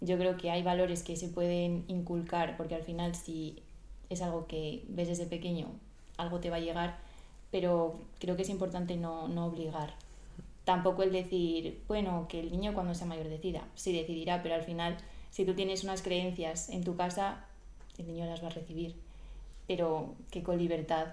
yo 0.01 0.17
creo 0.17 0.37
que 0.37 0.51
hay 0.51 0.63
valores 0.63 1.03
que 1.03 1.17
se 1.17 1.29
pueden 1.29 1.85
inculcar, 1.89 2.57
porque 2.57 2.77
al 2.77 2.83
final 2.83 3.15
si 3.15 3.63
es 4.09 4.23
algo 4.23 4.47
que 4.47 4.85
ves 4.89 5.09
desde 5.09 5.27
pequeño, 5.27 5.69
algo 6.17 6.41
te 6.41 6.49
va 6.49 6.57
a 6.57 6.61
llegar, 6.61 6.99
pero 7.51 8.01
creo 8.21 8.37
que 8.37 8.43
es 8.43 8.49
importante 8.49 8.97
no, 8.97 9.29
no 9.29 9.47
obligar. 9.47 9.95
Tampoco 10.65 11.03
el 11.03 11.13
decir, 11.13 11.83
bueno, 11.89 12.27
que 12.29 12.41
el 12.41 12.53
niño 12.53 12.73
cuando 12.73 12.95
sea 12.95 13.07
mayor 13.07 13.29
decida, 13.29 13.67
sí 13.75 13.93
decidirá, 13.93 14.43
pero 14.43 14.55
al 14.55 14.63
final, 14.63 14.97
si 15.31 15.45
tú 15.45 15.55
tienes 15.55 15.83
unas 15.83 16.03
creencias 16.03 16.69
en 16.69 16.85
tu 16.85 16.95
casa, 16.97 17.45
el 17.99 18.07
niño 18.07 18.27
las 18.27 18.43
va 18.43 18.47
a 18.47 18.51
recibir, 18.51 18.95
pero 19.67 20.15
que 20.31 20.43
con 20.43 20.59
libertad 20.59 21.09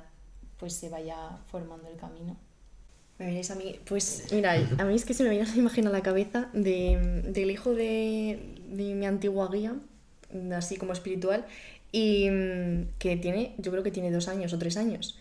pues 0.59 0.73
se 0.73 0.89
vaya 0.89 1.37
formando 1.47 1.87
el 1.89 1.97
camino. 1.97 2.35
Me 3.17 3.25
vienes 3.27 3.49
a 3.51 3.55
mí, 3.55 3.79
pues 3.85 4.27
mira, 4.31 4.53
a 4.77 4.83
mí 4.85 4.95
es 4.95 5.03
que 5.03 5.13
se 5.13 5.23
me 5.23 5.29
viene 5.29 5.45
esa 5.45 5.57
imagen 5.57 5.87
a 5.87 5.89
la 5.89 6.01
cabeza 6.01 6.49
de, 6.53 7.23
del 7.25 7.51
hijo 7.51 7.73
de, 7.73 8.55
de 8.69 8.93
mi 8.93 9.05
antigua 9.05 9.49
guía, 9.51 9.75
así 10.55 10.77
como 10.77 10.93
espiritual, 10.93 11.45
y 11.91 12.29
que 12.99 13.17
tiene, 13.17 13.55
yo 13.57 13.71
creo 13.71 13.83
que 13.83 13.91
tiene 13.91 14.11
dos 14.11 14.27
años 14.27 14.53
o 14.53 14.59
tres 14.59 14.77
años. 14.77 15.17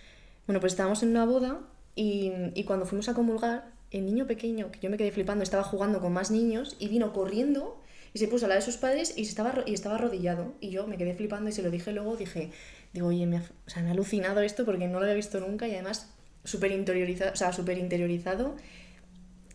Bueno, 0.46 0.60
pues 0.60 0.74
estábamos 0.74 1.02
en 1.02 1.10
una 1.10 1.24
boda 1.24 1.60
y, 1.96 2.30
y 2.54 2.64
cuando 2.64 2.86
fuimos 2.86 3.08
a 3.08 3.14
comulgar, 3.14 3.77
el 3.90 4.06
niño 4.06 4.26
pequeño, 4.26 4.70
que 4.70 4.80
yo 4.80 4.90
me 4.90 4.96
quedé 4.96 5.10
flipando, 5.12 5.42
estaba 5.42 5.64
jugando 5.64 6.00
con 6.00 6.12
más 6.12 6.30
niños 6.30 6.76
y 6.78 6.88
vino 6.88 7.12
corriendo 7.12 7.80
y 8.12 8.18
se 8.18 8.28
puso 8.28 8.46
al 8.46 8.50
lado 8.50 8.60
de 8.60 8.64
sus 8.64 8.76
padres 8.76 9.14
y, 9.16 9.22
estaba, 9.22 9.64
y 9.66 9.74
estaba 9.74 9.96
arrodillado. 9.96 10.54
Y 10.60 10.70
yo 10.70 10.86
me 10.86 10.96
quedé 10.96 11.14
flipando 11.14 11.50
y 11.50 11.52
se 11.52 11.62
lo 11.62 11.70
dije 11.70 11.92
luego, 11.92 12.16
dije, 12.16 12.50
digo, 12.92 13.08
oye, 13.08 13.26
me 13.26 13.38
ha, 13.38 13.42
o 13.66 13.70
sea, 13.70 13.82
me 13.82 13.88
ha 13.88 13.92
alucinado 13.92 14.40
esto 14.40 14.64
porque 14.64 14.88
no 14.88 14.98
lo 14.98 15.04
había 15.04 15.14
visto 15.14 15.40
nunca 15.40 15.66
y 15.68 15.72
además 15.72 16.12
súper 16.44 16.72
interiorizado, 16.72 17.32
o 17.32 17.36
sea, 17.36 17.52
súper 17.52 17.78
interiorizado 17.78 18.56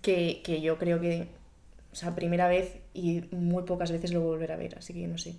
que, 0.01 0.41
que 0.43 0.61
yo 0.61 0.77
creo 0.77 0.99
que, 0.99 1.27
o 1.91 1.95
sea, 1.95 2.15
primera 2.15 2.47
vez 2.47 2.77
y 2.93 3.23
muy 3.31 3.63
pocas 3.63 3.91
veces 3.91 4.11
lo 4.11 4.19
voy 4.19 4.29
a 4.29 4.31
volver 4.33 4.51
a 4.51 4.57
ver, 4.57 4.77
así 4.77 4.93
que 4.93 5.07
no 5.07 5.17
sé. 5.17 5.35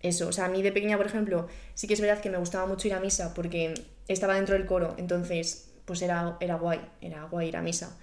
Eso, 0.00 0.28
o 0.28 0.32
sea, 0.32 0.44
a 0.44 0.48
mí 0.48 0.62
de 0.62 0.70
pequeña, 0.70 0.96
por 0.96 1.06
ejemplo, 1.06 1.48
sí 1.74 1.88
que 1.88 1.94
es 1.94 2.00
verdad 2.00 2.20
que 2.20 2.30
me 2.30 2.38
gustaba 2.38 2.66
mucho 2.66 2.86
ir 2.86 2.94
a 2.94 3.00
misa 3.00 3.34
porque 3.34 3.74
estaba 4.06 4.34
dentro 4.34 4.54
del 4.54 4.66
coro, 4.66 4.94
entonces 4.96 5.67
pues 5.88 6.02
era, 6.02 6.38
era 6.40 6.56
guay, 6.56 6.80
era 7.02 7.24
guay 7.26 7.48
ir 7.50 7.58
a 7.58 7.62
misa. 7.62 7.98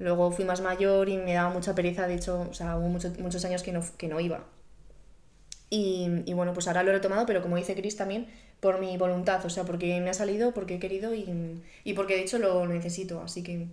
Luego 0.00 0.32
fui 0.32 0.46
más 0.46 0.62
mayor 0.62 1.10
y 1.10 1.18
me 1.18 1.34
daba 1.34 1.50
mucha 1.50 1.74
pereza, 1.76 2.08
de 2.08 2.16
hecho, 2.16 2.42
o 2.50 2.54
sea, 2.54 2.78
hubo 2.78 2.88
mucho- 2.90 3.12
muchos 3.20 3.44
años 3.46 3.64
que 3.64 3.72
no, 3.72 3.82
que 3.98 4.08
no 4.08 4.20
iba. 4.20 4.46
Y, 5.70 6.08
y 6.26 6.34
bueno, 6.34 6.52
pues 6.52 6.66
ahora 6.68 6.82
lo 6.82 6.90
he 6.90 6.94
retomado, 6.94 7.26
pero 7.26 7.42
como 7.42 7.56
dice 7.56 7.74
Chris 7.76 7.96
también, 7.96 8.28
por 8.60 8.80
mi 8.80 8.96
voluntad, 8.98 9.44
o 9.46 9.50
sea, 9.50 9.64
porque 9.64 10.00
me 10.00 10.10
ha 10.10 10.14
salido, 10.14 10.52
porque 10.52 10.74
he 10.74 10.78
querido 10.80 11.14
y, 11.14 11.62
y 11.84 11.94
porque 11.94 12.14
de 12.16 12.22
hecho 12.22 12.38
lo 12.38 12.66
necesito, 12.66 13.20
así 13.22 13.42
que 13.42 13.68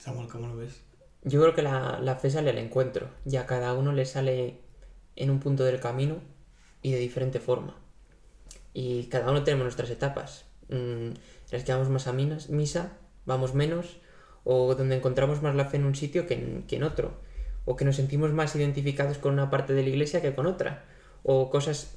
Samuel, 0.00 0.28
¿cómo 0.28 0.48
lo 0.48 0.56
ves? 0.56 0.82
Yo 1.24 1.40
creo 1.42 1.54
que 1.54 1.62
la, 1.62 1.98
la 2.00 2.16
fe 2.16 2.30
sale 2.30 2.50
al 2.50 2.58
encuentro 2.58 3.10
y 3.26 3.36
a 3.36 3.46
cada 3.46 3.74
uno 3.74 3.92
le 3.92 4.06
sale 4.06 4.60
en 5.16 5.30
un 5.30 5.40
punto 5.40 5.64
del 5.64 5.80
camino 5.80 6.20
y 6.82 6.92
de 6.92 6.98
diferente 6.98 7.40
forma. 7.40 7.76
Y 8.74 9.04
cada 9.06 9.30
uno 9.30 9.44
tenemos 9.44 9.64
nuestras 9.64 9.90
etapas. 9.90 10.46
Mm, 10.68 11.10
las 11.50 11.64
que 11.64 11.72
vamos 11.72 11.88
más 11.88 12.06
a 12.06 12.12
misa, 12.12 12.92
vamos 13.26 13.54
menos, 13.54 13.98
o 14.44 14.74
donde 14.74 14.96
encontramos 14.96 15.42
más 15.42 15.54
la 15.54 15.66
fe 15.66 15.76
en 15.78 15.84
un 15.84 15.94
sitio 15.94 16.26
que 16.26 16.34
en, 16.34 16.62
que 16.66 16.76
en 16.76 16.82
otro, 16.82 17.12
o 17.64 17.76
que 17.76 17.84
nos 17.84 17.96
sentimos 17.96 18.32
más 18.32 18.54
identificados 18.56 19.18
con 19.18 19.32
una 19.32 19.50
parte 19.50 19.74
de 19.74 19.82
la 19.82 19.88
iglesia 19.90 20.22
que 20.22 20.34
con 20.34 20.46
otra, 20.46 20.84
o 21.22 21.50
cosas 21.50 21.96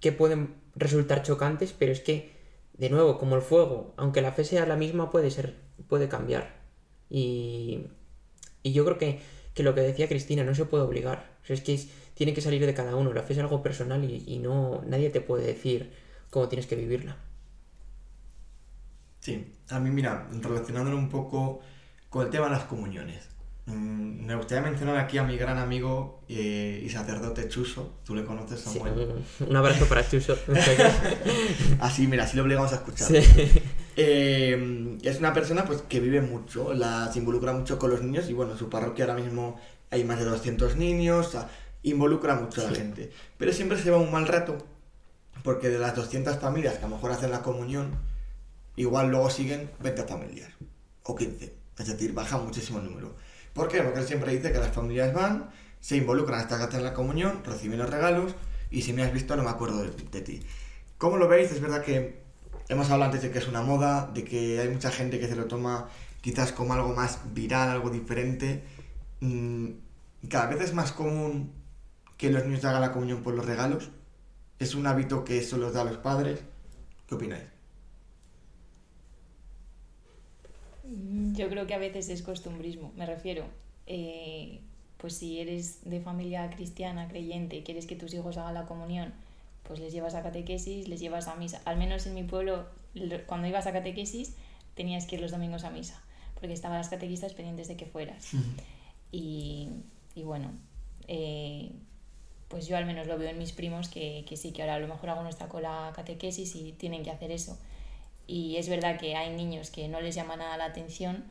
que 0.00 0.12
pueden 0.12 0.54
resultar 0.74 1.22
chocantes, 1.22 1.72
pero 1.72 1.92
es 1.92 2.00
que, 2.00 2.32
de 2.74 2.90
nuevo, 2.90 3.18
como 3.18 3.36
el 3.36 3.42
fuego, 3.42 3.94
aunque 3.96 4.22
la 4.22 4.32
fe 4.32 4.44
sea 4.44 4.66
la 4.66 4.76
misma, 4.76 5.10
puede 5.10 5.30
ser, 5.30 5.54
puede 5.88 6.08
cambiar. 6.08 6.60
Y, 7.08 7.86
y 8.62 8.72
yo 8.72 8.84
creo 8.84 8.98
que, 8.98 9.20
que 9.54 9.62
lo 9.62 9.74
que 9.74 9.80
decía 9.80 10.08
Cristina, 10.08 10.44
no 10.44 10.54
se 10.54 10.66
puede 10.66 10.84
obligar. 10.84 11.36
Es 11.48 11.60
que 11.62 11.80
tiene 12.14 12.34
que 12.34 12.40
salir 12.40 12.64
de 12.66 12.74
cada 12.74 12.96
uno. 12.96 13.12
La 13.12 13.22
fe 13.22 13.32
es 13.32 13.38
algo 13.38 13.62
personal 13.62 14.04
y, 14.04 14.24
y 14.26 14.38
no 14.38 14.82
nadie 14.86 15.10
te 15.10 15.20
puede 15.20 15.46
decir 15.46 15.92
cómo 16.30 16.48
tienes 16.48 16.66
que 16.66 16.76
vivirla. 16.76 17.16
Sí, 19.26 19.44
a 19.70 19.80
mí 19.80 19.90
mira, 19.90 20.28
relacionándolo 20.40 20.96
un 20.96 21.08
poco 21.08 21.58
con 22.08 22.24
el 22.24 22.30
tema 22.30 22.44
de 22.44 22.52
las 22.52 22.62
comuniones. 22.66 23.24
Mm, 23.66 24.24
Me 24.24 24.36
gustaría 24.36 24.62
mencionar 24.62 24.96
aquí 24.98 25.18
a 25.18 25.24
mi 25.24 25.36
gran 25.36 25.58
amigo 25.58 26.22
eh, 26.28 26.80
y 26.86 26.88
sacerdote 26.88 27.48
Chuso, 27.48 27.94
tú 28.04 28.14
le 28.14 28.24
conoces 28.24 28.60
Sí, 28.60 28.78
Samuel. 28.78 29.24
un, 29.40 29.48
un 29.48 29.56
abrazo 29.56 29.86
para 29.86 30.08
Chuso. 30.08 30.38
Así, 31.80 32.06
mira, 32.06 32.22
así 32.22 32.36
lo 32.36 32.44
obligamos 32.44 32.70
a 32.72 32.76
escuchar. 32.76 33.08
Sí. 33.08 33.16
Eh, 33.96 34.96
es 35.02 35.18
una 35.18 35.32
persona 35.32 35.64
pues 35.64 35.82
que 35.82 35.98
vive 35.98 36.20
mucho, 36.20 36.72
la, 36.72 37.10
se 37.12 37.18
involucra 37.18 37.52
mucho 37.52 37.80
con 37.80 37.90
los 37.90 38.02
niños 38.02 38.30
y 38.30 38.32
bueno, 38.32 38.52
en 38.52 38.58
su 38.58 38.70
parroquia 38.70 39.06
ahora 39.06 39.20
mismo 39.20 39.58
hay 39.90 40.04
más 40.04 40.20
de 40.20 40.26
200 40.26 40.76
niños, 40.76 41.26
o 41.26 41.30
sea, 41.32 41.48
involucra 41.82 42.36
mucho 42.36 42.60
a 42.60 42.70
la 42.70 42.76
gente. 42.76 43.10
Pero 43.38 43.52
siempre 43.52 43.76
se 43.76 43.84
lleva 43.86 43.96
un 43.96 44.12
mal 44.12 44.28
rato 44.28 44.58
porque 45.42 45.68
de 45.68 45.80
las 45.80 45.96
200 45.96 46.36
familias 46.38 46.74
que 46.74 46.84
a 46.84 46.88
lo 46.88 46.94
mejor 46.94 47.10
hacen 47.10 47.32
la 47.32 47.42
comunión, 47.42 47.90
igual 48.76 49.10
luego 49.10 49.30
siguen 49.30 49.70
20 49.80 50.04
familias 50.04 50.50
o 51.02 51.14
15. 51.16 51.54
Es 51.78 51.86
decir, 51.86 52.12
baja 52.14 52.38
muchísimo 52.38 52.78
el 52.78 52.86
número. 52.86 53.14
¿Por 53.52 53.68
qué? 53.68 53.82
Porque 53.82 54.00
él 54.00 54.06
siempre 54.06 54.32
dice 54.36 54.52
que 54.52 54.58
las 54.58 54.72
familias 54.74 55.12
van, 55.14 55.50
se 55.80 55.96
involucran 55.96 56.40
hasta 56.40 56.58
que 56.58 56.64
hacen 56.64 56.84
la 56.84 56.94
comunión, 56.94 57.42
reciben 57.44 57.78
los 57.78 57.90
regalos 57.90 58.34
y 58.70 58.82
si 58.82 58.92
me 58.92 59.02
has 59.02 59.12
visto 59.12 59.36
no 59.36 59.42
me 59.44 59.50
acuerdo 59.50 59.82
de, 59.82 59.90
de 59.90 60.20
ti. 60.20 60.42
¿Cómo 60.98 61.16
lo 61.16 61.28
veis? 61.28 61.52
Es 61.52 61.60
verdad 61.60 61.82
que 61.82 62.22
hemos 62.68 62.90
hablado 62.90 63.10
antes 63.12 63.22
de 63.22 63.30
que 63.30 63.38
es 63.38 63.48
una 63.48 63.62
moda, 63.62 64.10
de 64.12 64.24
que 64.24 64.60
hay 64.60 64.68
mucha 64.68 64.90
gente 64.90 65.18
que 65.20 65.28
se 65.28 65.36
lo 65.36 65.46
toma 65.46 65.88
quizás 66.20 66.52
como 66.52 66.74
algo 66.74 66.94
más 66.94 67.20
viral, 67.34 67.70
algo 67.70 67.90
diferente. 67.90 68.64
Mm, 69.20 69.70
Cada 70.28 70.46
vez 70.48 70.60
es 70.62 70.74
más 70.74 70.92
común 70.92 71.52
que 72.16 72.30
los 72.30 72.44
niños 72.44 72.64
hagan 72.64 72.80
la 72.80 72.92
comunión 72.92 73.22
por 73.22 73.34
los 73.34 73.46
regalos. 73.46 73.90
Es 74.58 74.74
un 74.74 74.86
hábito 74.86 75.24
que 75.24 75.38
eso 75.38 75.56
los 75.58 75.72
da 75.74 75.82
a 75.82 75.84
los 75.84 75.98
padres. 75.98 76.40
¿Qué 77.08 77.14
opináis? 77.14 77.44
Mm, 80.74 80.75
Yo 81.34 81.48
creo 81.48 81.66
que 81.66 81.74
a 81.74 81.78
veces 81.78 82.08
es 82.08 82.22
costumbrismo, 82.22 82.92
me 82.96 83.06
refiero. 83.06 83.44
eh, 83.86 84.60
pues 84.98 85.14
si 85.16 85.38
eres 85.40 85.80
de 85.84 86.00
familia 86.00 86.48
cristiana, 86.50 87.06
creyente, 87.08 87.56
y 87.56 87.62
quieres 87.62 87.86
que 87.86 87.96
tus 87.96 88.14
hijos 88.14 88.38
hagan 88.38 88.54
la 88.54 88.64
comunión, 88.66 89.12
pues 89.64 89.78
les 89.78 89.92
llevas 89.92 90.14
a 90.14 90.22
catequesis, 90.22 90.88
les 90.88 91.00
llevas 91.00 91.28
a 91.28 91.36
misa. 91.36 91.60
Al 91.66 91.76
menos 91.76 92.06
en 92.06 92.14
mi 92.14 92.22
pueblo, 92.24 92.64
lo- 92.94 93.22
cuando 93.26 93.46
ibas 93.46 93.66
a 93.66 93.72
catequesis, 93.72 94.34
tenías 94.74 95.04
que 95.06 95.16
ir 95.16 95.20
los 95.20 95.30
domingos 95.32 95.64
a 95.64 95.70
misa, 95.70 96.00
porque 96.34 96.52
estaban 96.54 96.78
las 96.78 96.88
catequistas 96.88 97.34
pendientes 97.34 97.68
de 97.68 97.76
que 97.76 97.84
fueras. 97.86 98.30
Y, 99.12 99.68
y 100.14 100.22
bueno, 100.22 100.50
eh, 101.08 101.70
pues 102.48 102.66
yo 102.66 102.76
al 102.76 102.86
menos 102.86 103.06
lo 103.06 103.18
veo 103.18 103.28
en 103.30 103.38
mis 103.38 103.52
primos 103.52 103.88
que, 103.88 104.24
que 104.28 104.36
sí, 104.36 104.52
que 104.52 104.62
ahora 104.62 104.76
a 104.76 104.78
lo 104.78 104.88
mejor 104.88 105.10
alguno 105.10 105.28
está 105.28 105.48
con 105.48 105.62
la 105.62 105.92
catequesis 105.94 106.56
y 106.56 106.72
tienen 106.72 107.02
que 107.02 107.10
hacer 107.10 107.30
eso. 107.30 107.58
Y 108.26 108.56
es 108.56 108.68
verdad 108.68 108.98
que 108.98 109.16
hay 109.16 109.34
niños 109.34 109.70
que 109.70 109.88
no 109.88 110.00
les 110.00 110.14
llama 110.14 110.36
nada 110.36 110.56
la 110.56 110.66
atención 110.66 111.24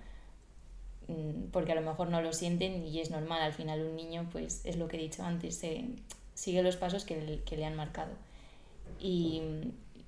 mm, 1.08 1.50
porque 1.52 1.72
a 1.72 1.76
lo 1.76 1.82
mejor 1.82 2.10
no 2.10 2.22
lo 2.22 2.34
sienten 2.34 2.86
y 2.86 3.00
es 3.00 3.12
normal. 3.12 3.42
Al 3.42 3.54
final 3.54 3.82
un 3.82 3.96
niño, 3.96 4.28
pues 4.32 4.62
es 4.66 4.78
lo 4.78 4.88
que 4.88 4.98
he 4.98 5.02
dicho 5.02 5.24
antes, 5.24 5.56
se- 5.58 5.86
sigue 6.34 6.64
los 6.64 6.76
pasos 6.78 7.06
que, 7.06 7.22
le- 7.22 7.42
que 7.44 7.58
le 7.58 7.66
han 7.66 7.76
marcado. 7.76 8.12
Y, 9.00 9.42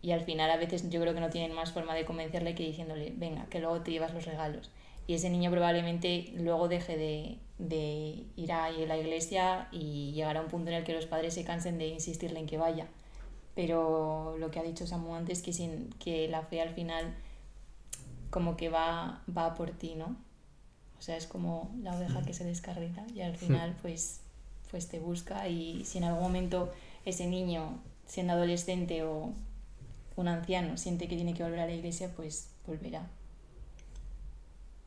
y 0.01 0.11
al 0.11 0.21
final 0.21 0.51
a 0.51 0.57
veces 0.57 0.89
yo 0.89 1.01
creo 1.01 1.13
que 1.13 1.19
no 1.21 1.29
tienen 1.29 1.53
más 1.53 1.71
forma 1.73 1.95
de 1.95 2.05
convencerle 2.05 2.55
que 2.55 2.63
diciéndole, 2.65 3.13
venga, 3.15 3.45
que 3.49 3.59
luego 3.59 3.81
te 3.81 3.91
llevas 3.91 4.13
los 4.13 4.25
regalos. 4.25 4.71
Y 5.07 5.15
ese 5.15 5.29
niño 5.29 5.51
probablemente 5.51 6.31
luego 6.35 6.67
deje 6.67 6.97
de, 6.97 7.38
de 7.59 8.23
ir 8.38 8.51
a 8.53 8.71
la 8.71 8.97
iglesia 8.97 9.69
y 9.71 10.11
llegará 10.13 10.41
a 10.41 10.43
un 10.43 10.49
punto 10.49 10.69
en 10.71 10.77
el 10.77 10.83
que 10.83 10.93
los 10.93 11.05
padres 11.07 11.33
se 11.33 11.45
cansen 11.45 11.77
de 11.79 11.88
insistirle 11.89 12.39
en 12.39 12.47
que 12.47 12.57
vaya. 12.57 12.88
Pero 13.58 14.36
lo 14.38 14.51
que 14.51 14.60
ha 14.60 14.64
dicho 14.64 14.86
Samu 14.86 15.16
antes, 15.16 15.41
que, 15.41 15.51
sin, 15.51 15.89
que 15.93 16.28
la 16.28 16.43
fe 16.43 16.62
al 16.62 16.76
final 16.76 17.16
como 18.30 18.55
que 18.55 18.70
va, 18.70 19.24
va 19.36 19.55
por 19.55 19.72
ti, 19.72 19.95
¿no? 19.95 20.16
O 20.99 21.01
sea, 21.01 21.18
es 21.18 21.26
como 21.26 21.74
la 21.82 21.95
oveja 21.97 22.22
que 22.22 22.36
se 22.36 22.43
descarrita 22.43 23.03
y 23.16 23.22
al 23.22 23.36
final 23.36 23.76
pues, 23.82 24.20
pues 24.70 24.88
te 24.89 24.99
busca 24.99 25.47
y 25.47 25.84
si 25.86 25.97
en 25.97 26.03
algún 26.03 26.22
momento 26.22 26.72
ese 27.03 27.26
niño, 27.26 27.80
siendo 28.05 28.34
adolescente 28.34 29.03
o 29.03 29.34
un 30.18 30.28
anciano, 30.28 30.78
siente 30.78 31.08
que 31.08 31.16
tiene 31.16 31.34
que 31.34 31.41
volver 31.41 31.62
a 31.62 31.66
la 31.66 31.74
iglesia, 31.74 32.12
pues 32.16 32.49
volverá. 32.68 33.08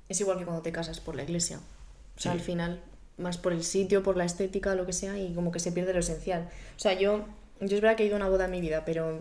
Es 0.08 0.20
igual 0.20 0.38
que 0.38 0.44
cuando 0.44 0.62
te 0.62 0.70
casas 0.70 1.00
por 1.00 1.16
la 1.16 1.24
iglesia. 1.24 1.58
O 2.16 2.20
sea, 2.20 2.30
Sí. 2.32 2.38
al 2.38 2.44
final, 2.44 2.80
más 3.18 3.36
por 3.36 3.52
el 3.52 3.64
sitio, 3.64 4.04
por 4.04 4.16
la 4.16 4.24
estética, 4.26 4.76
lo 4.76 4.86
que 4.86 4.92
sea, 4.92 5.18
y 5.18 5.34
como 5.34 5.50
que 5.50 5.58
se 5.58 5.72
pierde 5.72 5.92
lo 5.92 5.98
esencial. 6.00 6.48
O 6.76 6.78
sea, 6.78 6.92
yo, 6.94 7.24
yo 7.60 7.76
es 7.76 7.80
verdad 7.80 7.96
que 7.96 8.04
he 8.04 8.06
ido 8.06 8.16
a 8.16 8.18
una 8.18 8.28
boda 8.28 8.46
en 8.46 8.50
mi 8.50 8.60
vida, 8.60 8.84
pero 8.84 9.20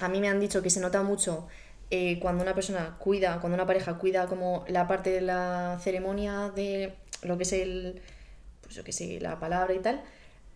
a 0.00 0.08
mí 0.08 0.20
me 0.20 0.28
han 0.28 0.40
dicho 0.40 0.62
que 0.62 0.70
se 0.70 0.80
nota 0.80 1.02
mucho 1.02 1.46
eh, 1.90 2.18
cuando 2.18 2.42
una 2.42 2.54
persona 2.54 2.96
cuida, 2.98 3.38
cuando 3.40 3.54
una 3.54 3.66
pareja 3.66 3.98
cuida 3.98 4.26
como 4.26 4.64
la 4.68 4.88
parte 4.88 5.10
de 5.10 5.20
la 5.20 5.78
ceremonia 5.82 6.50
de 6.54 6.94
lo 7.22 7.36
que 7.36 7.44
es 7.44 7.52
el, 7.52 8.00
pues 8.62 8.74
yo 8.74 8.84
que 8.84 8.92
sé, 8.92 9.20
la 9.20 9.38
palabra 9.38 9.74
y 9.74 9.78
tal, 9.78 10.02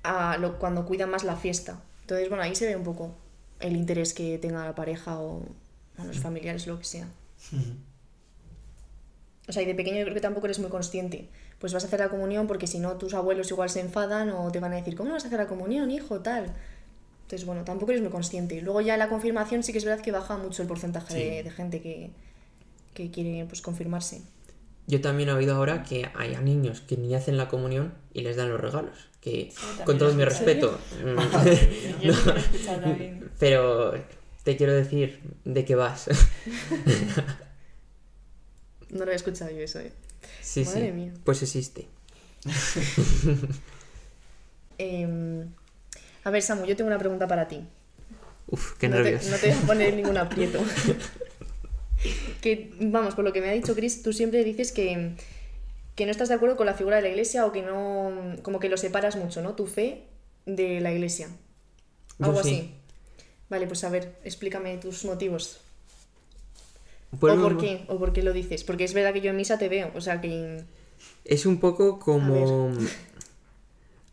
a 0.03 0.37
lo, 0.39 0.59
cuando 0.59 0.85
cuida 0.87 1.07
más 1.07 1.25
la 1.25 1.37
fiesta. 1.37 1.81
Entonces, 2.03 2.29
bueno, 2.29 2.43
ahí 2.43 2.55
se 2.55 2.67
ve 2.67 2.77
un 2.77 2.85
poco 2.85 3.15
el 3.61 3.77
interés 3.77 4.15
que 4.15 4.39
tenga 4.39 4.65
la 4.65 4.75
pareja 4.75 5.21
o, 5.21 5.43
o 5.99 6.05
los 6.05 6.19
familiares, 6.19 6.67
lo 6.67 6.79
que 6.79 6.85
sea. 6.85 7.09
O 9.49 9.53
sea, 9.53 9.63
y 9.63 9.67
de 9.67 9.75
pequeño 9.75 9.99
yo 9.99 10.05
creo 10.05 10.15
que 10.15 10.21
tampoco 10.21 10.47
eres 10.47 10.59
muy 10.59 10.71
consciente. 10.71 11.29
Pues 11.59 11.73
vas 11.73 11.85
a 11.85 11.87
hacer 11.89 12.01
la 12.01 12.09
comunión 12.09 12.47
porque 12.47 12.67
si 12.67 12.79
no 12.79 12.97
tus 12.97 13.15
abuelos 13.15 13.51
igual 13.51 13.69
se 13.69 13.81
enfadan 13.81 14.31
o 14.31 14.51
te 14.51 14.61
van 14.61 14.73
a 14.73 14.77
decir, 14.77 14.97
¿cómo 14.97 15.13
vas 15.13 15.25
a 15.25 15.27
hacer 15.27 15.39
la 15.39 15.47
comunión, 15.47 15.91
hijo? 15.91 16.21
Tal. 16.21 16.55
Entonces, 17.31 17.47
bueno, 17.47 17.63
tampoco 17.63 17.93
eres 17.93 18.03
muy 18.03 18.11
consciente. 18.11 18.57
Y 18.57 18.61
luego 18.61 18.81
ya 18.81 18.97
la 18.97 19.09
confirmación 19.09 19.63
sí 19.63 19.71
que 19.71 19.79
es 19.79 19.85
verdad 19.85 20.03
que 20.03 20.11
baja 20.11 20.37
mucho 20.37 20.63
el 20.63 20.69
porcentaje 20.69 21.15
Sí. 21.15 21.21
de, 21.21 21.43
de 21.45 21.51
gente 21.53 21.81
que, 21.81 22.11
que 22.93 23.13
quiere 23.13 23.45
pues 23.47 23.63
confirmarse. 23.63 24.23
Yo 24.89 25.01
también 25.01 25.29
he 25.29 25.33
oído 25.33 25.55
ahora 25.55 25.85
que 25.85 26.11
hay 26.17 26.35
a 26.35 26.41
niños 26.41 26.81
que 26.81 26.97
ni 26.97 27.15
hacen 27.15 27.37
la 27.37 27.47
comunión 27.47 27.95
y 28.13 28.23
les 28.23 28.35
dan 28.35 28.49
los 28.51 28.61
regalos. 28.61 29.09
Que 29.21 29.53
con 29.85 29.97
todo 29.97 30.13
mi 30.13 30.25
escuché. 30.25 30.45
respeto. 30.55 30.79
mm, 31.05 32.67
también. 32.67 33.31
pero 33.39 33.95
te 34.43 34.57
quiero 34.57 34.73
decir 34.75 35.21
de 35.45 35.65
qué 35.65 35.77
vas. 35.77 36.09
No 38.91 39.05
lo 39.05 39.13
he 39.13 39.15
escuchado 39.15 39.53
yo 39.53 39.59
eso, 39.61 39.79
¿eh? 39.79 39.93
sí, 40.43 40.65
Madre 40.65 40.87
sí. 40.87 40.93
mía. 40.93 41.13
Pues 41.23 41.41
existe. 41.45 41.87
Em, 44.79 45.53
a 46.25 46.31
ver, 46.31 46.43
Samu, 46.43 46.67
yo 46.67 46.77
tengo 46.77 46.89
una 46.89 46.99
pregunta 46.99 47.27
para 47.27 47.49
ti. 47.49 47.63
Uf, 48.49 48.77
qué 48.79 48.89
no 48.89 48.97
te, 48.97 49.03
nervios. 49.03 49.27
no 49.31 49.37
te 49.37 49.49
voy 49.49 49.57
a 49.57 49.67
poner 49.67 49.95
ningún 49.95 50.17
aprieto. 50.19 50.61
que, 52.41 52.73
vamos, 52.81 53.15
por 53.15 53.25
lo 53.25 53.33
que 53.33 53.41
me 53.41 53.49
ha 53.49 53.53
dicho 53.53 53.75
Chris, 53.75 54.03
tú 54.03 54.13
siempre 54.13 54.45
dices 54.45 54.73
que, 54.73 55.13
que 55.95 56.05
no 56.05 56.11
estás 56.11 56.29
de 56.29 56.35
acuerdo 56.35 56.57
con 56.57 56.67
la 56.67 56.75
figura 56.75 56.97
de 56.97 57.03
la 57.03 57.09
iglesia 57.09 57.47
o 57.47 57.53
que 57.53 57.63
no, 57.63 58.37
como 58.43 58.59
que 58.59 58.69
lo 58.69 58.77
separas 58.77 59.17
mucho, 59.17 59.43
¿no? 59.43 59.55
Tu 59.55 59.67
fe 59.67 60.05
de 60.47 60.81
la 60.81 60.93
iglesia. 60.93 61.29
Yo 62.19 62.27
Algo 62.27 62.43
sí. 62.43 62.55
así. 62.55 62.75
Vale, 63.49 63.67
pues 63.67 63.83
a 63.85 63.91
ver, 63.91 64.17
explícame 64.25 64.77
tus 64.79 65.05
motivos. 65.05 65.61
Pues 67.19 67.37
o 67.37 67.43
por 67.43 67.59
qué, 67.59 67.85
o 67.89 67.99
por 67.99 68.13
qué 68.13 68.23
lo 68.23 68.33
dices. 68.33 68.63
Porque 68.63 68.85
es 68.85 68.95
verdad 68.95 69.13
que 69.13 69.21
yo 69.21 69.31
en 69.31 69.37
misa 69.37 69.59
te 69.59 69.69
veo, 69.69 69.91
o 69.95 70.01
sea 70.01 70.21
que... 70.21 70.63
Es 71.25 71.47
un 71.47 71.59
poco 71.59 71.99
como... 71.99 72.71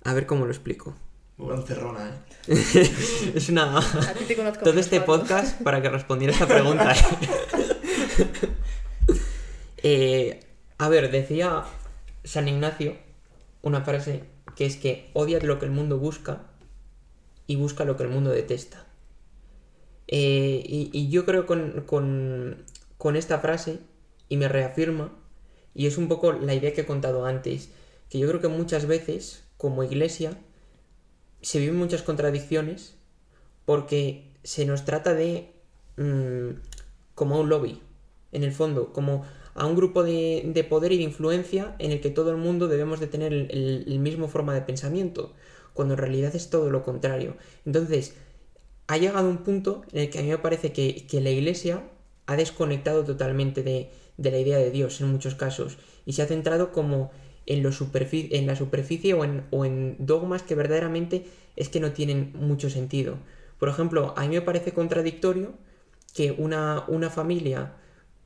A 0.04 0.14
ver 0.14 0.26
cómo 0.28 0.46
lo 0.46 0.52
explico. 0.52 0.96
Muy 1.38 1.54
encerrona, 1.54 2.10
¿eh? 2.48 2.54
es 3.36 3.50
una... 3.50 3.78
A 3.78 4.14
ti 4.14 4.26
te 4.28 4.36
conozco. 4.36 4.64
Todo 4.64 4.80
este 4.80 5.02
podcast 5.02 5.62
para 5.62 5.82
que 5.82 5.90
respondiera 5.90 6.34
esta 6.34 6.48
pregunta. 6.48 6.94
Eh, 9.84 10.44
a 10.80 10.90
ver, 10.90 11.12
decía 11.12 11.64
San 12.24 12.48
Ignacio 12.48 12.98
una 13.62 13.82
frase 13.82 14.24
que 14.56 14.66
es 14.66 14.76
que 14.76 15.12
odia 15.14 15.40
lo 15.40 15.60
que 15.60 15.66
el 15.66 15.72
mundo 15.72 16.00
busca 16.00 16.48
y 17.46 17.56
busca 17.58 17.86
lo 17.86 17.96
que 17.96 18.04
el 18.04 18.10
mundo 18.10 18.32
detesta. 18.32 18.86
Eh, 20.08 20.64
y, 20.66 20.90
y 20.92 21.10
yo 21.10 21.26
creo 21.26 21.46
con, 21.46 21.84
con, 21.86 22.66
con 22.98 23.16
esta 23.16 23.40
frase, 23.40 23.80
y 24.30 24.38
me 24.38 24.48
reafirma, 24.48 25.14
y 25.76 25.86
es 25.86 25.98
un 25.98 26.08
poco 26.08 26.34
la 26.34 26.56
idea 26.56 26.74
que 26.74 26.82
he 26.82 26.86
contado 26.86 27.26
antes, 27.26 27.70
que 28.10 28.18
yo 28.18 28.28
creo 28.28 28.42
que 28.42 28.48
muchas 28.48 28.88
veces, 28.88 29.44
como 29.58 29.84
iglesia, 29.84 30.38
se 31.48 31.60
viven 31.60 31.78
muchas 31.78 32.04
contradicciones 32.04 32.96
porque 33.64 34.26
se 34.44 34.66
nos 34.66 34.84
trata 34.84 35.14
de 35.14 35.54
mm, 35.96 36.60
como 37.16 37.36
a 37.36 37.40
un 37.40 37.48
lobby, 37.48 37.82
en 38.34 38.44
el 38.44 38.52
fondo, 38.52 38.92
como 38.92 39.24
a 39.56 39.66
un 39.66 39.78
grupo 39.78 40.04
de, 40.04 40.44
de 40.46 40.64
poder 40.66 40.92
y 40.92 40.98
de 40.98 41.04
influencia 41.04 41.74
en 41.80 41.94
el 41.94 42.02
que 42.02 42.10
todo 42.10 42.32
el 42.32 42.36
mundo 42.36 42.68
debemos 42.68 43.00
de 43.00 43.08
tener 43.08 43.32
el, 43.32 44.00
mismo 44.00 44.28
forma 44.28 44.54
de 44.54 44.62
pensamiento, 44.62 45.32
cuando 45.72 45.94
en 45.94 46.00
realidad 46.00 46.36
es 46.36 46.50
todo 46.50 46.70
lo 46.70 46.84
contrario. 46.84 47.38
Entonces, 47.66 48.16
ha 48.88 48.98
llegado 48.98 49.30
un 49.30 49.38
punto 49.38 49.84
en 49.94 50.02
el 50.02 50.10
que 50.10 50.20
a 50.20 50.24
mí 50.24 50.28
me 50.28 50.40
parece 50.40 50.74
que, 50.74 51.08
la 51.22 51.30
iglesia 51.30 51.82
ha 52.26 52.36
desconectado 52.36 53.06
totalmente 53.06 53.64
de 53.64 54.32
la 54.32 54.38
idea 54.38 54.58
de 54.58 54.70
Dios 54.70 55.00
en 55.00 55.14
muchos 55.14 55.36
casos 55.36 55.78
y 56.06 56.12
se 56.12 56.24
ha 56.24 56.26
centrado 56.26 56.74
como 56.74 57.10
en, 57.48 57.64
la 58.48 58.56
superficie 58.56 59.14
o 59.14 59.24
en, 59.24 59.46
o 59.52 59.66
en 59.66 59.96
dogmas 60.00 60.44
que 60.44 60.56
verdaderamente 60.56 61.26
es 61.56 61.70
que 61.70 61.80
no 61.80 61.92
tienen 61.94 62.34
mucho 62.36 62.70
sentido. 62.70 63.18
Por 63.60 63.70
ejemplo, 63.70 64.14
a 64.18 64.22
mí 64.24 64.30
me 64.36 64.42
parece 64.42 64.74
contradictorio 64.74 65.54
que 66.14 66.32
una, 66.32 66.84
una 66.88 67.10
familia 67.10 67.74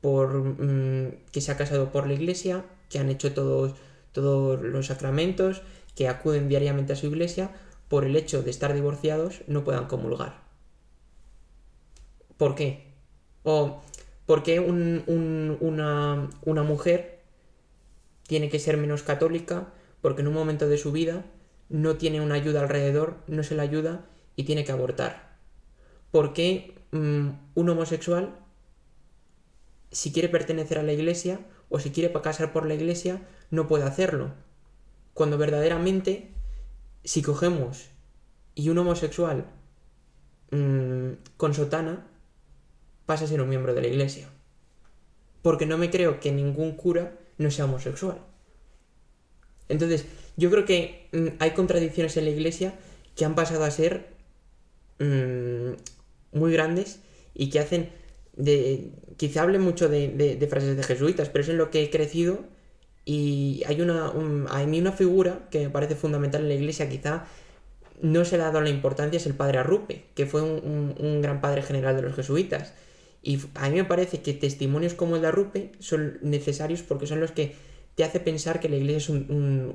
mm, 0.02 1.06
que 1.32 1.40
se 1.40 1.52
ha 1.52 1.56
casado 1.56 1.92
por 1.92 2.06
la 2.06 2.14
iglesia, 2.14 2.64
que 2.90 2.98
han 2.98 3.08
hecho 3.10 3.32
todos, 3.34 3.74
todos 4.12 4.60
los 4.62 4.86
sacramentos, 4.86 5.62
que 5.96 6.08
acuden 6.08 6.48
diariamente 6.48 6.92
a 6.92 6.96
su 6.96 7.06
iglesia, 7.06 7.50
por 7.88 8.04
el 8.04 8.16
hecho 8.16 8.42
de 8.42 8.50
estar 8.50 8.74
divorciados, 8.74 9.42
no 9.46 9.64
puedan 9.64 9.86
comulgar. 9.86 10.42
¿Por 12.36 12.54
qué? 12.54 12.92
O 13.42 13.82
¿Por 14.26 14.42
qué 14.44 14.60
un- 14.60 15.02
un- 15.08 15.58
una, 15.60 16.30
una 16.44 16.62
mujer 16.62 17.11
tiene 18.32 18.48
que 18.48 18.58
ser 18.58 18.78
menos 18.78 19.02
católica? 19.02 19.74
Porque 20.00 20.22
en 20.22 20.28
un 20.28 20.32
momento 20.32 20.66
de 20.66 20.78
su 20.78 20.90
vida 20.90 21.26
no 21.68 21.98
tiene 21.98 22.22
una 22.22 22.36
ayuda 22.36 22.62
alrededor, 22.62 23.18
no 23.26 23.42
se 23.42 23.54
la 23.54 23.62
ayuda 23.62 24.06
y 24.36 24.44
tiene 24.44 24.64
que 24.64 24.72
abortar. 24.72 25.36
¿Por 26.10 26.32
qué 26.32 26.74
mm, 26.92 27.28
un 27.54 27.68
homosexual, 27.68 28.38
si 29.90 30.14
quiere 30.14 30.30
pertenecer 30.30 30.78
a 30.78 30.82
la 30.82 30.94
iglesia 30.94 31.40
o 31.68 31.78
si 31.78 31.90
quiere 31.90 32.10
casar 32.22 32.54
por 32.54 32.64
la 32.64 32.72
iglesia, 32.72 33.20
no 33.50 33.68
puede 33.68 33.84
hacerlo? 33.84 34.32
Cuando 35.12 35.36
verdaderamente, 35.36 36.32
si 37.04 37.20
cogemos 37.20 37.90
y 38.54 38.70
un 38.70 38.78
homosexual 38.78 39.44
mm, 40.52 41.36
con 41.36 41.52
sotana 41.52 42.06
pasa 43.04 43.26
a 43.26 43.28
ser 43.28 43.42
un 43.42 43.50
miembro 43.50 43.74
de 43.74 43.82
la 43.82 43.88
iglesia. 43.88 44.26
Porque 45.42 45.66
no 45.66 45.76
me 45.76 45.90
creo 45.90 46.18
que 46.18 46.32
ningún 46.32 46.72
cura 46.72 47.18
no 47.38 47.50
sea 47.50 47.64
homosexual. 47.66 48.18
Entonces, 49.68 50.04
yo 50.36 50.50
creo 50.50 50.64
que 50.64 51.08
mm, 51.12 51.26
hay 51.38 51.50
contradicciones 51.52 52.16
en 52.16 52.24
la 52.24 52.30
iglesia 52.30 52.74
que 53.16 53.24
han 53.24 53.34
pasado 53.34 53.64
a 53.64 53.70
ser 53.70 54.08
mm, 54.98 55.72
muy 56.32 56.52
grandes 56.52 57.00
y 57.34 57.50
que 57.50 57.60
hacen 57.60 57.90
de. 58.36 58.92
Quizá 59.16 59.42
hable 59.42 59.58
mucho 59.58 59.88
de, 59.88 60.46
frases 60.50 60.76
de 60.76 60.82
jesuitas, 60.82 61.28
pero 61.28 61.42
es 61.44 61.48
en 61.50 61.58
lo 61.58 61.70
que 61.70 61.82
he 61.82 61.90
crecido 61.90 62.40
y 63.04 63.62
hay 63.66 63.80
una. 63.80 64.10
un- 64.10 64.48
mí 64.68 64.80
una 64.80 64.92
figura 64.92 65.48
que 65.50 65.60
me 65.60 65.70
parece 65.70 65.96
fundamental 65.96 66.42
en 66.42 66.48
la 66.48 66.54
iglesia, 66.54 66.88
quizá 66.88 67.26
no 68.00 68.24
se 68.24 68.36
le 68.36 68.42
ha 68.44 68.46
dado 68.46 68.60
la 68.62 68.70
importancia, 68.70 69.16
es 69.18 69.26
el 69.26 69.34
padre 69.34 69.58
Arrupe, 69.58 70.06
que 70.14 70.26
fue 70.26 70.42
un 70.42 71.20
gran 71.22 71.40
padre 71.40 71.62
general 71.62 71.96
de 71.96 72.02
los 72.02 72.14
jesuitas. 72.16 72.74
Y 73.22 73.38
a 73.54 73.68
mí 73.70 73.76
me 73.76 73.84
parece 73.84 74.20
que 74.22 74.34
testimonios 74.34 74.94
como 74.94 75.16
el 75.16 75.22
de 75.22 75.28
Arrupe 75.28 75.72
son 75.78 76.18
necesarios 76.22 76.82
porque 76.82 77.06
son 77.06 77.20
los 77.20 77.30
que 77.32 77.54
te 77.94 78.04
hace 78.04 78.20
pensar 78.20 78.58
que 78.60 78.68
la 78.68 78.76
iglesia 78.76 78.96
es 78.98 79.08
un, 79.08 79.74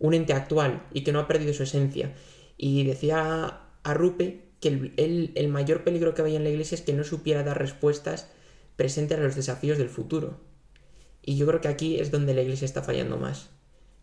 un- 0.00 0.14
ente 0.14 0.32
actual 0.32 0.86
y 0.92 1.02
que 1.04 1.12
no 1.12 1.20
ha 1.20 1.28
perdido 1.28 1.52
su 1.54 1.62
esencia. 1.62 2.14
Y 2.56 2.84
decía 2.84 3.60
Arrupe 3.84 4.48
que 4.60 4.68
el, 4.96 5.32
el 5.34 5.48
mayor 5.48 5.84
peligro 5.84 6.14
que 6.14 6.22
había 6.22 6.36
en 6.38 6.44
la 6.44 6.50
iglesia 6.50 6.74
es 6.74 6.82
que 6.82 6.92
no 6.92 7.04
supiera 7.04 7.44
dar 7.44 7.58
respuestas 7.58 8.28
presentes 8.76 9.18
a 9.18 9.20
los 9.22 9.36
desafíos 9.36 9.78
del 9.78 9.88
futuro. 9.88 10.40
Y 11.22 11.36
yo 11.36 11.46
creo 11.46 11.60
que 11.60 11.68
aquí 11.68 12.00
es 12.00 12.10
donde 12.10 12.34
la 12.34 12.42
iglesia 12.42 12.64
está 12.64 12.82
fallando 12.82 13.16
más. 13.18 13.50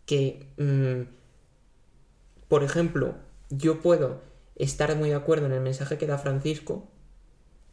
Que, 0.06 0.46
mm, 0.56 1.02
por 2.48 2.62
ejemplo, 2.62 3.16
yo 3.50 3.80
puedo 3.80 4.22
estar 4.54 4.94
muy 4.96 5.10
de 5.10 5.14
acuerdo 5.16 5.46
en 5.46 5.52
el 5.52 5.60
mensaje 5.60 5.98
que 5.98 6.06
da 6.06 6.18
Francisco, 6.18 6.88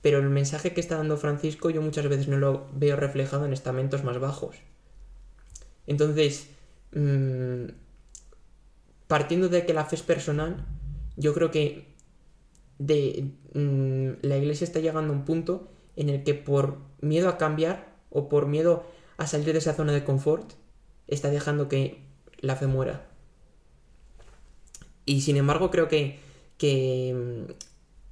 pero 0.04 0.20
el 0.20 0.30
mensaje 0.30 0.74
que 0.74 0.82
está 0.82 0.98
dando 0.98 1.16
Francisco 1.16 1.70
yo 1.70 1.82
muchas 1.82 2.08
veces 2.10 2.28
no 2.28 2.38
lo 2.38 2.68
veo 2.74 2.98
reflejado 2.98 3.46
en 3.46 3.54
estamentos 3.54 4.04
más 4.04 4.20
bajos. 4.20 4.58
Entonces, 5.88 6.50
mm, 6.92 7.72
partiendo 9.08 9.48
de 9.48 9.66
que 9.66 9.74
la 9.74 9.86
fe 9.86 9.96
es 9.96 10.04
personal, 10.04 10.66
yo 11.16 11.34
creo 11.34 11.52
que 11.52 11.88
de, 12.80 13.32
mm, 13.54 14.28
la 14.28 14.38
iglesia 14.38 14.66
está 14.66 14.82
llegando 14.82 15.14
a 15.14 15.16
un 15.16 15.24
punto 15.24 15.72
en 15.96 16.10
el 16.10 16.24
que 16.24 16.34
por 16.34 16.80
miedo 17.00 17.30
a 17.30 17.38
cambiar 17.38 17.96
o 18.10 18.28
por 18.28 18.46
miedo 18.46 18.84
a 19.16 19.26
salir 19.26 19.54
de 19.54 19.60
esa 19.60 19.74
zona 19.74 19.94
de 19.94 20.04
confort, 20.04 20.52
está 21.08 21.30
dejando 21.30 21.70
que 21.70 22.02
la 22.40 22.58
fe 22.58 22.68
muera. 22.68 23.08
Y 25.06 25.22
sin 25.22 25.38
embargo 25.38 25.72
creo 25.72 25.88
que, 25.88 26.20
que 26.58 27.56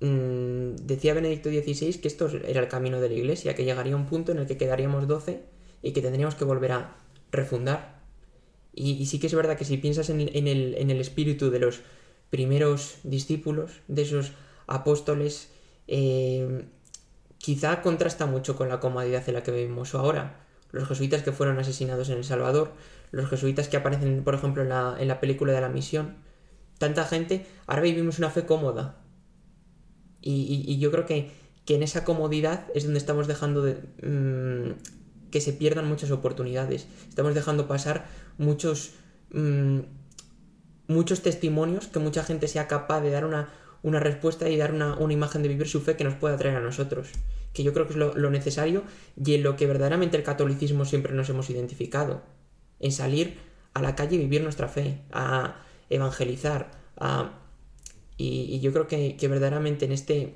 mm, 0.02 0.76
decía 0.86 1.14
Benedicto 1.14 1.49
XVI 1.49 1.93
que 2.02 2.08
esto 2.08 2.28
era 2.28 2.62
el 2.62 2.68
camino 2.68 2.99
de 2.99 3.10
la 3.10 3.16
iglesia, 3.16 3.56
que 3.56 3.64
llegaría 3.64 3.95
un 3.95 4.06
punto 4.06 4.32
en 4.32 4.39
el 4.39 4.47
que 4.47 4.58
quedaríamos 4.58 5.08
12 5.08 5.43
y 5.82 5.93
que 5.93 6.02
tendríamos 6.02 6.36
que 6.36 6.45
volver 6.45 6.74
a 6.74 6.95
refundar. 7.32 8.02
Y, 8.74 9.06
sí 9.06 9.20
que 9.20 9.28
es 9.28 9.36
verdad 9.36 9.58
que 9.58 9.66
si 9.66 9.78
piensas 9.78 10.10
en, 10.10 10.22
en 10.22 10.47
el, 10.47 10.76
en 10.78 10.89
el 10.89 11.02
espíritu 11.02 11.49
de 11.49 11.60
los 11.60 11.82
primeros 12.30 12.97
discípulos, 13.04 13.82
de 13.88 14.04
esos 14.04 14.32
apóstoles, 14.68 15.49
eh, 15.88 16.66
quizá 17.38 17.82
contrasta 17.82 18.26
mucho 18.26 18.56
con 18.56 18.70
la 18.70 18.80
comodidad 18.80 19.28
en 19.28 19.36
la 19.36 19.43
que 19.43 19.52
vivimos 19.52 19.93
ahora. 19.93 20.45
Los 20.72 20.88
jesuitas 20.88 21.24
que 21.24 21.34
fueron 21.34 21.60
asesinados 21.60 22.10
en 22.10 22.18
El 22.18 22.24
Salvador, 22.24 22.72
los 23.12 23.30
jesuitas 23.30 23.68
que 23.68 23.78
aparecen, 23.78 24.24
por 24.24 24.34
ejemplo, 24.34 24.64
en 24.64 24.70
la, 24.70 24.95
en 24.97 25.08
la 25.10 25.20
película 25.20 25.52
de 25.52 25.60
la 25.62 25.68
misión, 25.68 26.16
tanta 26.78 27.04
gente, 27.06 27.45
ahora 27.68 27.82
vivimos 27.82 28.20
una 28.20 28.30
fe 28.30 28.45
cómoda. 28.45 29.01
Y, 30.22 30.78
yo 30.80 30.91
creo 30.91 31.05
que, 31.05 31.32
que 31.65 31.76
en 31.76 31.84
esa 31.84 32.03
comodidad 32.03 32.67
es 32.76 32.84
donde 32.84 32.99
estamos 32.99 33.28
dejando 33.28 33.61
de, 33.61 33.76
mm, 34.03 34.74
que 35.32 35.41
se 35.41 35.53
pierdan 35.53 35.88
muchas 35.88 36.11
oportunidades. 36.11 36.88
Estamos 37.09 37.34
dejando 37.34 37.67
pasar 37.67 38.05
muchos, 38.38 38.91
mm, 39.32 39.80
muchos 40.88 41.22
testimonios 41.22 41.88
que 41.88 41.99
mucha 41.99 42.24
gente 42.24 42.47
sea 42.47 42.67
capaz 42.67 43.01
de 43.01 43.11
dar 43.11 43.26
una, 43.26 43.49
una 43.82 43.99
respuesta 43.99 44.49
y 44.49 44.57
dar 44.57 44.74
una, 44.74 44.95
una 44.97 45.13
imagen 45.13 45.41
de 45.41 45.49
vivir 45.49 45.67
su 45.67 45.82
fe 45.82 45.95
que 45.95 46.03
nos 46.03 46.15
pueda 46.15 46.38
traer 46.38 46.57
a 46.57 46.61
nosotros. 46.61 47.09
Que 47.53 47.63
yo 47.63 47.74
creo 47.74 47.88
que 47.88 47.93
es 47.93 47.97
lo, 47.97 48.13
lo 48.15 48.30
necesario 48.30 48.84
y 49.24 49.36
en 49.36 49.43
lo 49.43 49.55
que 49.55 49.65
verdaderamente 49.65 50.17
el 50.17 50.24
catolicismo 50.24 50.86
siempre 50.86 51.13
nos 51.13 51.30
hemos 51.30 51.49
identificado. 51.49 52.22
En 52.80 52.91
salir 52.91 53.38
a 53.74 53.82
la 53.82 53.95
calle 53.95 54.15
y 54.15 54.19
vivir 54.19 54.43
nuestra 54.43 54.67
fe, 54.67 55.01
a 55.11 55.55
evangelizar, 55.89 56.72
a... 56.97 57.38
Y, 58.24 58.59
yo 58.59 58.72
creo 58.72 58.88
que, 58.88 59.17
verdaderamente 59.28 59.86
en 59.86 59.91
este 59.91 60.36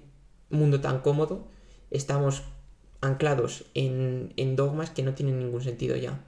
mundo 0.50 0.82
tan 0.82 1.02
cómodo 1.02 1.48
estamos 1.92 2.44
anclados 3.00 3.66
en, 3.76 4.56
dogmas 4.56 4.90
que 4.90 5.04
no 5.04 5.14
tienen 5.14 5.38
ningún 5.38 5.62
sentido 5.62 5.96
ya. 5.96 6.26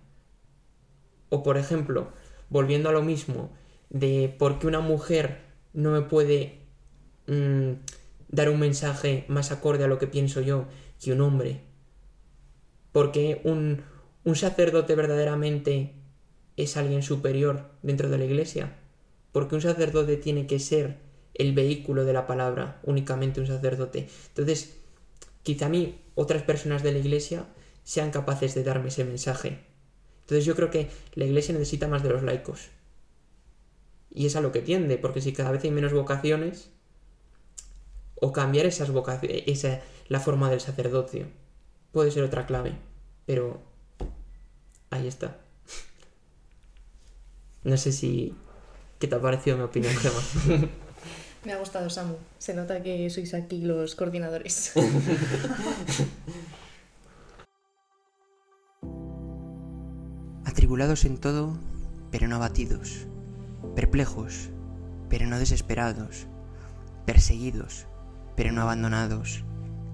O 1.30 1.42
por 1.42 1.58
ejemplo, 1.58 2.10
volviendo 2.50 2.90
a 2.90 2.92
lo 2.92 3.02
mismo, 3.02 3.50
de 3.90 4.34
por 4.38 4.60
qué 4.60 4.68
una 4.68 4.82
mujer 4.82 5.40
no 5.74 5.92
me 5.92 6.02
puede 6.02 6.60
mm, 7.26 7.72
dar 8.30 8.50
un 8.50 8.60
mensaje 8.60 9.26
más 9.28 9.52
acorde 9.52 9.84
a 9.84 9.88
lo 9.88 9.98
que 9.98 10.06
pienso 10.06 10.42
yo 10.42 10.66
que 11.02 11.12
un 11.12 11.22
hombre. 11.22 11.62
Porque 12.92 13.42
un 13.44 14.36
sacerdote 14.36 14.94
verdaderamente 14.94 15.96
es 16.56 16.78
alguien 16.78 17.02
superior 17.02 17.72
dentro 17.82 18.10
de 18.10 18.20
la 18.20 18.26
iglesia. 18.26 18.76
Porque 19.32 19.56
un 19.56 19.62
sacerdote 19.62 20.18
tiene 20.18 20.46
que 20.46 20.60
ser 20.60 21.07
el 21.38 21.54
vehículo 21.54 22.04
de 22.04 22.14
la 22.14 22.26
palabra, 22.26 22.80
únicamente 22.84 23.40
un 23.40 23.48
sacerdote. 23.48 24.10
Entonces, 24.30 24.76
quizá 25.44 25.68
a 25.68 25.70
mí 25.70 26.02
otras 26.16 26.42
personas 26.44 26.84
de 26.84 26.92
la 26.92 26.98
iglesia 26.98 27.46
sean 27.84 28.12
capaces 28.12 28.56
de 28.56 28.64
darme 28.64 28.90
ese 28.90 29.06
mensaje. 29.06 29.60
Entonces 30.22 30.46
yo 30.46 30.56
creo 30.56 30.72
que 30.72 30.90
la 31.14 31.26
iglesia 31.26 31.54
necesita 31.54 31.88
más 31.88 32.04
de 32.04 32.10
los 32.10 32.24
laicos. 32.24 32.70
Y 34.14 34.26
es 34.26 34.36
a 34.36 34.42
lo 34.42 34.52
que 34.52 34.62
tiende, 34.62 34.98
porque 34.98 35.22
si 35.22 35.32
cada 35.32 35.52
vez 35.52 35.64
hay 35.64 35.72
menos 35.72 35.94
vocaciones, 35.94 36.72
o 38.20 38.34
cambiar 38.34 38.66
esas 38.66 38.90
vocaciones, 38.90 39.44
esa, 39.46 39.80
la 40.08 40.20
forma 40.20 40.50
del 40.50 40.60
sacerdocio, 40.60 41.28
puede 41.92 42.10
ser 42.10 42.24
otra 42.24 42.48
clave. 42.48 42.74
Pero 43.26 43.62
ahí 44.90 45.08
está. 45.08 45.38
No 47.64 47.78
sé 47.78 47.92
si... 47.92 48.34
¿Qué 48.98 49.08
te 49.08 49.16
ha 49.16 49.22
parecido 49.22 49.58
mi 49.58 49.64
opinión, 49.64 49.94
Gemma? 49.96 50.70
Me 51.44 51.54
ha 51.54 51.58
gustado, 51.58 51.90
Samu. 51.90 52.16
Se 52.38 52.54
nota 52.54 52.84
que 52.84 53.10
sois 53.10 53.34
aquí 53.34 53.62
los 53.62 53.96
coordinadores. 53.96 54.74
Atribulados 60.46 61.06
en 61.06 61.18
todo, 61.18 61.58
pero 62.12 62.28
no 62.28 62.36
abatidos, 62.38 63.08
perplejos, 63.76 64.50
pero 65.10 65.28
no 65.28 65.40
desesperados, 65.40 66.28
perseguidos, 67.06 67.88
pero 68.36 68.52
no 68.52 68.62
abandonados, 68.62 69.44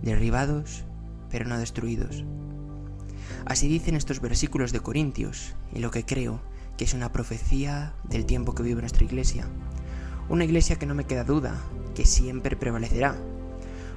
derribados, 0.02 0.84
pero 1.30 1.46
no 1.46 1.58
destruidos. 1.58 2.24
Así 3.46 3.68
dicen 3.68 3.96
estos 3.96 4.22
versículos 4.22 4.72
de 4.72 4.80
Corintios, 4.80 5.54
y 5.74 5.80
lo 5.80 5.92
que 5.92 6.06
creo 6.06 6.42
que 6.78 6.86
es 6.86 6.94
una 6.94 7.12
profecía 7.12 7.94
del 8.04 8.26
tiempo 8.26 8.56
que 8.56 8.64
vive 8.64 8.82
nuestra 8.82 9.04
iglesia. 9.04 9.48
Una 10.30 10.46
iglesia 10.46 10.78
que 10.78 10.86
no 10.86 10.96
me 10.96 11.04
queda 11.04 11.26
duda, 11.26 11.54
que 11.96 12.06
siempre 12.06 12.56
prevalecerá, 12.56 13.16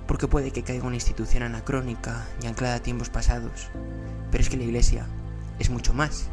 porque 0.08 0.26
puede 0.26 0.50
que 0.50 0.64
caiga 0.64 0.86
una 0.86 0.96
institución 0.96 1.44
anacrónica 1.44 2.26
y 2.42 2.46
anclada 2.46 2.74
a 2.74 2.82
tiempos 2.82 3.10
pasados, 3.10 3.68
pero 4.32 4.42
es 4.42 4.50
que 4.50 4.56
la 4.56 4.64
iglesia 4.64 5.06
es 5.60 5.70
mucho 5.70 5.94
más, 5.94 6.26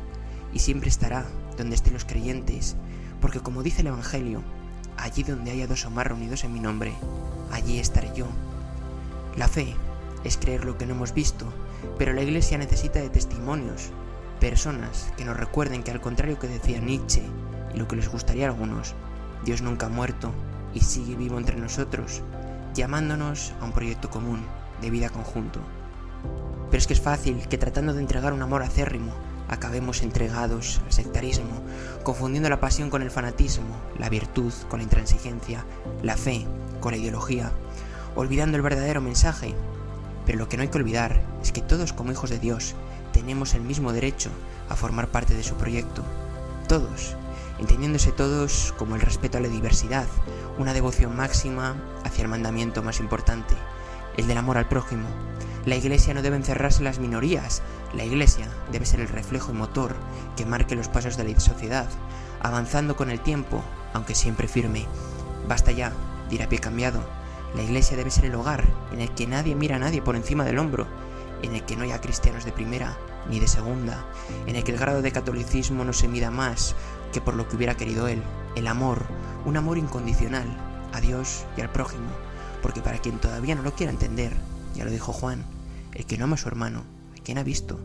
y 0.52 0.60
siempre 0.60 0.90
estará 0.90 1.26
donde 1.58 1.76
estén 1.76 1.94
los 1.94 2.06
creyentes, 2.06 2.76
porque 3.22 3.40
como 3.40 3.62
dice 3.62 3.82
el 3.82 3.88
Evangelio, 3.88 4.42
allí 4.98 5.22
donde 5.22 5.52
haya 5.52 5.68
dos 5.68 5.86
o 5.86 5.92
más 5.92 6.08
reunidos 6.08 6.44
en 6.44 6.54
mi 6.54 6.60
nombre, 6.60 6.94
allí 7.52 7.78
estaré 7.78 8.12
yo. 8.16 8.26
La 9.38 9.48
fe 9.48 9.76
es 10.24 10.38
creer 10.38 10.66
lo 10.66 10.76
que 10.76 10.88
no 10.88 10.96
hemos 10.96 11.14
visto, 11.14 11.46
pero 12.00 12.14
la 12.14 12.24
iglesia 12.24 12.58
necesita 12.58 13.00
de 13.00 13.12
testimonios, 13.12 13.92
personas 14.40 15.14
que 15.18 15.24
nos 15.26 15.38
recuerden 15.38 15.84
que 15.84 15.92
al 15.92 16.02
contrario 16.02 16.40
que 16.40 16.48
decía 16.48 16.80
Nietzsche 16.80 17.22
y 17.76 17.78
lo 17.78 17.88
que 17.88 17.96
les 17.96 18.10
gustaría 18.10 18.48
a 18.48 18.50
algunos, 18.50 18.96
Dios 19.46 19.62
nunca 19.62 19.88
ha 19.88 19.90
muerto 19.90 20.32
y 20.74 20.82
sigue 20.82 21.16
vivo 21.16 21.38
entre 21.38 21.58
nosotros, 21.58 22.22
llamándonos 22.74 23.54
a 23.62 23.66
un 23.66 23.72
proyecto 23.72 24.10
común 24.10 24.42
de 24.82 24.90
vida 24.90 25.10
conjunto. 25.10 25.60
pero 26.70 26.80
es 26.80 26.88
que 26.88 26.94
es 26.94 27.02
fácil 27.02 27.48
que 27.48 27.58
tratando 27.58 27.94
de 27.94 28.02
entregar 28.02 28.34
un 28.34 28.42
amor 28.42 28.64
acérrimo, 28.64 29.12
acabemos 29.48 30.02
entregados 30.02 30.82
al 30.86 30.92
sectarismo, 30.92 31.62
confundiendo 32.04 32.50
la 32.50 32.60
pasión 32.60 32.90
con 32.90 33.02
el 33.02 33.12
fanatismo, 33.12 33.76
la 34.00 34.10
virtud 34.10 34.52
con 34.70 34.80
la 34.80 34.84
intransigencia, 34.84 35.66
la 36.02 36.18
fe 36.18 36.48
con 36.80 36.92
la 36.92 36.98
ideología, 36.98 37.52
olvidando 38.16 38.58
el 38.58 38.64
verdadero 38.64 39.02
mensaje. 39.02 39.54
Pero 40.26 40.40
lo 40.40 40.50
que 40.50 40.58
no 40.58 40.64
hay 40.64 40.70
que 40.70 40.78
olvidar 40.78 41.22
es 41.42 41.52
que 41.52 41.62
todos 41.62 41.94
como 41.94 42.12
hijos 42.12 42.30
de 42.30 42.40
Dios 42.40 42.76
tenemos 43.12 43.54
el 43.54 43.62
mismo 43.62 43.94
derecho 43.94 44.32
a 44.70 44.76
formar 44.76 45.10
parte 45.10 45.36
de 45.36 45.44
su 45.44 45.56
proyecto. 45.56 46.04
Todos, 46.68 47.16
entendiéndose 47.60 48.12
todos 48.12 48.74
como 48.78 48.96
el 48.96 49.02
respeto 49.02 49.38
a 49.38 49.42
la 49.42 49.48
diversidad, 49.48 50.08
una 50.58 50.74
devoción 50.74 51.16
máxima 51.16 51.76
hacia 52.04 52.24
el 52.24 52.30
mandamiento 52.30 52.84
más 52.84 53.00
importante, 53.00 53.56
el 54.18 54.28
del 54.28 54.38
amor 54.38 54.58
al 54.58 54.68
prójimo. 54.68 55.08
La 55.66 55.76
iglesia 55.76 56.14
no 56.14 56.22
debe 56.22 56.36
encerrarse 56.36 56.80
en 56.80 56.86
las 56.86 57.00
minorías, 57.00 57.62
la 57.94 58.04
iglesia 58.04 58.48
debe 58.72 58.86
ser 58.86 59.00
el 59.00 59.08
reflejo 59.08 59.52
y 59.52 59.56
motor 59.56 59.96
que 60.36 60.46
marque 60.46 60.76
los 60.76 60.90
pasos 60.90 61.16
de 61.16 61.24
la 61.24 61.40
sociedad, 61.40 61.88
avanzando 62.42 62.96
con 62.96 63.10
el 63.10 63.22
tiempo, 63.22 63.64
aunque 63.94 64.16
siempre 64.16 64.48
firme. 64.48 64.86
Basta 65.48 65.72
ya, 65.72 65.94
dirá 66.30 66.50
pie 66.50 66.60
cambiado. 66.60 67.02
La 67.56 67.64
iglesia 67.64 67.96
debe 67.96 68.12
ser 68.12 68.26
el 68.26 68.36
hogar 68.36 68.66
en 68.92 69.00
el 69.00 69.12
que 69.12 69.28
nadie 69.28 69.56
mira 69.56 69.78
a 69.78 69.80
nadie 69.80 70.02
por 70.02 70.16
encima 70.16 70.44
del 70.44 70.58
hombro, 70.58 70.88
en 71.44 71.56
el 71.56 71.64
que 71.64 71.76
no 71.76 71.84
haya 71.84 72.02
cristianos 72.02 72.46
de 72.46 72.52
primera 72.52 72.98
ni 73.30 73.40
de 73.40 73.48
segunda, 73.48 74.04
en 74.48 74.56
el 74.56 74.64
que 74.64 74.72
el 74.72 74.80
grado 74.80 75.02
de 75.02 75.12
catolicismo 75.12 75.86
no 75.86 75.94
se 75.94 76.08
mida 76.08 76.32
más 76.32 76.76
que 77.14 77.22
por 77.22 77.36
lo 77.36 77.48
que 77.48 77.56
hubiera 77.56 77.78
querido 77.78 78.10
él, 78.10 78.22
el 78.56 78.68
amor, 78.68 79.06
un 79.46 79.56
amor 79.56 79.78
incondicional 79.78 80.48
a 80.92 81.00
Dios 81.00 81.46
y 81.56 81.62
al 81.62 81.72
prójimo, 81.72 82.10
porque 82.62 82.82
para 82.82 82.98
quien 82.98 83.20
todavía 83.20 83.56
no 83.56 83.62
lo 83.62 83.74
quiera 83.74 83.92
entender, 83.92 84.34
ya 84.76 84.84
lo 84.84 84.92
dijo 84.92 85.14
Juan, 85.14 85.46
el 85.94 86.06
que 86.06 86.18
no 86.18 86.26
ama 86.26 86.36
a 86.36 86.40
su 86.40 86.48
hermano, 86.50 86.84
a 87.18 87.24
quien 87.24 87.38
ha 87.38 87.44
visto, 87.44 87.80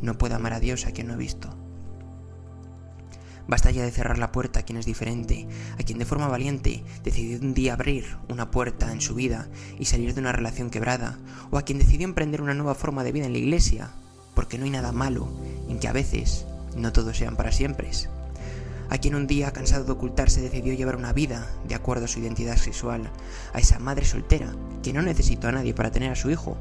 no 0.00 0.18
puede 0.18 0.34
amar 0.34 0.54
a 0.54 0.60
Dios 0.60 0.86
a 0.86 0.92
quien 0.92 1.06
no 1.08 1.14
ha 1.14 1.16
visto. 1.16 1.54
Basta 3.46 3.70
ya 3.70 3.82
de 3.82 3.90
cerrar 3.90 4.18
la 4.18 4.32
puerta 4.32 4.60
a 4.60 4.62
quien 4.62 4.78
es 4.78 4.86
diferente, 4.86 5.46
a 5.78 5.82
quien 5.82 5.98
de 5.98 6.06
forma 6.06 6.28
valiente 6.28 6.84
decidió 7.02 7.38
un 7.40 7.52
día 7.52 7.74
abrir 7.74 8.16
una 8.28 8.50
puerta 8.50 8.92
en 8.92 9.00
su 9.00 9.14
vida 9.14 9.48
y 9.78 9.86
salir 9.86 10.14
de 10.14 10.20
una 10.20 10.32
relación 10.32 10.70
quebrada, 10.70 11.18
o 11.50 11.58
a 11.58 11.62
quien 11.62 11.78
decidió 11.78 12.06
emprender 12.06 12.40
una 12.40 12.54
nueva 12.54 12.74
forma 12.74 13.04
de 13.04 13.12
vida 13.12 13.26
en 13.26 13.32
la 13.32 13.38
iglesia, 13.38 13.90
porque 14.34 14.56
no 14.56 14.64
hay 14.64 14.70
nada 14.70 14.92
malo 14.92 15.28
en 15.68 15.80
que 15.80 15.88
a 15.88 15.92
veces 15.92 16.46
no 16.76 16.92
todos 16.92 17.16
sean 17.16 17.36
para 17.36 17.52
siempre. 17.52 17.90
A 18.90 18.98
quien 18.98 19.14
un 19.14 19.28
día, 19.28 19.52
cansado 19.52 19.84
de 19.84 19.92
ocultarse, 19.92 20.40
decidió 20.40 20.74
llevar 20.74 20.96
una 20.96 21.12
vida 21.12 21.48
de 21.68 21.76
acuerdo 21.76 22.06
a 22.06 22.08
su 22.08 22.18
identidad 22.18 22.56
sexual, 22.56 23.08
a 23.54 23.60
esa 23.60 23.78
madre 23.78 24.04
soltera 24.04 24.52
que 24.82 24.92
no 24.92 25.00
necesitó 25.00 25.46
a 25.46 25.52
nadie 25.52 25.72
para 25.72 25.92
tener 25.92 26.10
a 26.10 26.16
su 26.16 26.28
hijo, 26.28 26.56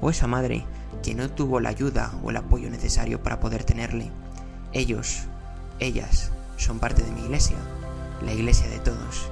o 0.00 0.08
esa 0.08 0.28
madre 0.28 0.64
que 1.02 1.16
no 1.16 1.28
tuvo 1.28 1.58
la 1.58 1.70
ayuda 1.70 2.12
o 2.22 2.30
el 2.30 2.36
apoyo 2.36 2.70
necesario 2.70 3.20
para 3.20 3.40
poder 3.40 3.64
tenerle. 3.64 4.12
Ellos, 4.72 5.24
ellas, 5.80 6.30
son 6.56 6.78
parte 6.78 7.02
de 7.02 7.10
mi 7.10 7.22
iglesia, 7.22 7.56
la 8.24 8.32
iglesia 8.32 8.68
de 8.68 8.78
todos. 8.78 9.28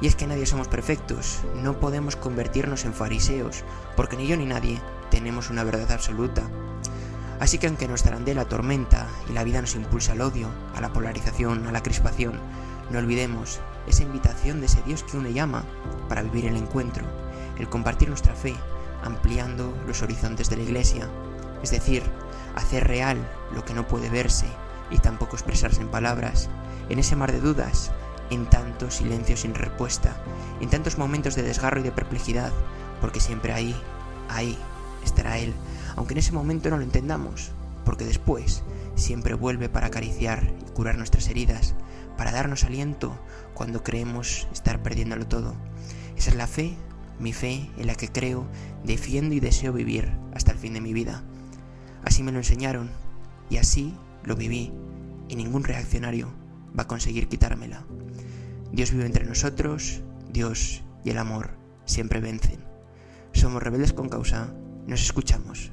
Y 0.00 0.06
es 0.06 0.16
que 0.16 0.26
nadie 0.26 0.46
somos 0.46 0.68
perfectos, 0.68 1.42
no 1.62 1.78
podemos 1.78 2.16
convertirnos 2.16 2.86
en 2.86 2.94
fariseos, 2.94 3.62
porque 3.94 4.16
ni 4.16 4.26
yo 4.26 4.38
ni 4.38 4.46
nadie 4.46 4.80
tenemos 5.10 5.50
una 5.50 5.64
verdad 5.64 5.92
absoluta. 5.92 6.42
Así 7.40 7.58
que 7.58 7.66
aunque 7.66 7.88
nuestra 7.88 8.16
andela 8.16 8.44
tormenta 8.44 9.08
y 9.28 9.32
la 9.32 9.44
vida 9.44 9.60
nos 9.60 9.74
impulsa 9.74 10.12
al 10.12 10.20
odio, 10.20 10.48
a 10.74 10.80
la 10.80 10.92
polarización, 10.92 11.66
a 11.66 11.72
la 11.72 11.82
crispación, 11.82 12.40
no 12.90 12.98
olvidemos 12.98 13.60
esa 13.86 14.02
invitación 14.02 14.60
de 14.60 14.66
ese 14.66 14.82
Dios 14.82 15.02
que 15.02 15.16
une 15.16 15.32
llama 15.32 15.64
para 16.08 16.22
vivir 16.22 16.46
el 16.46 16.56
encuentro, 16.56 17.04
el 17.58 17.68
compartir 17.68 18.08
nuestra 18.08 18.34
fe, 18.34 18.54
ampliando 19.02 19.76
los 19.86 20.02
horizontes 20.02 20.48
de 20.50 20.56
la 20.56 20.62
iglesia, 20.62 21.08
es 21.62 21.70
decir, 21.70 22.02
hacer 22.54 22.86
real 22.86 23.18
lo 23.54 23.64
que 23.64 23.74
no 23.74 23.86
puede 23.86 24.08
verse 24.08 24.46
y 24.90 24.98
tampoco 24.98 25.36
expresarse 25.36 25.80
en 25.80 25.88
palabras, 25.88 26.48
en 26.88 26.98
ese 26.98 27.16
mar 27.16 27.32
de 27.32 27.40
dudas, 27.40 27.90
en 28.30 28.46
tantos 28.46 28.96
silencios 28.96 29.40
sin 29.40 29.54
respuesta, 29.54 30.16
en 30.60 30.70
tantos 30.70 30.98
momentos 30.98 31.34
de 31.34 31.42
desgarro 31.42 31.80
y 31.80 31.82
de 31.82 31.92
perplejidad, 31.92 32.52
porque 33.00 33.20
siempre 33.20 33.52
ahí, 33.52 33.74
ahí 34.28 34.58
estará 35.04 35.38
Él, 35.38 35.54
aunque 35.96 36.14
en 36.14 36.18
ese 36.18 36.32
momento 36.32 36.70
no 36.70 36.76
lo 36.76 36.82
entendamos, 36.82 37.52
porque 37.84 38.04
después 38.04 38.62
siempre 38.94 39.34
vuelve 39.34 39.68
para 39.68 39.88
acariciar 39.88 40.52
y 40.66 40.70
curar 40.70 40.96
nuestras 40.96 41.28
heridas, 41.28 41.74
para 42.16 42.32
darnos 42.32 42.64
aliento 42.64 43.18
cuando 43.54 43.82
creemos 43.82 44.48
estar 44.52 44.82
perdiéndolo 44.82 45.26
todo. 45.26 45.54
Esa 46.16 46.30
es 46.30 46.36
la 46.36 46.46
fe, 46.46 46.76
mi 47.18 47.32
fe 47.32 47.70
en 47.76 47.86
la 47.86 47.94
que 47.94 48.08
creo, 48.08 48.46
defiendo 48.84 49.34
y 49.34 49.40
deseo 49.40 49.72
vivir 49.72 50.12
hasta 50.34 50.52
el 50.52 50.58
fin 50.58 50.74
de 50.74 50.80
mi 50.80 50.92
vida. 50.92 51.22
Así 52.04 52.22
me 52.22 52.32
lo 52.32 52.38
enseñaron 52.38 52.90
y 53.50 53.56
así 53.56 53.94
lo 54.24 54.36
viví 54.36 54.72
y 55.28 55.36
ningún 55.36 55.64
reaccionario 55.64 56.28
va 56.78 56.84
a 56.84 56.88
conseguir 56.88 57.28
quitármela. 57.28 57.84
Dios 58.72 58.90
vive 58.90 59.06
entre 59.06 59.24
nosotros, 59.24 60.02
Dios 60.32 60.82
y 61.04 61.10
el 61.10 61.18
amor 61.18 61.50
siempre 61.84 62.20
vencen. 62.20 62.64
Somos 63.32 63.62
rebeldes 63.62 63.92
con 63.92 64.08
causa, 64.08 64.52
nos 64.86 65.02
escuchamos. 65.02 65.72